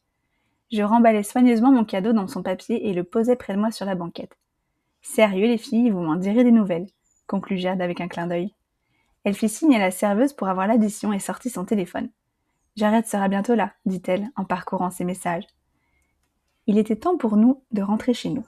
Je 0.71 0.81
remballai 0.81 1.23
soigneusement 1.23 1.73
mon 1.73 1.83
cadeau 1.83 2.13
dans 2.13 2.29
son 2.29 2.41
papier 2.41 2.87
et 2.87 2.93
le 2.93 3.03
posai 3.03 3.35
près 3.35 3.53
de 3.53 3.59
moi 3.59 3.71
sur 3.71 3.85
la 3.85 3.95
banquette. 3.95 4.37
Sérieux, 5.01 5.47
les 5.47 5.57
filles, 5.57 5.89
vous 5.89 5.99
m'en 5.99 6.15
direz 6.15 6.45
des 6.45 6.51
nouvelles, 6.51 6.87
conclut 7.27 7.57
Jade 7.57 7.81
avec 7.81 7.99
un 7.99 8.07
clin 8.07 8.27
d'œil. 8.27 8.53
Elle 9.25 9.33
fit 9.33 9.49
signe 9.49 9.75
à 9.75 9.79
la 9.79 9.91
serveuse 9.91 10.31
pour 10.31 10.47
avoir 10.47 10.67
l'addition 10.67 11.11
et 11.11 11.19
sortit 11.19 11.49
son 11.49 11.65
téléphone. 11.65 12.09
Jared 12.77 13.05
sera 13.05 13.27
bientôt 13.27 13.55
là, 13.55 13.73
dit-elle 13.85 14.29
en 14.37 14.45
parcourant 14.45 14.89
ses 14.89 15.03
messages. 15.03 15.47
Il 16.65 16.77
était 16.77 16.95
temps 16.95 17.17
pour 17.17 17.35
nous 17.35 17.61
de 17.71 17.81
rentrer 17.81 18.13
chez 18.13 18.29
nous. 18.29 18.45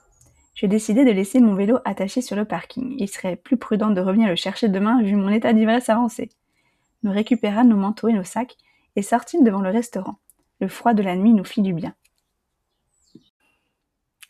Je 0.58 0.66
décidai 0.66 1.04
de 1.04 1.12
laisser 1.12 1.38
mon 1.38 1.54
vélo 1.54 1.78
attaché 1.84 2.20
sur 2.20 2.34
le 2.34 2.44
parking. 2.44 2.96
Il 2.98 3.08
serait 3.08 3.36
plus 3.36 3.56
prudent 3.56 3.90
de 3.90 4.00
revenir 4.00 4.28
le 4.28 4.34
chercher 4.34 4.68
demain 4.68 5.00
vu 5.04 5.14
mon 5.14 5.28
état 5.28 5.52
d'ivresse 5.52 5.88
avancé. 5.88 6.30
Nous 7.04 7.12
récupérâmes 7.12 7.68
nos 7.68 7.76
manteaux 7.76 8.08
et 8.08 8.12
nos 8.12 8.24
sacs 8.24 8.56
et 8.96 9.02
sortîmes 9.02 9.44
devant 9.44 9.60
le 9.60 9.70
restaurant. 9.70 10.18
Le 10.58 10.66
froid 10.66 10.94
de 10.94 11.02
la 11.04 11.14
nuit 11.14 11.32
nous 11.32 11.44
fit 11.44 11.62
du 11.62 11.72
bien. 11.72 11.94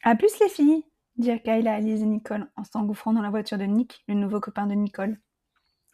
À 0.03 0.17
plus 0.17 0.39
les 0.41 0.51
filles, 0.51 0.85
dirent 1.17 1.43
Kayla, 1.43 1.77
Alice 1.77 2.03
et 2.03 2.05
Nicole 2.05 2.47
en 2.57 2.65
s'engouffrant 2.65 3.15
dans 3.15 3.23
la 3.23 3.31
voiture 3.31 3.57
de 3.57 3.65
Nick, 3.65 4.05
le 4.07 4.13
nouveau 4.13 4.39
copain 4.39 4.67
de 4.67 4.75
Nicole. 4.75 5.19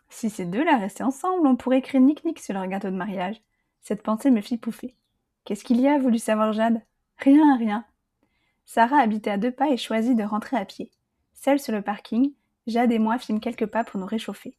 Si 0.08 0.30
ces 0.30 0.46
deux-là 0.46 0.78
restaient 0.78 1.04
ensemble, 1.04 1.46
on 1.46 1.54
pourrait 1.54 1.78
écrire 1.78 2.00
Nick-Nick 2.00 2.40
sur 2.40 2.54
leur 2.54 2.66
gâteau 2.66 2.90
de 2.90 2.96
mariage. 2.96 3.40
Cette 3.82 4.02
pensée 4.02 4.32
me 4.32 4.40
fit 4.40 4.58
pouffer. 4.58 4.96
Qu'est-ce 5.44 5.62
qu'il 5.62 5.80
y 5.80 5.86
a 5.86 5.96
voulu 5.96 6.18
savoir 6.18 6.52
Jade? 6.52 6.82
Rien, 7.18 7.56
rien. 7.56 7.84
Sarah 8.64 8.98
habitait 8.98 9.30
à 9.30 9.38
deux 9.38 9.50
pas 9.50 9.70
et 9.70 9.76
choisit 9.76 10.16
de 10.16 10.22
rentrer 10.22 10.56
à 10.56 10.64
pied. 10.64 10.90
Seule 11.34 11.60
sur 11.60 11.72
le 11.72 11.82
parking, 11.82 12.32
Jade 12.66 12.92
et 12.92 12.98
moi 12.98 13.18
fîmes 13.18 13.40
quelques 13.40 13.66
pas 13.66 13.84
pour 13.84 14.00
nous 14.00 14.06
réchauffer. 14.06 14.56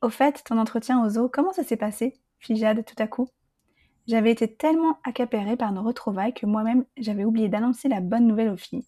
Au 0.00 0.08
fait, 0.08 0.42
ton 0.44 0.58
entretien 0.58 1.04
aux 1.04 1.18
eaux, 1.18 1.28
comment 1.28 1.52
ça 1.52 1.64
s'est 1.64 1.76
passé? 1.76 2.14
fit 2.38 2.56
Jade 2.56 2.84
tout 2.84 3.00
à 3.02 3.06
coup. 3.06 3.28
J'avais 4.06 4.30
été 4.30 4.52
tellement 4.52 4.98
accaparée 5.04 5.56
par 5.56 5.72
nos 5.72 5.82
retrouvailles 5.82 6.34
que 6.34 6.46
moi-même 6.46 6.84
j'avais 6.96 7.24
oublié 7.24 7.48
d'annoncer 7.48 7.88
la 7.88 8.00
bonne 8.00 8.26
nouvelle 8.26 8.50
aux 8.50 8.56
filles. 8.56 8.84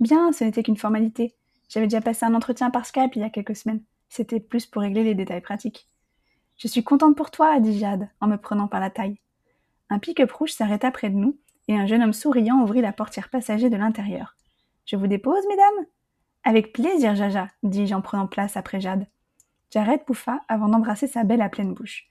Bien, 0.00 0.32
ce 0.32 0.44
n'était 0.44 0.62
qu'une 0.62 0.76
formalité. 0.76 1.34
J'avais 1.68 1.86
déjà 1.86 2.00
passé 2.00 2.24
un 2.26 2.34
entretien 2.34 2.70
par 2.70 2.84
Skype 2.84 3.14
il 3.14 3.22
y 3.22 3.24
a 3.24 3.30
quelques 3.30 3.56
semaines. 3.56 3.82
C'était 4.08 4.40
plus 4.40 4.66
pour 4.66 4.82
régler 4.82 5.04
les 5.04 5.14
détails 5.14 5.40
pratiques. 5.40 5.88
Je 6.56 6.68
suis 6.68 6.84
contente 6.84 7.16
pour 7.16 7.30
toi, 7.30 7.58
dit 7.60 7.78
Jade, 7.78 8.08
en 8.20 8.26
me 8.26 8.36
prenant 8.36 8.68
par 8.68 8.80
la 8.80 8.90
taille. 8.90 9.18
Un 9.90 9.98
pick-up 9.98 10.32
s'arrêta 10.48 10.90
près 10.90 11.10
de 11.10 11.16
nous, 11.16 11.36
et 11.68 11.76
un 11.76 11.86
jeune 11.86 12.02
homme 12.02 12.12
souriant 12.12 12.62
ouvrit 12.62 12.80
la 12.80 12.92
portière 12.92 13.28
passager 13.28 13.70
de 13.70 13.76
l'intérieur. 13.76 14.36
Je 14.86 14.96
vous 14.96 15.06
dépose, 15.06 15.46
mesdames 15.48 15.86
Avec 16.44 16.72
plaisir, 16.72 17.14
Jaja, 17.14 17.48
dis-je 17.62 17.94
en 17.94 18.00
prenant 18.00 18.26
place 18.26 18.56
après 18.56 18.80
Jade. 18.80 19.06
Jared 19.70 20.04
pouffa 20.04 20.40
avant 20.48 20.68
d'embrasser 20.68 21.06
sa 21.06 21.24
belle 21.24 21.42
à 21.42 21.48
pleine 21.48 21.74
bouche. 21.74 22.06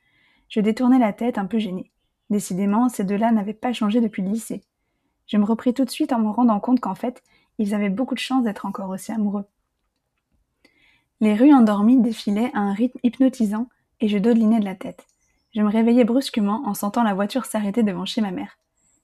Je 0.49 0.59
détournai 0.59 0.99
la 0.99 1.13
tête 1.13 1.37
un 1.37 1.45
peu 1.45 1.59
gênée. 1.59 1.91
Décidément, 2.29 2.89
ces 2.89 3.03
deux-là 3.03 3.31
n'avaient 3.31 3.53
pas 3.53 3.73
changé 3.73 4.01
depuis 4.01 4.21
le 4.21 4.29
lycée. 4.29 4.63
Je 5.27 5.37
me 5.37 5.45
repris 5.45 5.73
tout 5.73 5.85
de 5.85 5.89
suite 5.89 6.13
en 6.13 6.19
me 6.19 6.29
rendant 6.29 6.59
compte 6.59 6.79
qu'en 6.79 6.95
fait, 6.95 7.23
ils 7.59 7.73
avaient 7.73 7.89
beaucoup 7.89 8.15
de 8.15 8.19
chance 8.19 8.43
d'être 8.43 8.65
encore 8.65 8.89
aussi 8.89 9.11
amoureux. 9.11 9.45
Les 11.21 11.35
rues 11.35 11.53
endormies 11.53 12.01
défilaient 12.01 12.51
à 12.53 12.59
un 12.59 12.73
rythme 12.73 12.99
hypnotisant 13.03 13.67
et 14.01 14.07
je 14.07 14.17
dodelinais 14.17 14.59
de 14.59 14.65
la 14.65 14.75
tête. 14.75 15.05
Je 15.55 15.61
me 15.61 15.69
réveillai 15.69 16.03
brusquement 16.03 16.63
en 16.65 16.73
sentant 16.73 17.03
la 17.03 17.13
voiture 17.13 17.45
s'arrêter 17.45 17.83
devant 17.83 18.05
chez 18.05 18.21
ma 18.21 18.31
mère. 18.31 18.57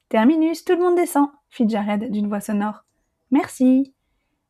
Terminus, 0.09 0.65
tout 0.65 0.73
le 0.73 0.79
monde 0.79 0.95
descend, 0.95 1.29
fit 1.49 1.69
Jared 1.69 2.09
d'une 2.09 2.27
voix 2.27 2.39
sonore. 2.39 2.83
Merci. 3.29 3.93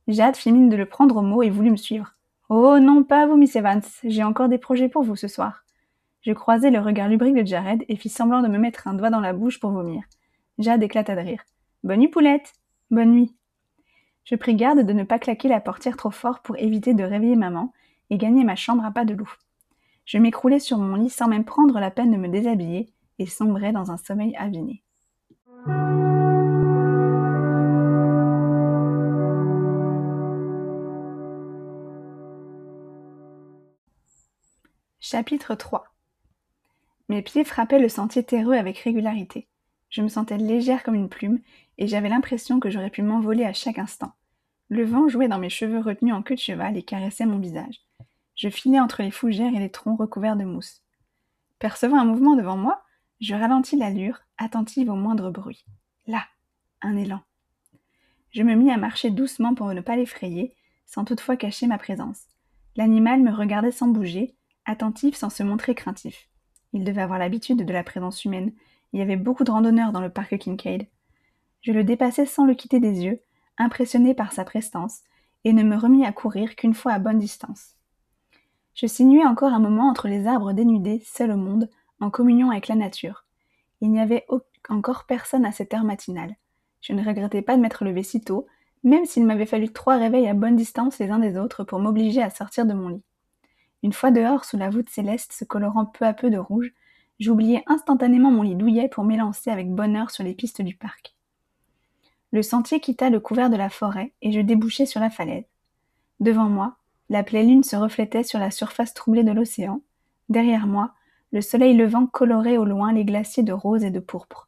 Jade 0.08 0.38
fit 0.38 0.54
mine 0.54 0.70
de 0.70 0.78
le 0.78 0.86
prendre 0.86 1.18
au 1.18 1.22
mot 1.22 1.44
et 1.44 1.50
voulut 1.50 1.72
me 1.72 1.76
suivre. 1.76 2.16
Oh 2.48 2.80
non, 2.80 3.04
pas 3.04 3.28
vous, 3.28 3.36
Miss 3.36 3.58
Evans, 3.58 3.82
j'ai 4.06 4.24
encore 4.24 4.48
des 4.48 4.58
projets 4.58 4.88
pour 4.88 5.04
vous 5.04 5.18
ce 5.18 5.28
soir. 5.28 5.66
Je 6.22 6.32
croisai 6.32 6.72
le 6.72 6.80
regard 6.80 7.10
lubrique 7.10 7.36
de 7.36 7.46
Jared 7.46 7.84
et 7.90 7.98
fis 7.98 8.08
semblant 8.08 8.42
de 8.42 8.48
me 8.48 8.58
mettre 8.58 8.88
un 8.88 8.94
doigt 8.94 9.10
dans 9.10 9.20
la 9.20 9.34
bouche 9.34 9.60
pour 9.60 9.72
vomir. 9.72 10.04
Jade 10.60 10.82
éclata 10.82 11.14
de 11.14 11.22
rire. 11.22 11.44
Bonne 11.84 12.00
nuit, 12.00 12.08
poulette. 12.08 12.54
Bonne 12.90 13.12
nuit. 13.12 13.36
Je 14.24 14.36
pris 14.36 14.56
garde 14.56 14.80
de 14.80 14.94
ne 14.94 15.04
pas 15.04 15.20
claquer 15.20 15.50
la 15.50 15.60
portière 15.60 15.98
trop 15.98 16.12
fort 16.12 16.40
pour 16.40 16.58
éviter 16.58 16.94
de 16.94 17.04
réveiller 17.04 17.36
maman 17.36 17.74
et 18.10 18.18
gagner 18.18 18.46
ma 18.46 18.56
chambre 18.56 18.86
à 18.86 18.92
pas 18.92 19.04
de 19.04 19.14
loup. 19.14 19.32
Je 20.06 20.20
m'écroulai 20.20 20.60
sur 20.60 20.78
mon 20.78 20.96
lit 20.96 21.10
sans 21.10 21.28
même 21.28 21.44
prendre 21.44 21.82
la 21.82 21.92
peine 21.92 22.12
de 22.12 22.18
me 22.18 22.30
déshabiller 22.30 22.94
et 23.20 23.26
sombrai 23.26 23.74
dans 23.74 23.92
un 23.92 23.98
sommeil 23.98 24.34
aviné. 24.38 24.84
Chapitre 35.12 35.56
3 35.56 35.86
Mes 37.08 37.24
pieds 37.24 37.44
frappaient 37.44 37.80
le 37.80 37.90
sentier 37.90 38.24
terreux 38.24 38.54
avec 38.54 38.78
régularité. 38.78 39.48
Je 39.90 40.04
me 40.04 40.08
sentais 40.08 40.38
légère 40.38 40.84
comme 40.84 40.94
une 40.94 41.10
plume, 41.10 41.40
et 41.80 41.88
j'avais 41.88 42.10
l'impression 42.10 42.60
que 42.60 42.70
j'aurais 42.70 42.92
pu 42.92 43.02
m'envoler 43.02 43.44
à 43.44 43.52
chaque 43.52 43.80
instant. 43.80 44.14
Le 44.68 44.86
vent 44.86 45.08
jouait 45.08 45.28
dans 45.28 45.40
mes 45.40 45.50
cheveux 45.50 45.80
retenus 45.80 46.14
en 46.14 46.22
queue 46.22 46.36
de 46.36 46.40
cheval 46.40 46.78
et 46.78 46.84
caressait 46.84 47.26
mon 47.26 47.40
visage. 47.40 47.82
Je 48.36 48.50
filais 48.50 48.80
entre 48.80 49.02
les 49.02 49.10
fougères 49.10 49.56
et 49.56 49.58
les 49.58 49.72
troncs 49.72 50.00
recouverts 50.00 50.36
de 50.36 50.44
mousse. 50.44 50.84
Percevant 51.58 51.98
un 52.00 52.06
mouvement 52.06 52.36
devant 52.36 52.58
moi, 52.58 52.84
je 53.20 53.34
ralentis 53.34 53.78
l'allure, 53.78 54.20
attentive 54.38 54.92
au 54.92 54.96
moindre 54.96 55.32
bruit. 55.32 55.66
Là, 56.06 56.24
un 56.84 56.96
élan. 56.96 57.22
Je 58.30 58.44
me 58.44 58.54
mis 58.54 58.70
à 58.70 58.78
marcher 58.78 59.10
doucement 59.10 59.56
pour 59.56 59.74
ne 59.74 59.82
pas 59.82 59.96
l'effrayer, 59.96 60.54
sans 60.86 61.04
toutefois 61.04 61.36
cacher 61.36 61.66
ma 61.66 61.80
présence. 61.80 62.28
L'animal 62.76 63.22
me 63.22 63.34
regardait 63.34 63.72
sans 63.72 63.88
bouger, 63.88 64.36
attentif 64.70 65.16
sans 65.16 65.30
se 65.30 65.44
montrer 65.44 65.76
craintif. 65.76 66.30
Il 66.74 66.84
devait 66.84 67.02
avoir 67.02 67.20
l'habitude 67.20 67.66
de 67.66 67.74
la 67.74 67.84
présence 67.84 68.24
humaine. 68.24 68.54
Il 68.94 69.00
y 69.00 69.02
avait 69.02 69.16
beaucoup 69.16 69.44
de 69.44 69.52
randonneurs 69.52 69.92
dans 69.92 70.02
le 70.02 70.10
parc 70.10 70.38
Kincaid. 70.38 70.88
Je 71.62 71.72
le 71.72 71.84
dépassai 71.84 72.26
sans 72.26 72.46
le 72.46 72.54
quitter 72.54 72.80
des 72.80 73.04
yeux, 73.04 73.20
impressionné 73.58 74.14
par 74.14 74.32
sa 74.32 74.46
prestance, 74.46 75.02
et 75.44 75.54
ne 75.54 75.64
me 75.64 75.76
remis 75.76 76.06
à 76.06 76.12
courir 76.12 76.56
qu'une 76.56 76.74
fois 76.74 76.94
à 76.94 77.00
bonne 77.00 77.20
distance. 77.20 77.76
Je 78.76 78.86
sinuais 78.86 79.26
encore 79.26 79.54
un 79.54 79.60
moment 79.60 79.90
entre 79.90 80.08
les 80.08 80.28
arbres 80.28 80.54
dénudés, 80.54 81.02
seul 81.06 81.32
au 81.32 81.38
monde, 81.38 81.70
en 82.00 82.10
communion 82.10 82.52
avec 82.52 82.68
la 82.68 82.76
nature. 82.76 83.26
Il 83.82 83.92
n'y 83.92 84.00
avait 84.00 84.26
encore 84.70 85.06
personne 85.06 85.46
à 85.46 85.52
cette 85.52 85.74
heure 85.74 85.84
matinale. 85.84 86.36
Je 86.82 86.94
ne 86.94 87.04
regrettais 87.04 87.42
pas 87.42 87.58
de 87.58 87.62
m'être 87.62 87.84
levé 87.84 88.04
si 88.04 88.22
tôt, 88.22 88.48
même 88.84 89.06
s'il 89.06 89.26
m'avait 89.26 89.46
fallu 89.46 89.74
trois 89.74 89.98
réveils 89.98 90.28
à 90.28 90.34
bonne 90.34 90.56
distance 90.56 91.00
les 91.00 91.10
uns 91.10 91.20
des 91.20 91.38
autres 91.38 91.64
pour 91.64 91.80
m'obliger 91.80 92.22
à 92.22 92.30
sortir 92.30 92.66
de 92.66 92.74
mon 92.74 92.90
lit. 92.90 93.04
Une 93.84 93.94
fois 93.94 94.12
dehors, 94.12 94.46
sous 94.46 94.58
la 94.58 94.70
voûte 94.70 94.90
céleste 94.90 95.34
se 95.34 95.46
colorant 95.46 95.86
peu 95.86 96.06
à 96.06 96.14
peu 96.14 96.30
de 96.30 96.38
rouge, 96.38 96.74
j'oubliai 97.20 97.64
instantanément 97.68 98.32
mon 98.32 98.42
lit 98.42 98.56
douillet 98.56 98.90
pour 98.90 99.04
m'élancer 99.04 99.50
avec 99.50 99.74
bonheur 99.74 100.12
sur 100.12 100.24
les 100.24 100.34
pistes 100.34 100.62
du 100.62 100.76
parc. 100.76 101.16
Le 102.32 102.44
sentier 102.44 102.80
quitta 102.80 103.10
le 103.10 103.20
couvert 103.20 103.50
de 103.50 103.56
la 103.56 103.70
forêt 103.70 104.14
et 104.22 104.32
je 104.32 104.40
débouchai 104.40 104.86
sur 104.86 105.00
la 105.00 105.10
falaise. 105.10 105.46
Devant 106.20 106.50
moi, 106.50 106.76
la 107.10 107.24
pleine 107.24 107.48
lune 107.48 107.64
se 107.64 107.76
reflétait 107.76 108.24
sur 108.24 108.40
la 108.40 108.52
surface 108.52 108.94
troublée 108.94 109.24
de 109.24 109.32
l'océan. 109.32 109.82
Derrière 110.28 110.68
moi, 110.68 110.94
le 111.32 111.42
soleil 111.42 111.76
levant 111.76 112.06
colorait 112.06 112.58
au 112.58 112.66
loin 112.66 112.94
les 112.94 113.06
glaciers 113.06 113.44
de 113.44 113.54
rose 113.54 113.84
et 113.84 113.92
de 113.92 114.00
pourpre. 114.00 114.48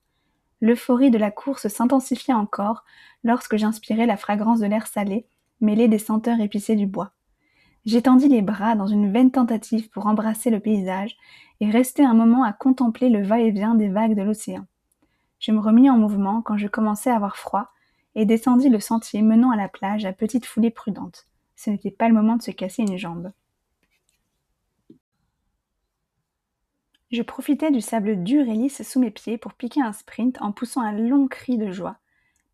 L'euphorie 0.61 1.09
de 1.09 1.17
la 1.17 1.32
course 1.32 1.67
s'intensifia 1.67 2.38
encore 2.38 2.84
lorsque 3.23 3.57
j'inspirais 3.57 4.05
la 4.05 4.17
fragrance 4.17 4.59
de 4.59 4.67
l'air 4.67 4.86
salé, 4.86 5.25
mêlée 5.59 5.88
des 5.88 5.97
senteurs 5.97 6.39
épicées 6.39 6.75
du 6.75 6.86
bois. 6.86 7.13
J'étendis 7.86 8.27
les 8.27 8.41
bras 8.41 8.75
dans 8.75 8.88
une 8.88 9.11
vaine 9.11 9.32
tentative 9.32 9.89
pour 9.89 10.05
embrasser 10.05 10.49
le 10.49 10.59
paysage 10.59 11.17
et 11.59 11.69
restai 11.69 12.03
un 12.03 12.13
moment 12.13 12.43
à 12.43 12.53
contempler 12.53 13.09
le 13.09 13.23
va-et-vient 13.23 13.73
des 13.73 13.89
vagues 13.89 14.15
de 14.15 14.21
l'océan. 14.21 14.65
Je 15.39 15.51
me 15.51 15.59
remis 15.59 15.89
en 15.89 15.97
mouvement 15.97 16.43
quand 16.43 16.57
je 16.57 16.67
commençais 16.67 17.09
à 17.09 17.15
avoir 17.15 17.38
froid 17.38 17.71
et 18.13 18.25
descendis 18.25 18.69
le 18.69 18.79
sentier 18.79 19.23
menant 19.23 19.49
à 19.49 19.55
la 19.55 19.67
plage 19.67 20.05
à 20.05 20.13
petite 20.13 20.45
foulée 20.45 20.69
prudente. 20.69 21.27
Ce 21.55 21.69
n'était 21.69 21.91
pas 21.91 22.07
le 22.07 22.13
moment 22.13 22.36
de 22.36 22.43
se 22.43 22.51
casser 22.51 22.84
une 22.84 22.97
jambe. 22.97 23.32
Je 27.11 27.23
profitais 27.23 27.71
du 27.71 27.82
sable 27.82 28.23
dur 28.23 28.47
et 28.47 28.53
lisse 28.53 28.88
sous 28.88 28.99
mes 28.99 29.11
pieds 29.11 29.38
pour 29.38 29.53
piquer 29.53 29.82
un 29.82 29.91
sprint 29.91 30.41
en 30.41 30.51
poussant 30.51 30.82
un 30.82 30.93
long 30.93 31.27
cri 31.27 31.57
de 31.57 31.71
joie. 31.71 31.97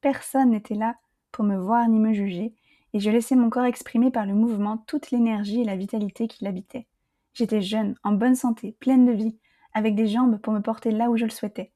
Personne 0.01 0.51
n'était 0.51 0.75
là 0.75 0.95
pour 1.31 1.45
me 1.45 1.57
voir 1.57 1.87
ni 1.89 1.99
me 1.99 2.13
juger, 2.13 2.53
et 2.97 2.99
je 2.99 3.11
laissais 3.11 3.35
mon 3.35 3.51
corps 3.51 3.65
exprimer 3.65 4.09
par 4.09 4.25
le 4.25 4.33
mouvement 4.33 4.79
toute 4.87 5.11
l'énergie 5.11 5.61
et 5.61 5.65
la 5.65 5.75
vitalité 5.75 6.27
qui 6.27 6.43
l'habitaient. 6.43 6.87
J'étais 7.35 7.61
jeune, 7.61 7.93
en 8.03 8.11
bonne 8.11 8.33
santé, 8.33 8.75
pleine 8.79 9.05
de 9.05 9.11
vie, 9.11 9.37
avec 9.75 9.93
des 9.93 10.07
jambes 10.07 10.39
pour 10.39 10.51
me 10.51 10.61
porter 10.61 10.89
là 10.89 11.11
où 11.11 11.15
je 11.15 11.25
le 11.25 11.29
souhaitais. 11.29 11.71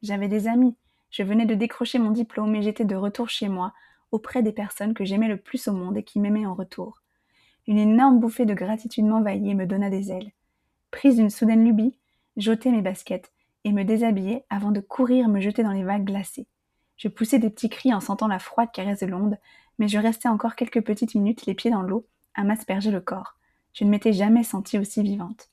J'avais 0.00 0.28
des 0.28 0.48
amis. 0.48 0.74
Je 1.10 1.24
venais 1.24 1.44
de 1.44 1.54
décrocher 1.54 1.98
mon 1.98 2.10
diplôme 2.10 2.54
et 2.54 2.62
j'étais 2.62 2.86
de 2.86 2.96
retour 2.96 3.28
chez 3.28 3.50
moi, 3.50 3.74
auprès 4.12 4.42
des 4.42 4.52
personnes 4.52 4.94
que 4.94 5.04
j'aimais 5.04 5.28
le 5.28 5.36
plus 5.36 5.68
au 5.68 5.74
monde 5.74 5.98
et 5.98 6.04
qui 6.04 6.18
m'aimaient 6.20 6.46
en 6.46 6.54
retour. 6.54 7.02
Une 7.66 7.76
énorme 7.76 8.18
bouffée 8.18 8.46
de 8.46 8.54
gratitude 8.54 9.04
m'envahit 9.04 9.46
et 9.46 9.52
me 9.52 9.66
donna 9.66 9.90
des 9.90 10.10
ailes. 10.10 10.32
Prise 10.90 11.16
d'une 11.16 11.28
soudaine 11.28 11.66
lubie, 11.66 11.98
j'ôtais 12.38 12.70
mes 12.70 12.80
baskets 12.80 13.30
et 13.64 13.72
me 13.72 13.84
déshabillais 13.84 14.46
avant 14.48 14.70
de 14.70 14.80
courir 14.80 15.28
me 15.28 15.42
jeter 15.42 15.64
dans 15.64 15.72
les 15.72 15.84
vagues 15.84 16.06
glacées. 16.06 16.46
Je 16.96 17.08
poussais 17.08 17.38
des 17.38 17.50
petits 17.50 17.68
cris 17.68 17.92
en 17.92 18.00
sentant 18.00 18.26
la 18.26 18.38
froide 18.38 18.70
caresse 18.72 19.00
de 19.00 19.06
l'onde, 19.06 19.36
mais 19.78 19.88
je 19.88 19.98
restais 19.98 20.28
encore 20.28 20.54
quelques 20.54 20.82
petites 20.82 21.14
minutes 21.14 21.46
les 21.46 21.54
pieds 21.54 21.70
dans 21.70 21.82
l'eau 21.82 22.06
à 22.34 22.44
m'asperger 22.44 22.90
le 22.90 23.00
corps. 23.00 23.36
Je 23.72 23.84
ne 23.84 23.90
m'étais 23.90 24.12
jamais 24.12 24.44
sentie 24.44 24.78
aussi 24.78 25.02
vivante. 25.02 25.48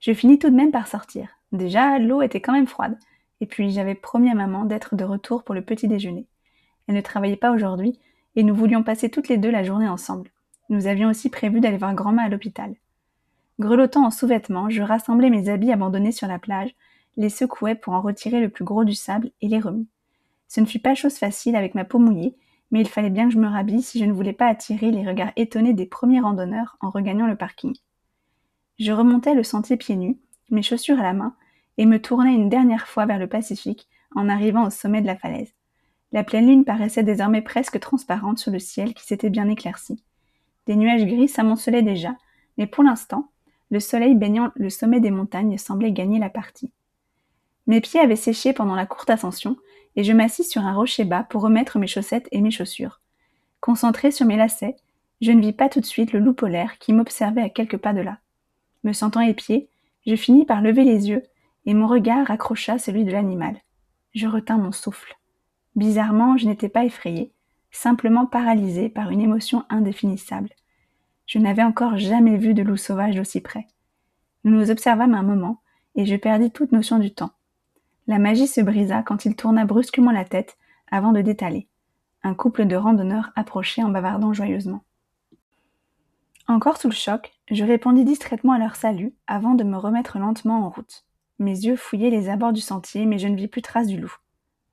Je 0.00 0.12
finis 0.12 0.38
tout 0.38 0.50
de 0.50 0.56
même 0.56 0.72
par 0.72 0.88
sortir. 0.88 1.28
Déjà, 1.52 1.98
l'eau 1.98 2.22
était 2.22 2.40
quand 2.40 2.52
même 2.52 2.66
froide, 2.66 2.98
et 3.40 3.46
puis 3.46 3.70
j'avais 3.70 3.94
promis 3.94 4.30
à 4.30 4.34
maman 4.34 4.64
d'être 4.64 4.94
de 4.96 5.04
retour 5.04 5.42
pour 5.42 5.54
le 5.54 5.62
petit 5.62 5.88
déjeuner. 5.88 6.26
Elle 6.86 6.94
ne 6.94 7.00
travaillait 7.00 7.36
pas 7.36 7.52
aujourd'hui, 7.52 7.98
et 8.36 8.42
nous 8.42 8.54
voulions 8.54 8.82
passer 8.82 9.10
toutes 9.10 9.28
les 9.28 9.38
deux 9.38 9.50
la 9.50 9.64
journée 9.64 9.88
ensemble. 9.88 10.30
Nous 10.68 10.86
avions 10.86 11.08
aussi 11.08 11.30
prévu 11.30 11.60
d'aller 11.60 11.76
voir 11.76 11.94
grand-mère 11.94 12.26
à 12.26 12.28
l'hôpital. 12.28 12.74
Grelottant 13.58 14.06
en 14.06 14.10
sous-vêtements, 14.10 14.70
je 14.70 14.82
rassemblais 14.82 15.30
mes 15.30 15.48
habits 15.48 15.72
abandonnés 15.72 16.12
sur 16.12 16.28
la 16.28 16.38
plage, 16.38 16.74
les 17.16 17.28
secouais 17.28 17.74
pour 17.74 17.92
en 17.92 18.00
retirer 18.00 18.40
le 18.40 18.48
plus 18.48 18.64
gros 18.64 18.84
du 18.84 18.94
sable 18.94 19.30
et 19.42 19.48
les 19.48 19.58
remis. 19.58 19.88
Ce 20.48 20.60
ne 20.60 20.66
fut 20.66 20.78
pas 20.78 20.94
chose 20.94 21.16
facile 21.16 21.56
avec 21.56 21.74
ma 21.74 21.84
peau 21.84 21.98
mouillée, 21.98 22.34
mais 22.70 22.80
il 22.80 22.88
fallait 22.88 23.10
bien 23.10 23.26
que 23.26 23.34
je 23.34 23.38
me 23.38 23.48
rhabille 23.48 23.82
si 23.82 23.98
je 23.98 24.04
ne 24.04 24.12
voulais 24.12 24.32
pas 24.32 24.46
attirer 24.46 24.90
les 24.90 25.06
regards 25.06 25.32
étonnés 25.36 25.74
des 25.74 25.86
premiers 25.86 26.20
randonneurs 26.20 26.76
en 26.80 26.90
regagnant 26.90 27.26
le 27.26 27.36
parking. 27.36 27.76
Je 28.78 28.92
remontais 28.92 29.34
le 29.34 29.42
sentier 29.42 29.76
pieds 29.76 29.96
nus, 29.96 30.18
mes 30.50 30.62
chaussures 30.62 30.98
à 30.98 31.02
la 31.02 31.12
main, 31.12 31.34
et 31.78 31.86
me 31.86 32.00
tournais 32.00 32.34
une 32.34 32.48
dernière 32.48 32.86
fois 32.86 33.06
vers 33.06 33.18
le 33.18 33.26
Pacifique 33.26 33.88
en 34.14 34.28
arrivant 34.28 34.66
au 34.66 34.70
sommet 34.70 35.00
de 35.00 35.06
la 35.06 35.16
falaise. 35.16 35.54
La 36.12 36.24
pleine 36.24 36.46
lune 36.46 36.64
paraissait 36.64 37.04
désormais 37.04 37.42
presque 37.42 37.78
transparente 37.78 38.38
sur 38.38 38.50
le 38.50 38.58
ciel 38.58 38.94
qui 38.94 39.04
s'était 39.04 39.30
bien 39.30 39.48
éclairci. 39.48 40.02
Des 40.66 40.76
nuages 40.76 41.06
gris 41.06 41.28
s'amoncelaient 41.28 41.82
déjà, 41.82 42.16
mais 42.58 42.66
pour 42.66 42.84
l'instant, 42.84 43.30
le 43.70 43.80
soleil 43.80 44.14
baignant 44.14 44.50
le 44.56 44.70
sommet 44.70 45.00
des 45.00 45.10
montagnes 45.12 45.56
semblait 45.56 45.92
gagner 45.92 46.18
la 46.18 46.30
partie. 46.30 46.72
Mes 47.66 47.80
pieds 47.80 48.00
avaient 48.00 48.16
séché 48.16 48.52
pendant 48.52 48.74
la 48.74 48.86
courte 48.86 49.10
ascension, 49.10 49.56
et 49.96 50.04
je 50.04 50.12
m'assis 50.12 50.44
sur 50.44 50.64
un 50.64 50.74
rocher 50.74 51.04
bas 51.04 51.24
pour 51.24 51.42
remettre 51.42 51.78
mes 51.78 51.86
chaussettes 51.86 52.28
et 52.32 52.40
mes 52.40 52.50
chaussures. 52.50 53.00
Concentré 53.60 54.10
sur 54.10 54.26
mes 54.26 54.36
lacets, 54.36 54.76
je 55.20 55.32
ne 55.32 55.40
vis 55.40 55.52
pas 55.52 55.68
tout 55.68 55.80
de 55.80 55.86
suite 55.86 56.12
le 56.12 56.20
loup 56.20 56.32
polaire 56.32 56.78
qui 56.78 56.92
m'observait 56.92 57.42
à 57.42 57.50
quelques 57.50 57.76
pas 57.76 57.92
de 57.92 58.00
là. 58.00 58.18
Me 58.84 58.92
sentant 58.92 59.20
épié, 59.20 59.68
je 60.06 60.16
finis 60.16 60.46
par 60.46 60.62
lever 60.62 60.84
les 60.84 61.08
yeux, 61.08 61.22
et 61.66 61.74
mon 61.74 61.86
regard 61.86 62.30
accrocha 62.30 62.78
celui 62.78 63.04
de 63.04 63.12
l'animal. 63.12 63.56
Je 64.14 64.26
retins 64.26 64.56
mon 64.56 64.72
souffle. 64.72 65.16
Bizarrement, 65.76 66.38
je 66.38 66.46
n'étais 66.46 66.70
pas 66.70 66.84
effrayé, 66.84 67.32
simplement 67.70 68.26
paralysé 68.26 68.88
par 68.88 69.10
une 69.10 69.20
émotion 69.20 69.64
indéfinissable. 69.68 70.50
Je 71.26 71.38
n'avais 71.38 71.62
encore 71.62 71.98
jamais 71.98 72.38
vu 72.38 72.54
de 72.54 72.62
loup 72.62 72.78
sauvage 72.78 73.14
d'aussi 73.14 73.40
près. 73.40 73.66
Nous 74.44 74.58
nous 74.58 74.70
observâmes 74.70 75.14
un 75.14 75.22
moment, 75.22 75.60
et 75.94 76.06
je 76.06 76.16
perdis 76.16 76.50
toute 76.50 76.72
notion 76.72 76.98
du 76.98 77.12
temps. 77.12 77.32
La 78.10 78.18
magie 78.18 78.48
se 78.48 78.60
brisa 78.60 79.04
quand 79.04 79.24
il 79.24 79.36
tourna 79.36 79.64
brusquement 79.64 80.10
la 80.10 80.24
tête 80.24 80.58
avant 80.90 81.12
de 81.12 81.20
détaler. 81.20 81.68
Un 82.24 82.34
couple 82.34 82.66
de 82.66 82.74
randonneurs 82.74 83.30
approchait 83.36 83.84
en 83.84 83.88
bavardant 83.88 84.32
joyeusement. 84.32 84.82
Encore 86.48 86.76
sous 86.76 86.88
le 86.88 86.92
choc, 86.92 87.30
je 87.52 87.62
répondis 87.62 88.04
distraitement 88.04 88.54
à 88.54 88.58
leur 88.58 88.74
salut 88.74 89.14
avant 89.28 89.54
de 89.54 89.62
me 89.62 89.76
remettre 89.76 90.18
lentement 90.18 90.66
en 90.66 90.70
route. 90.70 91.06
Mes 91.38 91.52
yeux 91.52 91.76
fouillaient 91.76 92.10
les 92.10 92.28
abords 92.28 92.52
du 92.52 92.60
sentier, 92.60 93.06
mais 93.06 93.20
je 93.20 93.28
ne 93.28 93.36
vis 93.36 93.46
plus 93.46 93.62
trace 93.62 93.86
du 93.86 94.00
loup. 94.00 94.16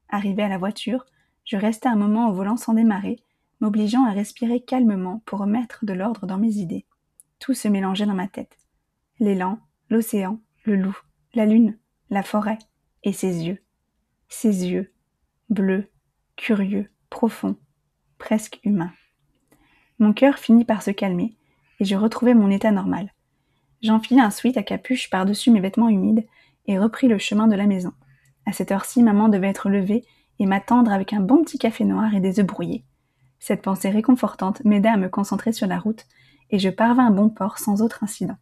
Arrivé 0.10 0.42
à 0.42 0.50
la 0.50 0.58
voiture, 0.58 1.06
je 1.46 1.58
restai 1.58 1.90
un 1.90 1.96
moment 1.96 2.30
au 2.30 2.34
volant 2.34 2.58
sans 2.58 2.74
démarrer, 2.74 3.20
m'obligeant 3.62 4.04
à 4.04 4.14
respirer 4.14 4.62
calmement 4.62 5.22
pour 5.28 5.38
remettre 5.38 5.86
de 5.86 5.94
l'ordre 5.94 6.26
dans 6.26 6.40
mes 6.40 6.56
idées. 6.56 6.88
Tout 7.38 7.54
se 7.54 7.68
mélangeait 7.68 8.08
dans 8.08 8.16
ma 8.16 8.28
tête. 8.28 8.58
L'élan, 9.20 9.60
l'océan, 9.92 10.40
le 10.64 10.76
loup, 10.76 10.98
la 11.36 11.46
lune, 11.46 11.78
la 12.10 12.24
forêt, 12.24 12.58
et 13.08 13.14
ses 13.14 13.48
yeux. 13.48 13.64
Ses 14.28 14.68
yeux, 14.68 14.92
bleus, 15.50 15.90
curieux, 16.36 16.90
profonds, 17.10 17.56
presque 18.18 18.60
humains. 18.66 18.92
Mon 19.98 20.12
cœur 20.12 20.38
finit 20.38 20.66
par 20.66 20.82
se 20.82 20.92
calmer, 20.92 21.38
et 21.80 21.86
je 21.86 21.96
retrouvai 21.96 22.34
mon 22.34 22.52
état 22.52 22.72
normal. 22.72 23.14
J'enfilai 23.82 24.20
un 24.20 24.30
sweat 24.30 24.58
à 24.58 24.64
capuche 24.64 25.10
par-dessus 25.10 25.52
mes 25.52 25.62
vêtements 25.62 25.88
humides 25.88 26.28
et 26.66 26.78
repris 26.78 27.08
le 27.08 27.18
chemin 27.18 27.48
de 27.48 27.56
la 27.56 27.66
maison. 27.66 27.94
À 28.46 28.52
cette 28.52 28.74
heure-ci, 28.74 29.02
maman 29.02 29.30
devait 29.30 29.48
être 29.48 29.70
levée 29.70 30.04
et 30.40 30.46
m'attendre 30.46 30.92
avec 30.92 31.14
un 31.14 31.22
bon 31.22 31.46
petit 31.46 31.60
café 31.60 31.86
noir 31.86 32.14
et 32.14 32.20
des 32.20 32.42
œufs 32.42 32.46
brouillés. 32.46 32.84
Cette 33.40 33.62
pensée 33.62 33.90
réconfortante 33.90 34.66
m'aida 34.66 34.92
à 34.92 34.98
me 34.98 35.08
concentrer 35.08 35.54
sur 35.54 35.68
la 35.68 35.80
route, 35.80 36.06
et 36.50 36.60
je 36.60 36.70
parvins 36.70 37.08
à 37.08 37.12
bon 37.12 37.30
port 37.30 37.58
sans 37.58 37.82
autre 37.82 38.04
incident. 38.04 38.38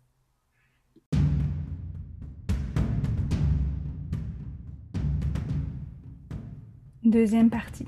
Deuxième 7.06 7.52
partie. 7.52 7.86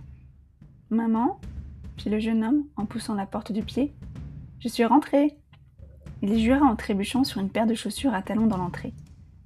Maman 0.92 1.40
fit 1.98 2.12
le 2.12 2.20
jeune 2.20 2.44
homme 2.44 2.66
en 2.76 2.86
poussant 2.86 3.16
la 3.16 3.26
porte 3.26 3.52
du 3.52 3.64
pied. 3.64 3.96
Je 4.60 4.68
suis 4.68 4.86
rentré. 4.86 5.36
Il 6.22 6.38
jura 6.38 6.64
en 6.64 6.76
trébuchant 6.76 7.24
sur 7.24 7.42
une 7.42 7.50
paire 7.50 7.66
de 7.66 7.74
chaussures 7.74 8.14
à 8.14 8.22
talons 8.22 8.46
dans 8.46 8.58
l'entrée. 8.58 8.94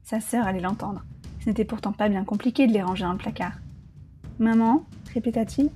Sa 0.03 0.19
sœur 0.19 0.45
allait 0.45 0.59
l'entendre. 0.59 1.05
Ce 1.39 1.47
n'était 1.47 1.63
pourtant 1.63 1.93
pas 1.93 2.09
bien 2.09 2.25
compliqué 2.25 2.67
de 2.67 2.73
les 2.73 2.81
ranger 2.81 3.05
dans 3.05 3.13
le 3.13 3.17
placard. 3.17 3.59
Maman 4.39 4.83
répéta-t-il. 5.13 5.69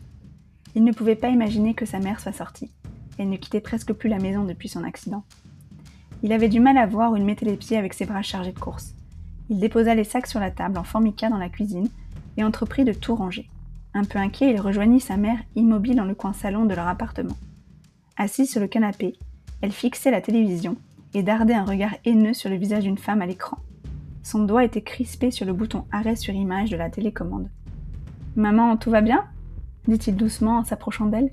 Il 0.76 0.84
ne 0.84 0.92
pouvait 0.92 1.16
pas 1.16 1.30
imaginer 1.30 1.74
que 1.74 1.86
sa 1.86 2.00
mère 2.00 2.20
soit 2.20 2.34
sortie. 2.34 2.74
Elle 3.18 3.30
ne 3.30 3.38
quittait 3.38 3.62
presque 3.62 3.94
plus 3.94 4.10
la 4.10 4.20
maison 4.20 4.44
depuis 4.44 4.68
son 4.68 4.84
accident. 4.84 5.24
Il 6.22 6.34
avait 6.34 6.50
du 6.50 6.60
mal 6.60 6.78
à 6.78 6.86
voir 6.86 7.14
où 7.14 7.16
il 7.16 7.24
mettait 7.24 7.46
les 7.46 7.56
pieds 7.56 7.78
avec 7.78 7.94
ses 7.94 8.06
bras 8.06 8.24
chargés 8.24 8.52
de 8.52 8.60
courses. 8.60 8.94
Il 9.50 9.62
déposa 9.62 9.96
les 9.96 10.04
sacs 10.04 10.28
sur 10.28 10.42
la 10.42 10.52
table 10.52 10.78
en 10.78 10.84
formica 10.84 11.30
dans 11.30 11.38
la 11.38 11.48
cuisine 11.48 11.88
et 12.36 12.44
entreprit 12.44 12.84
de 12.84 12.92
tout 12.92 13.16
ranger. 13.16 13.50
Un 13.98 14.04
peu 14.04 14.20
inquiet, 14.20 14.52
il 14.52 14.60
rejoignit 14.60 15.00
sa 15.00 15.16
mère 15.16 15.40
immobile 15.56 15.96
dans 15.96 16.04
le 16.04 16.16
coin 16.16 16.34
salon 16.34 16.66
de 16.66 16.76
leur 16.76 16.86
appartement. 16.86 17.38
Assise 18.18 18.52
sur 18.52 18.60
le 18.60 18.68
canapé, 18.68 19.14
elle 19.62 19.72
fixait 19.72 20.12
la 20.12 20.20
télévision 20.20 20.76
et 21.14 21.24
dardait 21.24 21.54
un 21.54 21.64
regard 21.64 21.96
haineux 22.04 22.34
sur 22.34 22.50
le 22.50 22.58
visage 22.58 22.84
d'une 22.84 22.98
femme 22.98 23.22
à 23.22 23.26
l'écran. 23.26 23.58
Son 24.22 24.44
doigt 24.44 24.66
était 24.66 24.82
crispé 24.82 25.32
sur 25.32 25.46
le 25.46 25.54
bouton 25.54 25.86
arrêt 25.94 26.18
sur 26.18 26.34
image 26.34 26.72
de 26.72 26.76
la 26.76 26.90
télécommande. 26.90 27.50
Maman, 28.36 28.76
tout 28.76 28.92
va 28.92 29.00
bien? 29.00 29.24
dit-il 29.88 30.18
doucement 30.18 30.58
en 30.58 30.66
s'approchant 30.66 31.06
d'elle. 31.06 31.30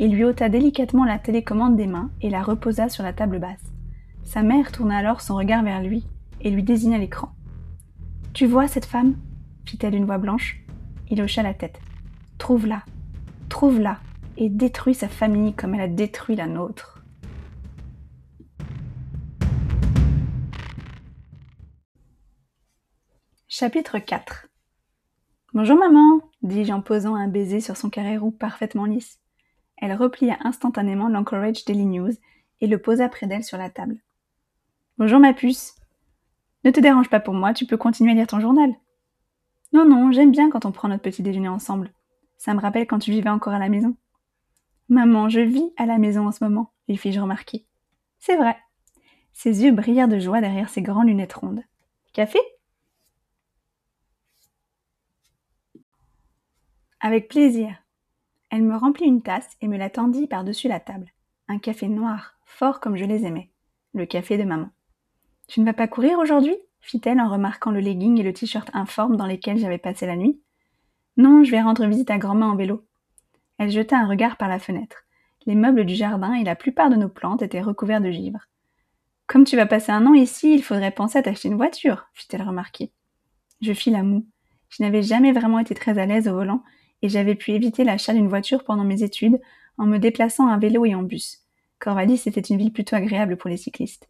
Il 0.00 0.10
lui 0.10 0.24
ôta 0.24 0.48
délicatement 0.48 1.04
la 1.04 1.20
télécommande 1.20 1.76
des 1.76 1.86
mains 1.86 2.10
et 2.20 2.30
la 2.30 2.42
reposa 2.42 2.88
sur 2.88 3.04
la 3.04 3.12
table 3.12 3.38
basse. 3.38 3.72
Sa 4.24 4.42
mère 4.42 4.72
tourna 4.72 4.96
alors 4.96 5.20
son 5.20 5.36
regard 5.36 5.62
vers 5.62 5.80
lui 5.80 6.04
et 6.40 6.50
lui 6.50 6.64
désigna 6.64 6.98
l'écran. 6.98 7.30
Tu 8.32 8.46
vois 8.46 8.66
cette 8.66 8.86
femme? 8.86 9.14
fit-elle 9.66 9.92
d'une 9.92 10.06
voix 10.06 10.18
blanche. 10.18 10.59
Il 11.12 11.20
hocha 11.20 11.42
la 11.42 11.54
tête. 11.54 11.80
Trouve-la, 12.38 12.84
trouve-la, 13.48 13.98
et 14.36 14.48
détruis 14.48 14.94
sa 14.94 15.08
famille 15.08 15.54
comme 15.54 15.74
elle 15.74 15.80
a 15.80 15.88
détruit 15.88 16.36
la 16.36 16.46
nôtre. 16.46 17.02
Chapitre 23.48 23.98
4 23.98 24.46
Bonjour 25.52 25.76
maman, 25.76 26.20
dis-je 26.42 26.72
en 26.72 26.80
posant 26.80 27.16
un 27.16 27.26
baiser 27.26 27.60
sur 27.60 27.76
son 27.76 27.90
carré 27.90 28.16
roux 28.16 28.30
parfaitement 28.30 28.84
lisse. 28.84 29.18
Elle 29.78 29.94
replia 29.94 30.38
instantanément 30.44 31.08
l'Anchorage 31.08 31.64
Daily 31.64 31.86
News 31.86 32.12
et 32.60 32.68
le 32.68 32.78
posa 32.78 33.08
près 33.08 33.26
d'elle 33.26 33.42
sur 33.42 33.58
la 33.58 33.68
table. 33.68 33.96
Bonjour 34.96 35.18
ma 35.18 35.34
puce. 35.34 35.74
Ne 36.64 36.70
te 36.70 36.78
dérange 36.78 37.10
pas 37.10 37.18
pour 37.18 37.34
moi, 37.34 37.52
tu 37.52 37.66
peux 37.66 37.76
continuer 37.76 38.12
à 38.12 38.14
lire 38.14 38.28
ton 38.28 38.38
journal. 38.38 38.72
Non, 39.72 39.84
non, 39.84 40.10
j'aime 40.10 40.32
bien 40.32 40.50
quand 40.50 40.64
on 40.64 40.72
prend 40.72 40.88
notre 40.88 41.02
petit 41.02 41.22
déjeuner 41.22 41.48
ensemble. 41.48 41.92
Ça 42.36 42.54
me 42.54 42.60
rappelle 42.60 42.86
quand 42.86 42.98
tu 42.98 43.10
vivais 43.10 43.30
encore 43.30 43.52
à 43.52 43.58
la 43.58 43.68
maison. 43.68 43.96
Maman, 44.88 45.28
je 45.28 45.40
vis 45.40 45.72
à 45.76 45.86
la 45.86 45.98
maison 45.98 46.26
en 46.26 46.32
ce 46.32 46.42
moment, 46.42 46.72
lui 46.88 46.96
fis-je 46.96 47.20
remarquer. 47.20 47.66
C'est 48.18 48.36
vrai. 48.36 48.56
Ses 49.32 49.62
yeux 49.62 49.72
brillèrent 49.72 50.08
de 50.08 50.18
joie 50.18 50.40
derrière 50.40 50.68
ses 50.68 50.82
grandes 50.82 51.06
lunettes 51.06 51.34
rondes. 51.34 51.62
Café? 52.12 52.40
Avec 56.98 57.28
plaisir. 57.28 57.74
Elle 58.50 58.62
me 58.62 58.76
remplit 58.76 59.06
une 59.06 59.22
tasse 59.22 59.56
et 59.60 59.68
me 59.68 59.78
la 59.78 59.88
tendit 59.88 60.26
par-dessus 60.26 60.68
la 60.68 60.80
table. 60.80 61.12
Un 61.48 61.58
café 61.58 61.88
noir, 61.88 62.34
fort 62.44 62.80
comme 62.80 62.96
je 62.96 63.04
les 63.04 63.24
aimais. 63.24 63.50
Le 63.94 64.06
café 64.06 64.36
de 64.36 64.42
maman. 64.42 64.70
Tu 65.46 65.60
ne 65.60 65.64
vas 65.64 65.72
pas 65.72 65.88
courir 65.88 66.18
aujourd'hui? 66.18 66.56
Fit-elle 66.80 67.20
en 67.20 67.28
remarquant 67.28 67.70
le 67.70 67.80
legging 67.80 68.18
et 68.18 68.22
le 68.22 68.32
t-shirt 68.32 68.70
informe 68.72 69.16
dans 69.16 69.26
lesquels 69.26 69.58
j'avais 69.58 69.78
passé 69.78 70.06
la 70.06 70.16
nuit. 70.16 70.40
Non, 71.16 71.44
je 71.44 71.50
vais 71.50 71.60
rendre 71.60 71.86
visite 71.86 72.10
à 72.10 72.18
grand-mère 72.18 72.48
en 72.48 72.56
vélo. 72.56 72.86
Elle 73.58 73.70
jeta 73.70 73.98
un 73.98 74.06
regard 74.06 74.36
par 74.36 74.48
la 74.48 74.58
fenêtre. 74.58 75.04
Les 75.46 75.54
meubles 75.54 75.84
du 75.84 75.94
jardin 75.94 76.34
et 76.34 76.44
la 76.44 76.56
plupart 76.56 76.90
de 76.90 76.96
nos 76.96 77.08
plantes 77.08 77.42
étaient 77.42 77.60
recouverts 77.60 78.00
de 78.00 78.10
givre. 78.10 78.40
Comme 79.26 79.44
tu 79.44 79.56
vas 79.56 79.66
passer 79.66 79.92
un 79.92 80.06
an 80.06 80.14
ici, 80.14 80.54
il 80.54 80.62
faudrait 80.62 80.90
penser 80.90 81.18
à 81.18 81.22
t'acheter 81.22 81.48
une 81.48 81.56
voiture, 81.56 82.06
fit-elle 82.14 82.42
remarquer. 82.42 82.92
Je 83.60 83.72
fis 83.72 83.90
la 83.90 84.02
moue. 84.02 84.26
Je 84.68 84.82
n'avais 84.82 85.02
jamais 85.02 85.32
vraiment 85.32 85.58
été 85.58 85.74
très 85.74 85.98
à 85.98 86.06
l'aise 86.06 86.28
au 86.28 86.34
volant 86.34 86.62
et 87.02 87.08
j'avais 87.08 87.34
pu 87.34 87.52
éviter 87.52 87.84
l'achat 87.84 88.12
d'une 88.12 88.28
voiture 88.28 88.64
pendant 88.64 88.84
mes 88.84 89.02
études 89.02 89.40
en 89.78 89.86
me 89.86 89.98
déplaçant 89.98 90.48
à 90.48 90.58
vélo 90.58 90.84
et 90.84 90.94
en 90.94 91.02
bus. 91.02 91.40
Corvalis 91.78 92.22
était 92.26 92.40
une 92.40 92.58
ville 92.58 92.72
plutôt 92.72 92.96
agréable 92.96 93.36
pour 93.36 93.50
les 93.50 93.56
cyclistes. 93.56 94.08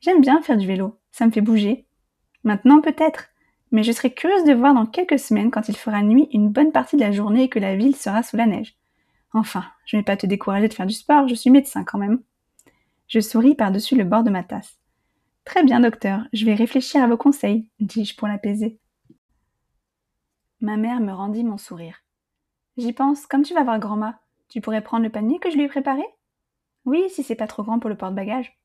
J'aime 0.00 0.20
bien 0.20 0.40
faire 0.42 0.56
du 0.56 0.66
vélo, 0.66 0.98
ça 1.10 1.26
me 1.26 1.30
fait 1.30 1.40
bouger. 1.40 1.86
Maintenant 2.44 2.80
peut-être, 2.80 3.28
mais 3.70 3.82
je 3.82 3.92
serais 3.92 4.10
curieuse 4.10 4.44
de 4.44 4.52
voir 4.52 4.74
dans 4.74 4.86
quelques 4.86 5.18
semaines, 5.18 5.50
quand 5.50 5.68
il 5.68 5.76
fera 5.76 6.02
nuit, 6.02 6.28
une 6.32 6.50
bonne 6.50 6.72
partie 6.72 6.96
de 6.96 7.00
la 7.00 7.12
journée 7.12 7.44
et 7.44 7.48
que 7.48 7.58
la 7.58 7.76
ville 7.76 7.96
sera 7.96 8.22
sous 8.22 8.36
la 8.36 8.46
neige. 8.46 8.76
Enfin, 9.32 9.64
je 9.86 9.96
ne 9.96 10.00
vais 10.00 10.04
pas 10.04 10.16
te 10.16 10.26
décourager 10.26 10.68
de 10.68 10.74
faire 10.74 10.86
du 10.86 10.94
sport, 10.94 11.28
je 11.28 11.34
suis 11.34 11.50
médecin 11.50 11.84
quand 11.84 11.98
même. 11.98 12.22
Je 13.08 13.20
souris 13.20 13.54
par-dessus 13.54 13.96
le 13.96 14.04
bord 14.04 14.24
de 14.24 14.30
ma 14.30 14.42
tasse. 14.42 14.78
Très 15.44 15.64
bien, 15.64 15.80
docteur, 15.80 16.22
je 16.32 16.44
vais 16.44 16.54
réfléchir 16.54 17.02
à 17.02 17.06
vos 17.06 17.16
conseils, 17.16 17.66
dis-je 17.80 18.14
pour 18.16 18.28
l'apaiser. 18.28 18.78
Ma 20.60 20.76
mère 20.76 21.00
me 21.00 21.12
rendit 21.12 21.42
mon 21.42 21.58
sourire. 21.58 22.04
J'y 22.76 22.92
pense, 22.92 23.26
comme 23.26 23.42
tu 23.42 23.54
vas 23.54 23.64
voir 23.64 23.78
grand-ma, 23.78 24.20
tu 24.48 24.60
pourrais 24.60 24.82
prendre 24.82 25.02
le 25.02 25.10
panier 25.10 25.38
que 25.38 25.50
je 25.50 25.56
lui 25.56 25.64
ai 25.64 25.68
préparé? 25.68 26.04
Oui, 26.84 27.04
si 27.10 27.22
c'est 27.22 27.34
pas 27.34 27.46
trop 27.46 27.62
grand 27.62 27.78
pour 27.78 27.90
le 27.90 27.96
porte-bagages. 27.96 28.58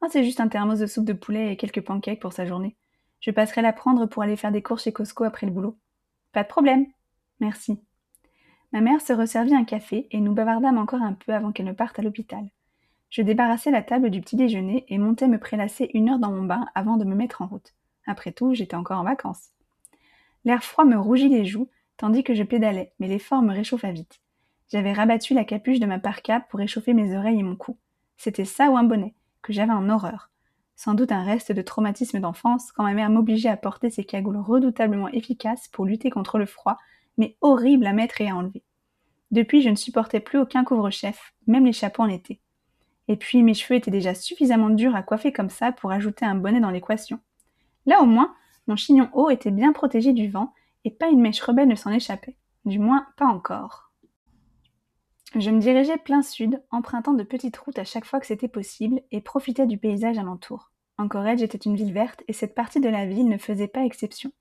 Oh, 0.00 0.06
c'est 0.10 0.24
juste 0.24 0.40
un 0.40 0.48
thermos 0.48 0.78
de 0.78 0.86
soupe 0.86 1.04
de 1.04 1.12
poulet 1.12 1.52
et 1.52 1.56
quelques 1.56 1.84
pancakes 1.84 2.20
pour 2.20 2.32
sa 2.32 2.46
journée. 2.46 2.76
Je 3.20 3.30
passerai 3.30 3.62
la 3.62 3.72
prendre 3.72 4.06
pour 4.06 4.22
aller 4.22 4.36
faire 4.36 4.52
des 4.52 4.62
courses 4.62 4.84
chez 4.84 4.92
Costco 4.92 5.24
après 5.24 5.46
le 5.46 5.52
boulot. 5.52 5.76
Pas 6.32 6.42
de 6.42 6.48
problème. 6.48 6.86
Merci. 7.40 7.80
Ma 8.72 8.80
mère 8.80 9.00
se 9.00 9.12
resservit 9.12 9.54
un 9.54 9.64
café 9.64 10.06
et 10.10 10.20
nous 10.20 10.34
bavardâmes 10.34 10.78
encore 10.78 11.02
un 11.02 11.14
peu 11.14 11.32
avant 11.32 11.52
qu'elle 11.52 11.66
ne 11.66 11.72
parte 11.72 11.98
à 11.98 12.02
l'hôpital. 12.02 12.44
Je 13.10 13.22
débarrassai 13.22 13.70
la 13.70 13.82
table 13.82 14.10
du 14.10 14.20
petit 14.20 14.36
déjeuner 14.36 14.84
et 14.88 14.98
montai 14.98 15.28
me 15.28 15.38
prélasser 15.38 15.90
une 15.94 16.10
heure 16.10 16.18
dans 16.18 16.32
mon 16.32 16.42
bain 16.42 16.66
avant 16.74 16.96
de 16.96 17.04
me 17.04 17.14
mettre 17.14 17.42
en 17.42 17.46
route. 17.46 17.74
Après 18.06 18.32
tout, 18.32 18.54
j'étais 18.54 18.76
encore 18.76 19.00
en 19.00 19.04
vacances. 19.04 19.50
L'air 20.44 20.62
froid 20.62 20.84
me 20.84 20.98
rougit 20.98 21.28
les 21.28 21.44
joues, 21.44 21.68
tandis 21.96 22.24
que 22.24 22.34
je 22.34 22.42
pédalais, 22.42 22.92
mais 22.98 23.08
l'effort 23.08 23.42
me 23.42 23.54
réchauffa 23.54 23.90
vite. 23.92 24.20
J'avais 24.70 24.92
rabattu 24.92 25.34
la 25.34 25.44
capuche 25.44 25.80
de 25.80 25.86
ma 25.86 25.98
parka 25.98 26.40
pour 26.40 26.58
réchauffer 26.58 26.92
mes 26.92 27.16
oreilles 27.16 27.40
et 27.40 27.44
mon 27.44 27.56
cou. 27.56 27.78
C'était 28.16 28.44
ça 28.44 28.70
ou 28.70 28.76
un 28.76 28.84
bonnet, 28.84 29.14
que 29.42 29.52
j'avais 29.52 29.72
en 29.72 29.88
horreur. 29.88 30.30
Sans 30.76 30.94
doute 30.94 31.10
un 31.10 31.24
reste 31.24 31.52
de 31.52 31.62
traumatisme 31.62 32.20
d'enfance 32.20 32.70
quand 32.70 32.84
ma 32.84 32.92
mère 32.92 33.10
m'obligeait 33.10 33.48
à 33.48 33.56
porter 33.56 33.88
ces 33.90 34.04
cagoules 34.04 34.36
redoutablement 34.36 35.08
efficaces 35.08 35.68
pour 35.68 35.86
lutter 35.86 36.10
contre 36.10 36.38
le 36.38 36.46
froid, 36.46 36.76
mais 37.16 37.36
horribles 37.40 37.86
à 37.86 37.94
mettre 37.94 38.20
et 38.20 38.28
à 38.28 38.36
enlever. 38.36 38.62
Depuis, 39.30 39.62
je 39.62 39.70
ne 39.70 39.74
supportais 39.74 40.20
plus 40.20 40.38
aucun 40.38 40.64
couvre-chef, 40.64 41.32
même 41.46 41.64
les 41.64 41.72
chapeaux 41.72 42.02
en 42.02 42.08
été. 42.08 42.40
Et 43.08 43.16
puis, 43.16 43.42
mes 43.42 43.54
cheveux 43.54 43.78
étaient 43.78 43.90
déjà 43.90 44.14
suffisamment 44.14 44.68
durs 44.68 44.94
à 44.94 45.02
coiffer 45.02 45.32
comme 45.32 45.50
ça 45.50 45.72
pour 45.72 45.92
ajouter 45.92 46.26
un 46.26 46.34
bonnet 46.34 46.60
dans 46.60 46.70
l'équation. 46.70 47.20
Là 47.86 48.02
au 48.02 48.06
moins, 48.06 48.34
mon 48.66 48.76
chignon 48.76 49.08
haut 49.14 49.30
était 49.30 49.50
bien 49.50 49.72
protégé 49.72 50.12
du 50.12 50.28
vent 50.28 50.52
et 50.84 50.90
pas 50.90 51.08
une 51.08 51.20
mèche 51.20 51.40
rebelle 51.40 51.68
ne 51.68 51.74
s'en 51.74 51.90
échappait. 51.90 52.36
Du 52.64 52.78
moins, 52.78 53.06
pas 53.16 53.26
encore. 53.26 53.85
Je 55.38 55.50
me 55.50 55.60
dirigeais 55.60 55.98
plein 55.98 56.22
sud, 56.22 56.62
empruntant 56.70 57.12
de 57.12 57.22
petites 57.22 57.58
routes 57.58 57.78
à 57.78 57.84
chaque 57.84 58.06
fois 58.06 58.20
que 58.20 58.26
c'était 58.26 58.48
possible 58.48 59.02
et 59.10 59.20
profitais 59.20 59.66
du 59.66 59.76
paysage 59.76 60.16
alentour. 60.16 60.72
En 60.96 61.08
Corée, 61.08 61.36
j'étais 61.36 61.58
une 61.58 61.76
ville 61.76 61.92
verte 61.92 62.22
et 62.26 62.32
cette 62.32 62.54
partie 62.54 62.80
de 62.80 62.88
la 62.88 63.04
ville 63.04 63.28
ne 63.28 63.36
faisait 63.36 63.68
pas 63.68 63.84
exception. 63.84 64.32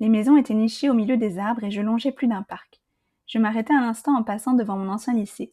Les 0.00 0.08
maisons 0.08 0.38
étaient 0.38 0.54
nichées 0.54 0.88
au 0.88 0.94
milieu 0.94 1.18
des 1.18 1.38
arbres 1.38 1.64
et 1.64 1.70
je 1.70 1.82
longeais 1.82 2.10
plus 2.10 2.26
d'un 2.26 2.42
parc. 2.42 2.80
Je 3.26 3.38
m'arrêtais 3.38 3.74
un 3.74 3.86
instant 3.86 4.16
en 4.16 4.22
passant 4.22 4.54
devant 4.54 4.78
mon 4.78 4.90
ancien 4.90 5.12
lycée. 5.12 5.52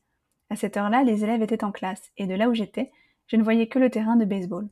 À 0.49 0.55
cette 0.55 0.77
heure-là, 0.77 1.03
les 1.03 1.25
élèves 1.25 1.41
étaient 1.41 1.65
en 1.65 1.73
classe 1.73 2.13
et 2.15 2.25
de 2.25 2.33
là 2.33 2.47
où 2.47 2.53
j'étais, 2.53 2.89
je 3.27 3.35
ne 3.35 3.43
voyais 3.43 3.67
que 3.67 3.79
le 3.79 3.89
terrain 3.89 4.15
de 4.15 4.23
baseball. 4.23 4.69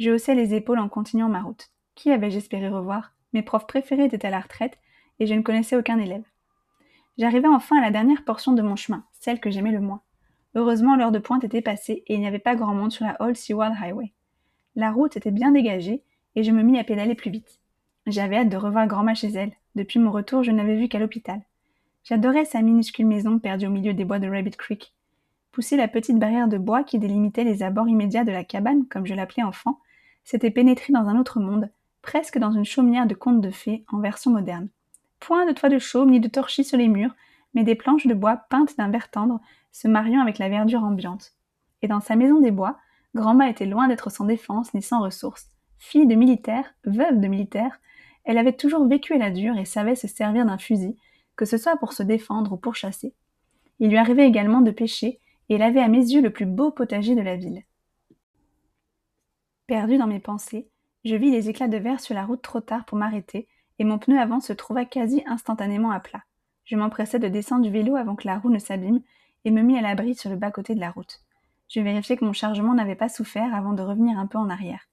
Je 0.00 0.10
haussais 0.10 0.34
les 0.34 0.54
épaules 0.54 0.80
en 0.80 0.88
continuant 0.88 1.28
ma 1.28 1.42
route. 1.42 1.68
Qui 1.94 2.10
avais-je 2.10 2.38
espéré 2.38 2.68
revoir? 2.68 3.12
Mes 3.32 3.42
profs 3.42 3.68
préférés 3.68 4.06
étaient 4.06 4.26
à 4.26 4.30
la 4.30 4.40
retraite 4.40 4.80
et 5.20 5.26
je 5.26 5.34
ne 5.34 5.42
connaissais 5.42 5.76
aucun 5.76 6.00
élève. 6.00 6.24
J'arrivais 7.16 7.48
enfin 7.48 7.78
à 7.78 7.80
la 7.80 7.90
dernière 7.90 8.24
portion 8.24 8.52
de 8.52 8.62
mon 8.62 8.76
chemin, 8.76 9.04
celle 9.12 9.40
que 9.40 9.50
j'aimais 9.50 9.72
le 9.72 9.80
moins. 9.80 10.02
Heureusement, 10.56 10.96
l'heure 10.96 11.12
de 11.12 11.18
pointe 11.18 11.44
était 11.44 11.62
passée 11.62 12.04
et 12.06 12.14
il 12.14 12.20
n'y 12.20 12.26
avait 12.26 12.38
pas 12.38 12.56
grand 12.56 12.74
monde 12.74 12.92
sur 12.92 13.04
la 13.04 13.16
Old 13.20 13.36
Seaward 13.36 13.72
Highway. 13.80 14.12
La 14.76 14.90
route 14.90 15.16
était 15.16 15.30
bien 15.30 15.52
dégagée 15.52 16.02
et 16.34 16.42
je 16.42 16.50
me 16.50 16.62
mis 16.62 16.78
à 16.78 16.84
pédaler 16.84 17.14
plus 17.14 17.30
vite. 17.30 17.60
J'avais 18.06 18.36
hâte 18.36 18.48
de 18.48 18.56
revoir 18.56 18.86
grand-mère 18.86 19.16
chez 19.16 19.28
elle. 19.28 19.52
Depuis 19.74 19.98
mon 19.98 20.10
retour, 20.10 20.42
je 20.42 20.50
n'avais 20.50 20.76
vu 20.76 20.88
qu'à 20.88 20.98
l'hôpital. 20.98 21.40
J'adorais 22.04 22.44
sa 22.44 22.60
minuscule 22.60 23.06
maison 23.06 23.38
perdue 23.38 23.66
au 23.66 23.70
milieu 23.70 23.94
des 23.94 24.04
bois 24.04 24.18
de 24.18 24.28
Rabbit 24.28 24.56
Creek. 24.56 24.92
Pousser 25.52 25.76
la 25.76 25.88
petite 25.88 26.18
barrière 26.18 26.48
de 26.48 26.58
bois 26.58 26.84
qui 26.84 26.98
délimitait 26.98 27.44
les 27.44 27.62
abords 27.62 27.88
immédiats 27.88 28.24
de 28.24 28.32
la 28.32 28.44
cabane, 28.44 28.86
comme 28.86 29.06
je 29.06 29.14
l'appelais 29.14 29.44
enfant, 29.44 29.78
c'était 30.24 30.50
pénétrer 30.50 30.92
dans 30.92 31.08
un 31.08 31.18
autre 31.18 31.40
monde, 31.40 31.70
presque 32.02 32.38
dans 32.38 32.50
une 32.50 32.64
chaumière 32.64 33.06
de 33.06 33.14
contes 33.14 33.40
de 33.40 33.50
fées 33.50 33.84
en 33.90 34.00
version 34.00 34.32
moderne. 34.32 34.68
Point 35.24 35.46
de 35.46 35.52
toit 35.52 35.70
de 35.70 35.78
chaume 35.78 36.10
ni 36.10 36.20
de 36.20 36.28
torchis 36.28 36.64
sur 36.64 36.76
les 36.76 36.86
murs, 36.86 37.16
mais 37.54 37.64
des 37.64 37.74
planches 37.74 38.06
de 38.06 38.12
bois 38.12 38.36
peintes 38.50 38.76
d'un 38.76 38.90
vert 38.90 39.10
tendre, 39.10 39.40
se 39.72 39.88
mariant 39.88 40.20
avec 40.20 40.36
la 40.36 40.50
verdure 40.50 40.84
ambiante. 40.84 41.32
Et 41.80 41.88
dans 41.88 42.00
sa 42.00 42.14
maison 42.14 42.40
des 42.40 42.50
bois, 42.50 42.76
Grandma 43.14 43.48
était 43.48 43.64
loin 43.64 43.88
d'être 43.88 44.10
sans 44.10 44.26
défense 44.26 44.74
ni 44.74 44.82
sans 44.82 45.00
ressources. 45.00 45.48
Fille 45.78 46.06
de 46.06 46.14
militaire, 46.14 46.74
veuve 46.84 47.20
de 47.20 47.26
militaire, 47.26 47.80
elle 48.24 48.36
avait 48.36 48.52
toujours 48.52 48.86
vécu 48.86 49.14
à 49.14 49.18
la 49.18 49.30
dure 49.30 49.56
et 49.56 49.64
savait 49.64 49.94
se 49.94 50.06
servir 50.06 50.44
d'un 50.44 50.58
fusil, 50.58 50.94
que 51.36 51.46
ce 51.46 51.56
soit 51.56 51.78
pour 51.78 51.94
se 51.94 52.02
défendre 52.02 52.52
ou 52.52 52.58
pour 52.58 52.76
chasser. 52.76 53.14
Il 53.80 53.88
lui 53.88 53.96
arrivait 53.96 54.28
également 54.28 54.60
de 54.60 54.72
pêcher, 54.72 55.20
et 55.48 55.54
elle 55.54 55.62
avait 55.62 55.80
à 55.80 55.88
mes 55.88 56.12
yeux 56.12 56.20
le 56.20 56.34
plus 56.34 56.46
beau 56.46 56.70
potager 56.70 57.14
de 57.14 57.22
la 57.22 57.36
ville. 57.36 57.62
Perdu 59.66 59.96
dans 59.96 60.06
mes 60.06 60.20
pensées, 60.20 60.68
je 61.02 61.16
vis 61.16 61.30
les 61.30 61.48
éclats 61.48 61.68
de 61.68 61.78
verre 61.78 62.00
sur 62.00 62.14
la 62.14 62.26
route 62.26 62.42
trop 62.42 62.60
tard 62.60 62.84
pour 62.84 62.98
m'arrêter, 62.98 63.48
et 63.78 63.84
mon 63.84 63.98
pneu 63.98 64.18
avant 64.18 64.40
se 64.40 64.52
trouva 64.52 64.84
quasi 64.84 65.22
instantanément 65.26 65.90
à 65.90 66.00
plat. 66.00 66.24
Je 66.64 66.76
m'empressai 66.76 67.18
de 67.18 67.28
descendre 67.28 67.62
du 67.62 67.70
vélo 67.70 67.96
avant 67.96 68.16
que 68.16 68.26
la 68.26 68.38
roue 68.38 68.50
ne 68.50 68.58
s'abîme, 68.58 69.00
et 69.44 69.50
me 69.50 69.62
mis 69.62 69.78
à 69.78 69.82
l'abri 69.82 70.14
sur 70.14 70.30
le 70.30 70.36
bas-côté 70.36 70.74
de 70.74 70.80
la 70.80 70.90
route. 70.90 71.20
Je 71.68 71.80
vérifiai 71.80 72.16
que 72.16 72.24
mon 72.24 72.32
chargement 72.32 72.74
n'avait 72.74 72.94
pas 72.94 73.08
souffert 73.08 73.54
avant 73.54 73.72
de 73.72 73.82
revenir 73.82 74.18
un 74.18 74.26
peu 74.26 74.38
en 74.38 74.48
arrière. 74.48 74.88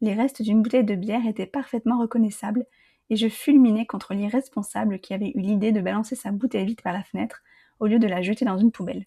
Les 0.00 0.14
restes 0.14 0.42
d'une 0.42 0.62
bouteille 0.62 0.84
de 0.84 0.94
bière 0.94 1.26
étaient 1.26 1.46
parfaitement 1.46 1.98
reconnaissables, 1.98 2.64
et 3.10 3.16
je 3.16 3.28
fulminai 3.28 3.86
contre 3.86 4.14
l'irresponsable 4.14 4.98
qui 4.98 5.14
avait 5.14 5.32
eu 5.34 5.40
l'idée 5.40 5.72
de 5.72 5.80
balancer 5.80 6.16
sa 6.16 6.32
bouteille 6.32 6.66
vite 6.66 6.82
par 6.82 6.92
la 6.92 7.04
fenêtre 7.04 7.42
au 7.78 7.86
lieu 7.86 7.98
de 7.98 8.08
la 8.08 8.22
jeter 8.22 8.44
dans 8.44 8.58
une 8.58 8.72
poubelle. 8.72 9.06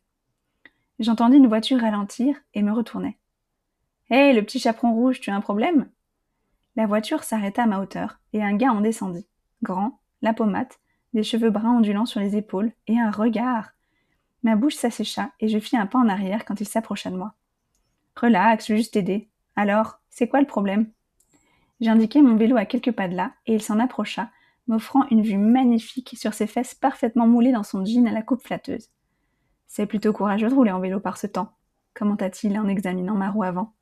J'entendis 1.00 1.38
une 1.38 1.48
voiture 1.48 1.80
ralentir 1.80 2.36
et 2.54 2.62
me 2.62 2.72
retournai. 2.72 3.18
Hé, 4.10 4.34
le 4.34 4.42
petit 4.42 4.60
chaperon 4.60 4.94
rouge, 4.94 5.20
tu 5.20 5.30
as 5.30 5.36
un 5.36 5.42
problème? 5.42 5.90
La 6.80 6.86
voiture 6.86 7.26
s'arrêta 7.26 7.64
à 7.64 7.66
ma 7.66 7.82
hauteur, 7.82 8.22
et 8.32 8.42
un 8.42 8.56
gars 8.56 8.72
en 8.72 8.80
descendit. 8.80 9.28
Grand, 9.64 10.00
la 10.22 10.34
pommade, 10.34 10.72
des 11.14 11.24
cheveux 11.24 11.50
bruns 11.50 11.76
ondulants 11.76 12.06
sur 12.06 12.22
les 12.22 12.38
épaules, 12.38 12.72
et 12.88 12.98
un 12.98 13.12
regard. 13.12 13.72
Ma 14.44 14.56
bouche 14.56 14.76
s'assécha, 14.76 15.34
et 15.42 15.50
je 15.50 15.60
fis 15.60 15.76
un 15.76 15.88
pas 15.88 16.00
en 16.00 16.08
arrière 16.08 16.46
quand 16.46 16.62
il 16.62 16.66
s'approcha 16.66 17.12
de 17.12 17.18
moi. 17.18 17.34
Relax, 18.16 18.66
je 18.66 18.72
veux 18.72 18.78
juste 18.78 18.94
t'aider. 18.94 19.30
Alors, 19.58 20.00
c'est 20.10 20.30
quoi 20.30 20.40
le 20.40 20.48
problème? 20.48 20.90
J'indiquai 21.82 22.22
mon 22.22 22.38
vélo 22.38 22.56
à 22.56 22.64
quelques 22.64 22.94
pas 22.94 23.10
de 23.10 23.16
là, 23.18 23.34
et 23.46 23.56
il 23.56 23.62
s'en 23.62 23.78
approcha, 23.80 24.32
m'offrant 24.68 25.06
une 25.12 25.22
vue 25.22 25.38
magnifique 25.38 26.16
sur 26.18 26.34
ses 26.34 26.48
fesses 26.48 26.76
parfaitement 26.76 27.28
moulées 27.28 27.52
dans 27.52 27.64
son 27.64 27.84
jean 27.84 28.08
à 28.08 28.14
la 28.14 28.22
coupe 28.22 28.42
flatteuse. 28.42 28.88
C'est 29.68 29.86
plutôt 29.86 30.14
courageux 30.14 30.48
de 30.48 30.56
rouler 30.56 30.72
en 30.72 30.80
vélo 30.80 31.02
par 31.02 31.18
ce 31.18 31.28
temps, 31.28 31.58
commenta-t-il 31.94 32.58
en 32.58 32.70
examinant 32.70 33.16
ma 33.16 33.32
roue 33.32 33.44
avant. 33.44 33.74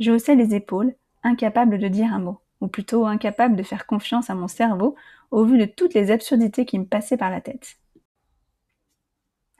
Je 0.00 0.10
haussai 0.10 0.34
les 0.34 0.56
épaules, 0.56 0.96
incapable 1.28 1.78
de 1.78 1.88
dire 1.88 2.12
un 2.12 2.18
mot, 2.18 2.40
ou 2.60 2.68
plutôt 2.68 3.06
incapable 3.06 3.56
de 3.56 3.62
faire 3.62 3.86
confiance 3.86 4.30
à 4.30 4.34
mon 4.34 4.48
cerveau 4.48 4.96
au 5.30 5.44
vu 5.44 5.58
de 5.58 5.64
toutes 5.64 5.94
les 5.94 6.10
absurdités 6.10 6.64
qui 6.64 6.78
me 6.78 6.86
passaient 6.86 7.16
par 7.16 7.30
la 7.30 7.40
tête. 7.40 7.76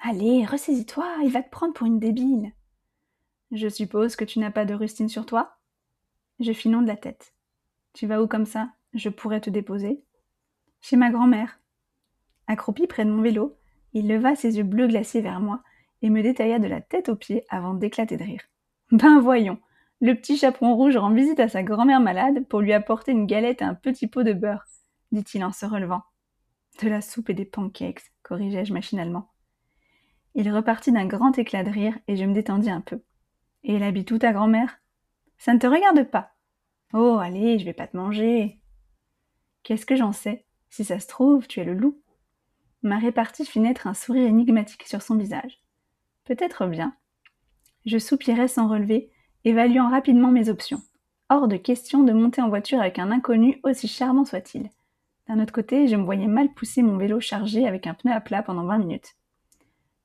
Allez, 0.01 0.45
ressaisis-toi, 0.45 1.07
il 1.25 1.31
va 1.31 1.43
te 1.43 1.51
prendre 1.51 1.75
pour 1.75 1.87
une 1.87 1.99
débile. 1.99 2.53
Je 3.51 3.69
suppose 3.69 4.17
que 4.17 4.25
tu 4.25 4.39
n'as 4.39 4.51
pas 4.51 4.65
de 4.65 4.75
rustine 4.75 5.09
sur 5.09 5.27
toi? 5.27 5.57
Je 6.39 6.53
fis 6.53 6.69
non 6.69 6.83
de 6.83 6.87
la 6.87 6.97
tête. 6.97 7.35
Tu 7.95 8.07
vas 8.07 8.23
où 8.23 8.27
comme 8.27 8.47
ça? 8.47 8.71
Je 8.95 9.09
pourrais 9.09 9.41
te 9.41 9.51
déposer 9.51 10.03
Chez 10.81 10.97
ma 10.97 11.11
grand-mère. 11.11 11.59
Accroupi 12.47 12.87
près 12.87 13.05
de 13.05 13.11
mon 13.11 13.23
vélo, 13.23 13.57
il 13.93 14.07
leva 14.07 14.37
ses 14.37 14.57
yeux 14.57 14.65
bleus 14.65 14.87
glacés 14.87 15.21
vers 15.21 15.41
moi 15.41 15.63
et 16.03 16.11
me 16.11 16.23
détailla 16.23 16.59
de 16.59 16.69
la 16.69 16.81
tête 16.81 17.09
aux 17.09 17.17
pieds 17.17 17.45
avant 17.49 17.75
d'éclater 17.75 18.17
de 18.17 18.25
rire. 18.25 18.43
Ben 18.93 19.21
voyons, 19.21 19.59
le 20.01 20.15
petit 20.15 20.37
chaperon 20.37 20.77
rouge 20.77 20.97
rend 20.97 21.13
visite 21.13 21.41
à 21.41 21.49
sa 21.49 21.63
grand-mère 21.63 22.01
malade 22.01 22.47
pour 22.49 22.61
lui 22.61 22.73
apporter 22.73 23.13
une 23.13 23.27
galette 23.27 23.63
et 23.63 23.65
un 23.65 23.75
petit 23.75 24.07
pot 24.07 24.23
de 24.23 24.33
beurre, 24.33 24.65
dit-il 25.13 25.45
en 25.45 25.53
se 25.53 25.67
relevant. 25.67 26.03
De 26.81 26.89
la 26.89 27.01
soupe 27.01 27.31
et 27.31 27.35
des 27.35 27.45
pancakes, 27.45 28.13
corrigeai-je 28.23 28.73
machinalement. 28.73 29.31
Il 30.35 30.53
repartit 30.53 30.93
d'un 30.93 31.07
grand 31.07 31.37
éclat 31.37 31.65
de 31.65 31.71
rire 31.71 31.99
et 32.07 32.17
je 32.17 32.25
me 32.25 32.35
détendis 32.35 32.71
un 32.71 32.81
peu. 32.81 33.03
Et 33.65 33.75
elle 33.75 33.83
habite 33.83 34.11
où 34.13 34.19
ta 34.19 34.33
grand-mère? 34.33 34.79
Ça 35.37 35.53
ne 35.53 35.59
te 35.59 35.67
regarde 35.67 36.05
pas? 36.05 36.31
Oh, 36.93 37.19
allez, 37.21 37.59
je 37.59 37.65
vais 37.65 37.73
pas 37.73 37.89
te 37.89 37.97
manger. 37.97 38.61
Qu'est-ce 39.65 39.87
que 39.87 39.97
j'en 39.97 40.13
sais? 40.13 40.45
Si 40.71 40.85
ça 40.85 41.01
se 41.01 41.09
trouve, 41.09 41.49
tu 41.49 41.61
es 41.61 41.65
le 41.65 41.75
loup. 41.75 42.01
Ma 42.83 42.99
répartie 42.99 43.45
fit 43.45 43.59
naître 43.59 43.89
un 43.89 43.95
sourire 43.95 44.29
énigmatique 44.29 44.85
sur 44.85 45.03
son 45.03 45.17
visage. 45.17 45.61
Peut-être 46.25 46.67
bien. 46.67 46.95
Je 47.85 47.99
soupirai 47.99 48.47
sans 48.47 48.69
relever, 48.69 49.11
évaluant 49.45 49.91
rapidement 49.91 50.31
mes 50.31 50.49
options. 50.49 50.83
Hors 51.29 51.49
de 51.49 51.57
question 51.57 52.03
de 52.05 52.13
monter 52.13 52.41
en 52.41 52.49
voiture 52.49 52.81
avec 52.81 52.99
un 52.99 53.11
inconnu 53.11 53.61
aussi 53.63 53.89
charmant 53.89 54.25
soit-il. 54.25 54.71
D'un 55.29 55.41
autre 55.41 55.53
côté, 55.53 55.89
je 55.89 55.97
me 55.97 56.05
voyais 56.05 56.27
mal 56.27 56.53
pousser 56.55 56.83
mon 56.83 56.97
vélo 56.97 57.21
chargé 57.21 57.67
avec 57.67 57.87
un 57.87 57.95
pneu 57.95 58.13
à 58.13 58.21
plat 58.21 58.43
pendant 58.43 58.65
vingt 58.65 58.79
minutes. 58.79 59.17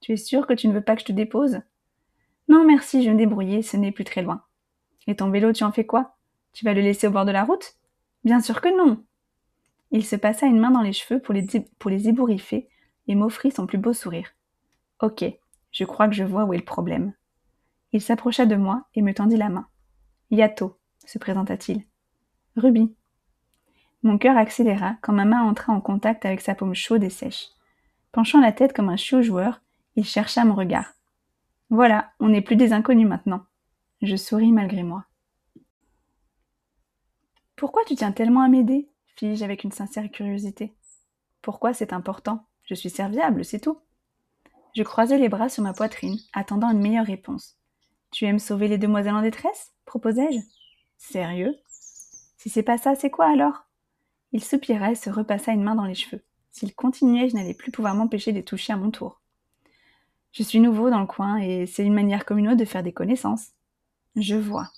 Tu 0.02 0.12
es 0.12 0.18
sûr 0.18 0.48
que 0.48 0.54
tu 0.54 0.68
ne 0.68 0.74
veux 0.74 0.82
pas 0.82 0.96
que 0.96 1.02
je 1.02 1.06
te 1.06 1.12
dépose? 1.14 1.62
Non, 2.50 2.66
merci, 2.66 3.04
je 3.04 3.10
me 3.10 3.18
débrouillais, 3.18 3.62
ce 3.62 3.78
n'est 3.78 3.94
plus 3.94 4.04
très 4.04 4.22
loin. 4.22 4.44
Et 5.08 5.16
ton 5.16 5.30
vélo, 5.30 5.54
tu 5.54 5.64
en 5.64 5.72
fais 5.72 5.86
quoi? 5.86 6.18
Tu 6.52 6.66
vas 6.66 6.74
le 6.74 6.82
laisser 6.82 7.08
au 7.08 7.12
bord 7.12 7.26
de 7.26 7.32
la 7.32 7.46
route? 7.46 7.76
Bien 8.26 8.42
sûr 8.42 8.60
que 8.60 8.76
non. 8.78 9.02
Il 9.92 10.06
se 10.06 10.18
passa 10.18 10.46
une 10.46 10.60
main 10.60 10.72
dans 10.72 10.82
les 10.82 10.92
cheveux 10.92 11.22
pour 11.22 11.34
les, 11.34 11.46
pour 11.80 11.90
les 11.90 12.10
ébouriffer 12.10 12.68
et 13.08 13.16
m'offrit 13.16 13.52
son 13.52 13.66
plus 13.66 13.78
beau 13.78 13.94
sourire. 13.94 14.30
Ok, 15.02 15.24
je 15.72 15.86
crois 15.86 16.08
que 16.10 16.16
je 16.16 16.24
vois 16.24 16.44
où 16.44 16.54
est 16.54 16.58
le 16.58 16.66
problème. 16.66 17.14
Il 17.94 18.02
s'approcha 18.02 18.48
de 18.48 18.56
moi 18.56 18.88
et 18.96 19.04
me 19.04 19.14
tendit 19.14 19.38
la 19.38 19.50
main. 19.50 19.68
Yato, 20.32 20.80
se 21.06 21.20
présenta-t-il. 21.20 21.86
Ruby. 22.56 22.96
Mon 24.02 24.18
cœur 24.18 24.36
accéléra 24.36 24.96
quand 25.02 25.14
ma 25.14 25.26
main 25.26 25.44
entra 25.44 25.74
en 25.74 25.80
contact 25.80 26.26
avec 26.26 26.42
sa 26.42 26.56
paume 26.56 26.74
chaude 26.74 27.04
et 27.04 27.12
sèche. 27.12 27.50
Penchant 28.12 28.42
la 28.42 28.52
tête 28.52 28.74
comme 28.74 28.90
un 28.90 28.98
chiot 28.98 29.22
joueur, 29.22 29.62
il 29.96 30.06
chercha 30.06 30.44
mon 30.44 30.56
regard. 30.56 30.94
Voilà, 31.70 32.12
on 32.20 32.30
n'est 32.30 32.42
plus 32.42 32.56
des 32.56 32.74
inconnus 32.74 33.08
maintenant. 33.08 33.46
Je 34.02 34.16
souris 34.16 34.52
malgré 34.52 34.82
moi. 34.82 35.06
Pourquoi 37.56 37.84
tu 37.86 37.96
tiens 37.96 38.12
tellement 38.12 38.42
à 38.42 38.50
m'aider? 38.50 38.90
fis-je 39.16 39.44
avec 39.44 39.64
une 39.64 39.72
sincère 39.72 40.10
curiosité. 40.10 40.76
Pourquoi 41.44 41.74
c'est 41.74 41.94
important? 41.94 42.48
Je 42.64 42.74
suis 42.74 42.90
serviable, 42.90 43.46
c'est 43.46 43.60
tout. 43.60 43.78
Je 44.76 44.82
croisai 44.82 45.20
les 45.20 45.30
bras 45.30 45.50
sur 45.50 45.62
ma 45.62 45.74
poitrine, 45.74 46.18
attendant 46.34 46.72
une 46.72 46.82
meilleure 46.82 47.06
réponse. 47.06 47.60
Tu 48.14 48.26
aimes 48.26 48.38
sauver 48.38 48.68
les 48.68 48.78
demoiselles 48.78 49.16
en 49.16 49.24
détresse? 49.24 49.74
proposai-je. 49.86 50.40
Sérieux? 50.98 51.56
Si 52.38 52.50
c'est 52.50 52.62
pas 52.62 52.78
ça, 52.78 52.94
c'est 52.94 53.10
quoi 53.10 53.26
alors? 53.26 53.66
Il 54.32 54.44
soupira 54.44 54.92
et 54.92 54.96
se 54.96 55.10
repassa 55.10 55.52
une 55.52 55.64
main 55.64 55.74
dans 55.74 55.86
les 55.86 55.96
cheveux. 55.96 56.24
S'il 56.52 56.76
continuait, 56.76 57.28
je 57.28 57.36
n'allais 57.36 57.56
plus 57.56 57.72
pouvoir 57.72 57.96
m'empêcher 57.96 58.32
de 58.32 58.42
toucher 58.42 58.72
à 58.72 58.78
mon 58.78 58.92
tour. 58.92 59.20
Je 60.32 60.44
suis 60.44 60.60
nouveau 60.60 60.92
dans 60.92 61.00
le 61.00 61.08
coin 61.08 61.38
et 61.38 61.66
c'est 61.66 61.84
une 61.84 61.96
manière 61.96 62.24
comme 62.24 62.56
de 62.56 62.66
faire 62.66 62.84
des 62.84 62.94
connaissances. 62.94 63.48
Je 64.16 64.36
vois. 64.36 64.70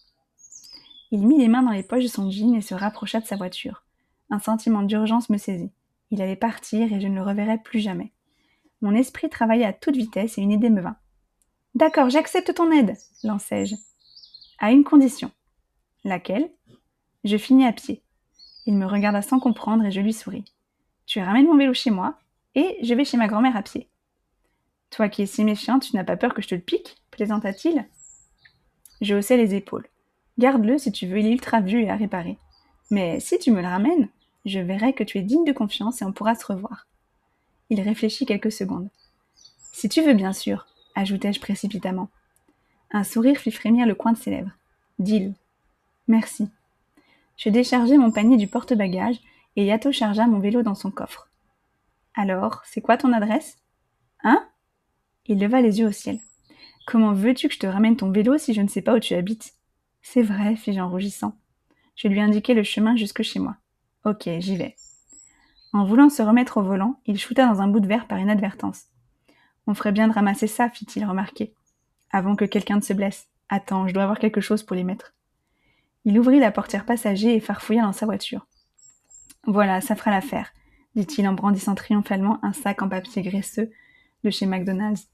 Il 1.11 1.27
mit 1.27 1.37
les 1.37 1.49
mains 1.49 1.63
dans 1.63 1.71
les 1.71 1.83
poches 1.83 2.03
de 2.03 2.09
son 2.09 2.31
jean 2.31 2.55
et 2.55 2.61
se 2.61 2.73
rapprocha 2.73 3.19
de 3.19 3.25
sa 3.25 3.35
voiture. 3.35 3.83
Un 4.29 4.39
sentiment 4.39 4.81
d'urgence 4.81 5.29
me 5.29 5.37
saisit. 5.37 5.73
Il 6.09 6.21
allait 6.21 6.37
partir 6.37 6.91
et 6.93 7.01
je 7.01 7.07
ne 7.07 7.15
le 7.15 7.21
reverrai 7.21 7.57
plus 7.57 7.81
jamais. 7.81 8.13
Mon 8.81 8.95
esprit 8.95 9.29
travaillait 9.29 9.65
à 9.65 9.73
toute 9.73 9.97
vitesse 9.97 10.37
et 10.37 10.41
une 10.41 10.53
idée 10.53 10.69
me 10.69 10.81
vint. 10.81 10.97
D'accord, 11.75 12.09
j'accepte 12.09 12.53
ton 12.53 12.71
aide, 12.71 12.95
lançai-je. 13.23 13.75
À 14.59 14.71
une 14.71 14.85
condition. 14.85 15.29
Laquelle? 16.05 16.49
Je 17.25 17.35
finis 17.35 17.65
à 17.65 17.73
pied. 17.73 18.01
Il 18.65 18.75
me 18.75 18.85
regarda 18.85 19.21
sans 19.21 19.39
comprendre 19.39 19.83
et 19.83 19.91
je 19.91 19.99
lui 19.99 20.13
souris. 20.13 20.45
Tu 21.05 21.19
ramènes 21.19 21.47
mon 21.47 21.57
vélo 21.57 21.73
chez 21.73 21.91
moi 21.91 22.17
et 22.55 22.77
je 22.81 22.93
vais 22.93 23.03
chez 23.03 23.17
ma 23.17 23.27
grand-mère 23.27 23.57
à 23.57 23.61
pied. 23.61 23.89
Toi 24.89 25.09
qui 25.09 25.23
es 25.23 25.25
si 25.25 25.43
méfiante, 25.43 25.83
tu 25.83 25.95
n'as 25.97 26.05
pas 26.05 26.15
peur 26.15 26.33
que 26.33 26.41
je 26.41 26.47
te 26.47 26.55
le 26.55 26.61
pique? 26.61 26.95
plaisanta-t-il. 27.11 27.85
Je 29.01 29.15
haussai 29.15 29.35
les 29.35 29.53
épaules. 29.55 29.87
Garde-le 30.37 30.77
si 30.77 30.93
tu 30.93 31.07
veux, 31.07 31.19
il 31.19 31.25
est 31.25 31.31
ultra 31.31 31.59
vieux 31.59 31.81
et 31.81 31.89
à 31.89 31.97
réparer. 31.97 32.37
Mais 32.89 33.19
si 33.19 33.37
tu 33.37 33.51
me 33.51 33.61
le 33.61 33.67
ramènes, 33.67 34.07
je 34.45 34.59
verrai 34.59 34.93
que 34.93 35.03
tu 35.03 35.17
es 35.17 35.21
digne 35.21 35.43
de 35.43 35.51
confiance 35.51 36.01
et 36.01 36.05
on 36.05 36.13
pourra 36.13 36.35
se 36.35 36.45
revoir. 36.45 36.87
Il 37.69 37.81
réfléchit 37.81 38.25
quelques 38.25 38.51
secondes. 38.51 38.89
Si 39.73 39.89
tu 39.89 40.01
veux, 40.01 40.13
bien 40.13 40.31
sûr, 40.31 40.67
ajoutai-je 40.95 41.39
précipitamment. 41.39 42.09
Un 42.91 43.03
sourire 43.03 43.37
fit 43.37 43.51
frémir 43.51 43.85
le 43.85 43.95
coin 43.95 44.13
de 44.13 44.17
ses 44.17 44.31
lèvres. 44.31 44.51
Deal. 44.99 45.33
Merci. 46.07 46.49
Je 47.37 47.49
déchargeai 47.49 47.97
mon 47.97 48.11
panier 48.11 48.37
du 48.37 48.47
porte-bagages 48.47 49.19
et 49.55 49.65
Yato 49.65 49.91
chargea 49.91 50.27
mon 50.27 50.39
vélo 50.39 50.63
dans 50.63 50.75
son 50.75 50.91
coffre. 50.91 51.29
Alors, 52.13 52.61
c'est 52.65 52.81
quoi 52.81 52.97
ton 52.97 53.11
adresse? 53.11 53.57
Hein? 54.23 54.47
Il 55.25 55.39
leva 55.39 55.61
les 55.61 55.79
yeux 55.79 55.87
au 55.87 55.91
ciel. 55.91 56.19
Comment 56.87 57.13
veux-tu 57.13 57.47
que 57.47 57.53
je 57.53 57.59
te 57.59 57.67
ramène 57.67 57.97
ton 57.97 58.11
vélo 58.11 58.37
si 58.37 58.53
je 58.53 58.61
ne 58.61 58.67
sais 58.67 58.81
pas 58.81 58.95
où 58.95 58.99
tu 58.99 59.15
habites? 59.15 59.53
C'est 60.01 60.21
vrai, 60.21 60.55
fis-je 60.55 60.79
en 60.79 60.89
rougissant. 60.89 61.35
Je 61.95 62.07
lui 62.07 62.21
indiquai 62.21 62.53
le 62.53 62.63
chemin 62.63 62.95
jusque 62.95 63.23
chez 63.23 63.39
moi. 63.39 63.55
Ok, 64.05 64.29
j'y 64.39 64.55
vais. 64.55 64.75
En 65.73 65.83
voulant 65.83 66.09
se 66.09 66.21
remettre 66.21 66.57
au 66.57 66.63
volant, 66.63 66.99
il 67.05 67.19
shoota 67.19 67.47
dans 67.47 67.61
un 67.61 67.67
bout 67.67 67.79
de 67.79 67.87
verre 67.87 68.07
par 68.07 68.19
inadvertance. 68.19 68.85
On 69.67 69.73
ferait 69.73 69.91
bien 69.91 70.07
de 70.07 70.13
ramasser 70.13 70.47
ça, 70.47 70.69
fit-il 70.69 71.05
remarquer. 71.05 71.53
Avant 72.11 72.35
que 72.35 72.45
quelqu'un 72.45 72.77
ne 72.77 72.81
se 72.81 72.93
blesse. 72.93 73.27
Attends, 73.49 73.87
je 73.87 73.93
dois 73.93 74.03
avoir 74.03 74.19
quelque 74.19 74.41
chose 74.41 74.63
pour 74.63 74.75
les 74.75 74.83
mettre. 74.83 75.13
Il 76.03 76.19
ouvrit 76.19 76.39
la 76.39 76.51
portière 76.51 76.85
passager 76.85 77.35
et 77.35 77.39
farfouilla 77.39 77.81
dans 77.81 77.93
sa 77.93 78.05
voiture. 78.05 78.45
Voilà, 79.45 79.81
ça 79.81 79.95
fera 79.95 80.11
l'affaire, 80.11 80.51
dit-il 80.95 81.27
en 81.27 81.33
brandissant 81.33 81.75
triomphalement 81.75 82.43
un 82.43 82.53
sac 82.53 82.81
en 82.81 82.89
papier 82.89 83.21
graisseux 83.21 83.71
de 84.23 84.29
chez 84.29 84.45
McDonald's. 84.45 85.07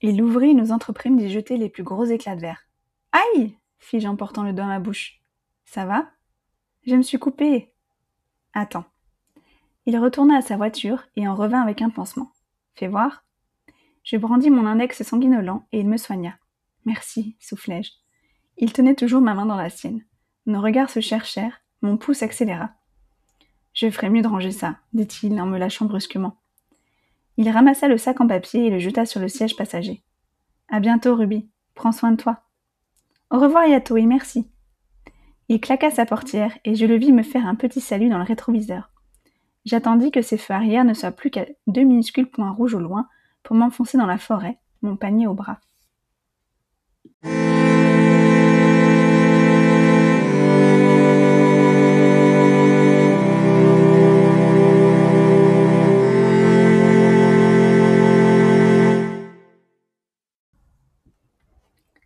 Il 0.00 0.16
l'ouvrit 0.16 0.50
et 0.50 0.54
nous 0.54 0.72
entreprîmes 0.72 1.16
d'y 1.16 1.30
jeter 1.30 1.56
les 1.56 1.68
plus 1.68 1.84
gros 1.84 2.04
éclats 2.04 2.36
de 2.36 2.40
verre. 2.40 2.66
Aïe 3.12 3.56
fis-je 3.82 4.08
en 4.08 4.16
portant 4.16 4.44
le 4.44 4.52
doigt 4.52 4.64
à 4.64 4.68
ma 4.68 4.78
bouche. 4.78 5.20
Ça 5.64 5.84
va? 5.84 6.10
Je 6.86 6.94
me 6.94 7.02
suis 7.02 7.18
coupé. 7.18 7.72
Attends. 8.54 8.84
Il 9.86 9.98
retourna 9.98 10.36
à 10.36 10.42
sa 10.42 10.56
voiture 10.56 11.04
et 11.16 11.26
en 11.26 11.34
revint 11.34 11.60
avec 11.60 11.82
un 11.82 11.90
pansement. 11.90 12.30
Fais 12.74 12.88
voir. 12.88 13.24
Je 14.04 14.16
brandis 14.16 14.50
mon 14.50 14.66
index 14.66 15.02
sanguinolent 15.02 15.66
et 15.72 15.80
il 15.80 15.88
me 15.88 15.96
soigna. 15.96 16.34
Merci, 16.84 17.36
soufflai-je. 17.40 17.92
Il 18.58 18.72
tenait 18.72 18.94
toujours 18.94 19.20
ma 19.20 19.34
main 19.34 19.46
dans 19.46 19.56
la 19.56 19.70
sienne. 19.70 20.04
Nos 20.46 20.60
regards 20.60 20.90
se 20.90 21.00
cherchèrent, 21.00 21.62
mon 21.80 21.96
pouce 21.96 22.22
accéléra. 22.22 22.70
Je 23.74 23.90
ferais 23.90 24.10
mieux 24.10 24.22
de 24.22 24.28
ranger 24.28 24.50
ça, 24.50 24.76
dit-il 24.92 25.40
en 25.40 25.46
me 25.46 25.58
lâchant 25.58 25.86
brusquement. 25.86 26.36
Il 27.36 27.48
ramassa 27.48 27.88
le 27.88 27.96
sac 27.96 28.20
en 28.20 28.26
papier 28.26 28.66
et 28.66 28.70
le 28.70 28.78
jeta 28.78 29.06
sur 29.06 29.20
le 29.20 29.28
siège 29.28 29.56
passager. 29.56 30.02
À 30.68 30.80
bientôt, 30.80 31.14
Ruby. 31.14 31.48
Prends 31.74 31.92
soin 31.92 32.12
de 32.12 32.16
toi. 32.16 32.42
Au 33.30 33.38
revoir, 33.38 33.66
Yato, 33.66 33.96
et 33.96 34.06
merci. 34.06 34.46
Il 35.48 35.60
claqua 35.60 35.90
sa 35.90 36.06
portière 36.06 36.56
et 36.64 36.74
je 36.74 36.86
le 36.86 36.96
vis 36.96 37.12
me 37.12 37.22
faire 37.22 37.46
un 37.46 37.54
petit 37.54 37.80
salut 37.80 38.10
dans 38.10 38.18
le 38.18 38.24
rétroviseur. 38.24 38.91
J'attendis 39.64 40.10
que 40.10 40.22
ses 40.22 40.38
feux 40.38 40.54
arrière 40.54 40.84
ne 40.84 40.92
soient 40.92 41.12
plus 41.12 41.30
qu'à 41.30 41.46
deux 41.68 41.82
minuscules 41.82 42.28
points 42.28 42.50
rouges 42.50 42.74
au 42.74 42.80
loin 42.80 43.08
pour 43.44 43.54
m'enfoncer 43.54 43.96
dans 43.96 44.06
la 44.06 44.18
forêt, 44.18 44.58
mon 44.82 44.96
panier 44.96 45.28
au 45.28 45.34
bras. 45.34 45.60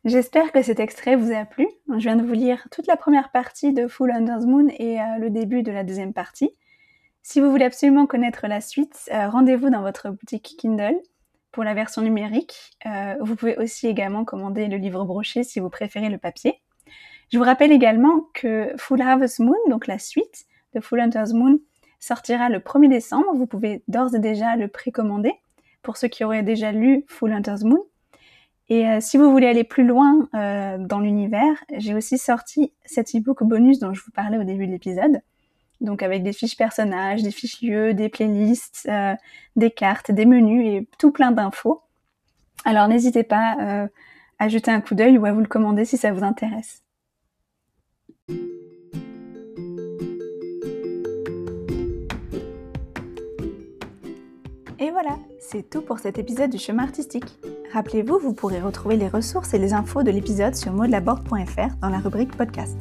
J'espère 0.05 0.53
que 0.53 0.63
cet 0.63 0.79
extrait 0.79 1.17
vous 1.17 1.33
a 1.33 1.45
plu. 1.45 1.67
Je 1.89 1.97
viens 1.97 2.17
de 2.17 2.23
vous 2.23 2.33
lire 2.33 2.69
toute 2.71 2.87
la 2.87 2.97
première 2.97 3.33
partie 3.33 3.73
de 3.73 3.89
Full 3.89 4.13
Under's 4.13 4.45
Moon 4.45 4.69
et 4.79 5.01
euh, 5.01 5.19
le 5.19 5.31
début 5.31 5.65
de 5.65 5.73
la 5.73 5.83
deuxième 5.83 6.13
partie. 6.13 6.55
Si 7.29 7.41
vous 7.41 7.51
voulez 7.51 7.64
absolument 7.64 8.07
connaître 8.07 8.47
la 8.47 8.61
suite, 8.61 9.11
euh, 9.12 9.29
rendez-vous 9.29 9.68
dans 9.68 9.83
votre 9.83 10.11
boutique 10.11 10.55
Kindle 10.61 10.95
pour 11.51 11.64
la 11.64 11.74
version 11.74 12.01
numérique. 12.01 12.55
Euh, 12.87 13.16
vous 13.20 13.35
pouvez 13.35 13.57
aussi 13.57 13.89
également 13.89 14.24
commander 14.24 14.68
le 14.68 14.77
livre 14.77 15.05
broché 15.05 15.43
si 15.43 15.59
vous 15.59 15.68
préférez 15.68 16.09
le 16.09 16.18
papier. 16.18 16.62
Je 17.33 17.39
vous 17.39 17.43
rappelle 17.43 17.72
également 17.72 18.29
que 18.33 18.72
Full 18.77 19.03
Harvest 19.03 19.41
Moon, 19.41 19.57
donc 19.68 19.89
la 19.89 19.99
suite 19.99 20.47
de 20.72 20.81
Full 20.81 21.01
Hunter's 21.01 21.33
Moon, 21.33 21.59
sortira 21.99 22.49
le 22.49 22.61
1er 22.61 22.89
décembre. 22.89 23.35
Vous 23.35 23.49
pouvez 23.49 23.83
d'ores 23.89 24.14
et 24.14 24.20
déjà 24.20 24.55
le 24.55 24.68
précommander 24.68 25.33
pour 25.83 25.97
ceux 25.97 26.07
qui 26.07 26.22
auraient 26.22 26.45
déjà 26.45 26.70
lu 26.70 27.05
Full 27.09 27.33
Hunter's 27.33 27.64
Moon. 27.64 27.83
Et 28.68 28.89
euh, 28.89 29.01
si 29.01 29.18
vous 29.18 29.33
voulez 29.33 29.49
aller 29.49 29.64
plus 29.64 29.85
loin 29.85 30.29
dans 30.33 31.01
l'univers, 31.01 31.57
j'ai 31.77 31.95
aussi 31.95 32.18
sorti 32.18 32.72
cet 32.85 33.16
e-book 33.16 33.43
bonus 33.43 33.81
dont 33.81 33.93
je 33.93 34.01
vous 34.05 34.12
parlais 34.12 34.39
au 34.39 34.45
début 34.45 34.68
de 34.68 34.72
l'épisode 34.72 35.20
donc 35.81 36.03
avec 36.03 36.22
des 36.22 36.33
fiches 36.33 36.57
personnages, 36.57 37.22
des 37.22 37.31
fiches 37.31 37.62
lieux, 37.62 37.95
des 37.95 38.09
playlists, 38.09 38.87
euh, 38.89 39.14
des 39.57 39.70
cartes, 39.70 40.11
des 40.11 40.27
menus 40.27 40.66
et 40.66 40.89
tout 40.99 41.11
plein 41.11 41.31
d'infos. 41.31 41.83
Alors 42.64 42.89
n'hésitez 42.89 43.22
pas 43.22 43.57
euh, 43.61 43.89
à 44.39 44.49
jeter 44.49 44.70
un 44.70 44.81
coup 44.81 44.95
d'œil 44.95 45.18
ou 45.18 45.27
à 45.27 45.33
vous 45.33 45.41
le 45.41 45.47
commander 45.47 45.85
si 45.85 45.97
ça 45.97 46.12
vous 46.12 46.24
intéresse. 46.24 46.83
Et 54.79 54.91
voilà, 54.91 55.16
c'est 55.41 55.70
tout 55.70 55.81
pour 55.81 55.99
cet 55.99 56.18
épisode 56.18 56.51
du 56.51 56.59
chemin 56.59 56.83
artistique. 56.83 57.39
Rappelez-vous, 57.72 58.18
vous 58.18 58.35
pourrez 58.35 58.61
retrouver 58.61 58.97
les 58.97 59.09
ressources 59.09 59.55
et 59.55 59.59
les 59.59 59.72
infos 59.72 60.03
de 60.03 60.11
l'épisode 60.11 60.55
sur 60.55 60.72
modelabord.fr 60.72 61.77
dans 61.81 61.89
la 61.89 61.99
rubrique 61.99 62.37
podcast. 62.37 62.77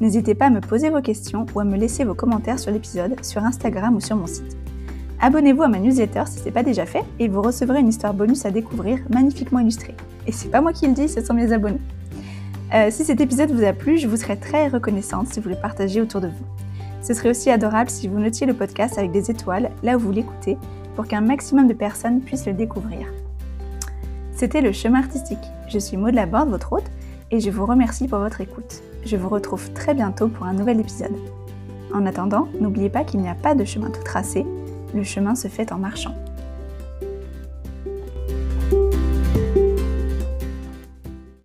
N'hésitez 0.00 0.34
pas 0.34 0.46
à 0.46 0.50
me 0.50 0.60
poser 0.60 0.90
vos 0.90 1.00
questions 1.00 1.46
ou 1.54 1.60
à 1.60 1.64
me 1.64 1.76
laisser 1.76 2.04
vos 2.04 2.14
commentaires 2.14 2.58
sur 2.58 2.70
l'épisode 2.70 3.24
sur 3.24 3.42
Instagram 3.42 3.96
ou 3.96 4.00
sur 4.00 4.16
mon 4.16 4.26
site. 4.26 4.56
Abonnez-vous 5.20 5.62
à 5.62 5.68
ma 5.68 5.78
newsletter 5.78 6.24
si 6.26 6.40
ce 6.40 6.44
n'est 6.44 6.50
pas 6.50 6.62
déjà 6.62 6.84
fait 6.84 7.02
et 7.18 7.28
vous 7.28 7.40
recevrez 7.40 7.80
une 7.80 7.88
histoire 7.88 8.12
bonus 8.12 8.44
à 8.44 8.50
découvrir 8.50 8.98
magnifiquement 9.08 9.60
illustrée. 9.60 9.94
Et 10.26 10.32
c'est 10.32 10.50
pas 10.50 10.60
moi 10.60 10.74
qui 10.74 10.86
le 10.86 10.92
dis, 10.92 11.08
ce 11.08 11.24
sont 11.24 11.32
mes 11.32 11.52
abonnés. 11.52 11.80
Euh, 12.74 12.88
si 12.90 13.04
cet 13.04 13.20
épisode 13.20 13.50
vous 13.52 13.64
a 13.64 13.72
plu, 13.72 13.96
je 13.96 14.06
vous 14.06 14.16
serais 14.16 14.36
très 14.36 14.68
reconnaissante 14.68 15.28
si 15.28 15.40
vous 15.40 15.48
le 15.48 15.56
partagez 15.56 16.02
autour 16.02 16.20
de 16.20 16.28
vous. 16.28 16.44
Ce 17.00 17.14
serait 17.14 17.30
aussi 17.30 17.50
adorable 17.50 17.88
si 17.88 18.08
vous 18.08 18.18
notiez 18.18 18.46
le 18.46 18.54
podcast 18.54 18.98
avec 18.98 19.12
des 19.12 19.30
étoiles 19.30 19.70
là 19.82 19.96
où 19.96 20.00
vous 20.00 20.12
l'écoutez 20.12 20.58
pour 20.96 21.06
qu'un 21.06 21.20
maximum 21.20 21.68
de 21.68 21.74
personnes 21.74 22.20
puissent 22.20 22.46
le 22.46 22.52
découvrir. 22.52 23.06
C'était 24.32 24.60
le 24.60 24.72
chemin 24.72 24.98
artistique. 24.98 25.38
Je 25.68 25.78
suis 25.78 25.96
Maud 25.96 26.14
Laborde, 26.14 26.50
votre 26.50 26.72
hôte, 26.72 26.90
et 27.30 27.40
je 27.40 27.50
vous 27.50 27.64
remercie 27.64 28.08
pour 28.08 28.18
votre 28.18 28.40
écoute. 28.40 28.82
Je 29.06 29.16
vous 29.16 29.28
retrouve 29.28 29.72
très 29.72 29.94
bientôt 29.94 30.26
pour 30.26 30.46
un 30.46 30.52
nouvel 30.52 30.80
épisode. 30.80 31.14
En 31.94 32.06
attendant, 32.06 32.48
n'oubliez 32.60 32.90
pas 32.90 33.04
qu'il 33.04 33.20
n'y 33.20 33.28
a 33.28 33.36
pas 33.36 33.54
de 33.54 33.64
chemin 33.64 33.88
tout 33.88 34.02
tracé, 34.02 34.44
le 34.92 35.04
chemin 35.04 35.36
se 35.36 35.46
fait 35.46 35.70
en 35.70 35.78
marchant. 35.78 36.12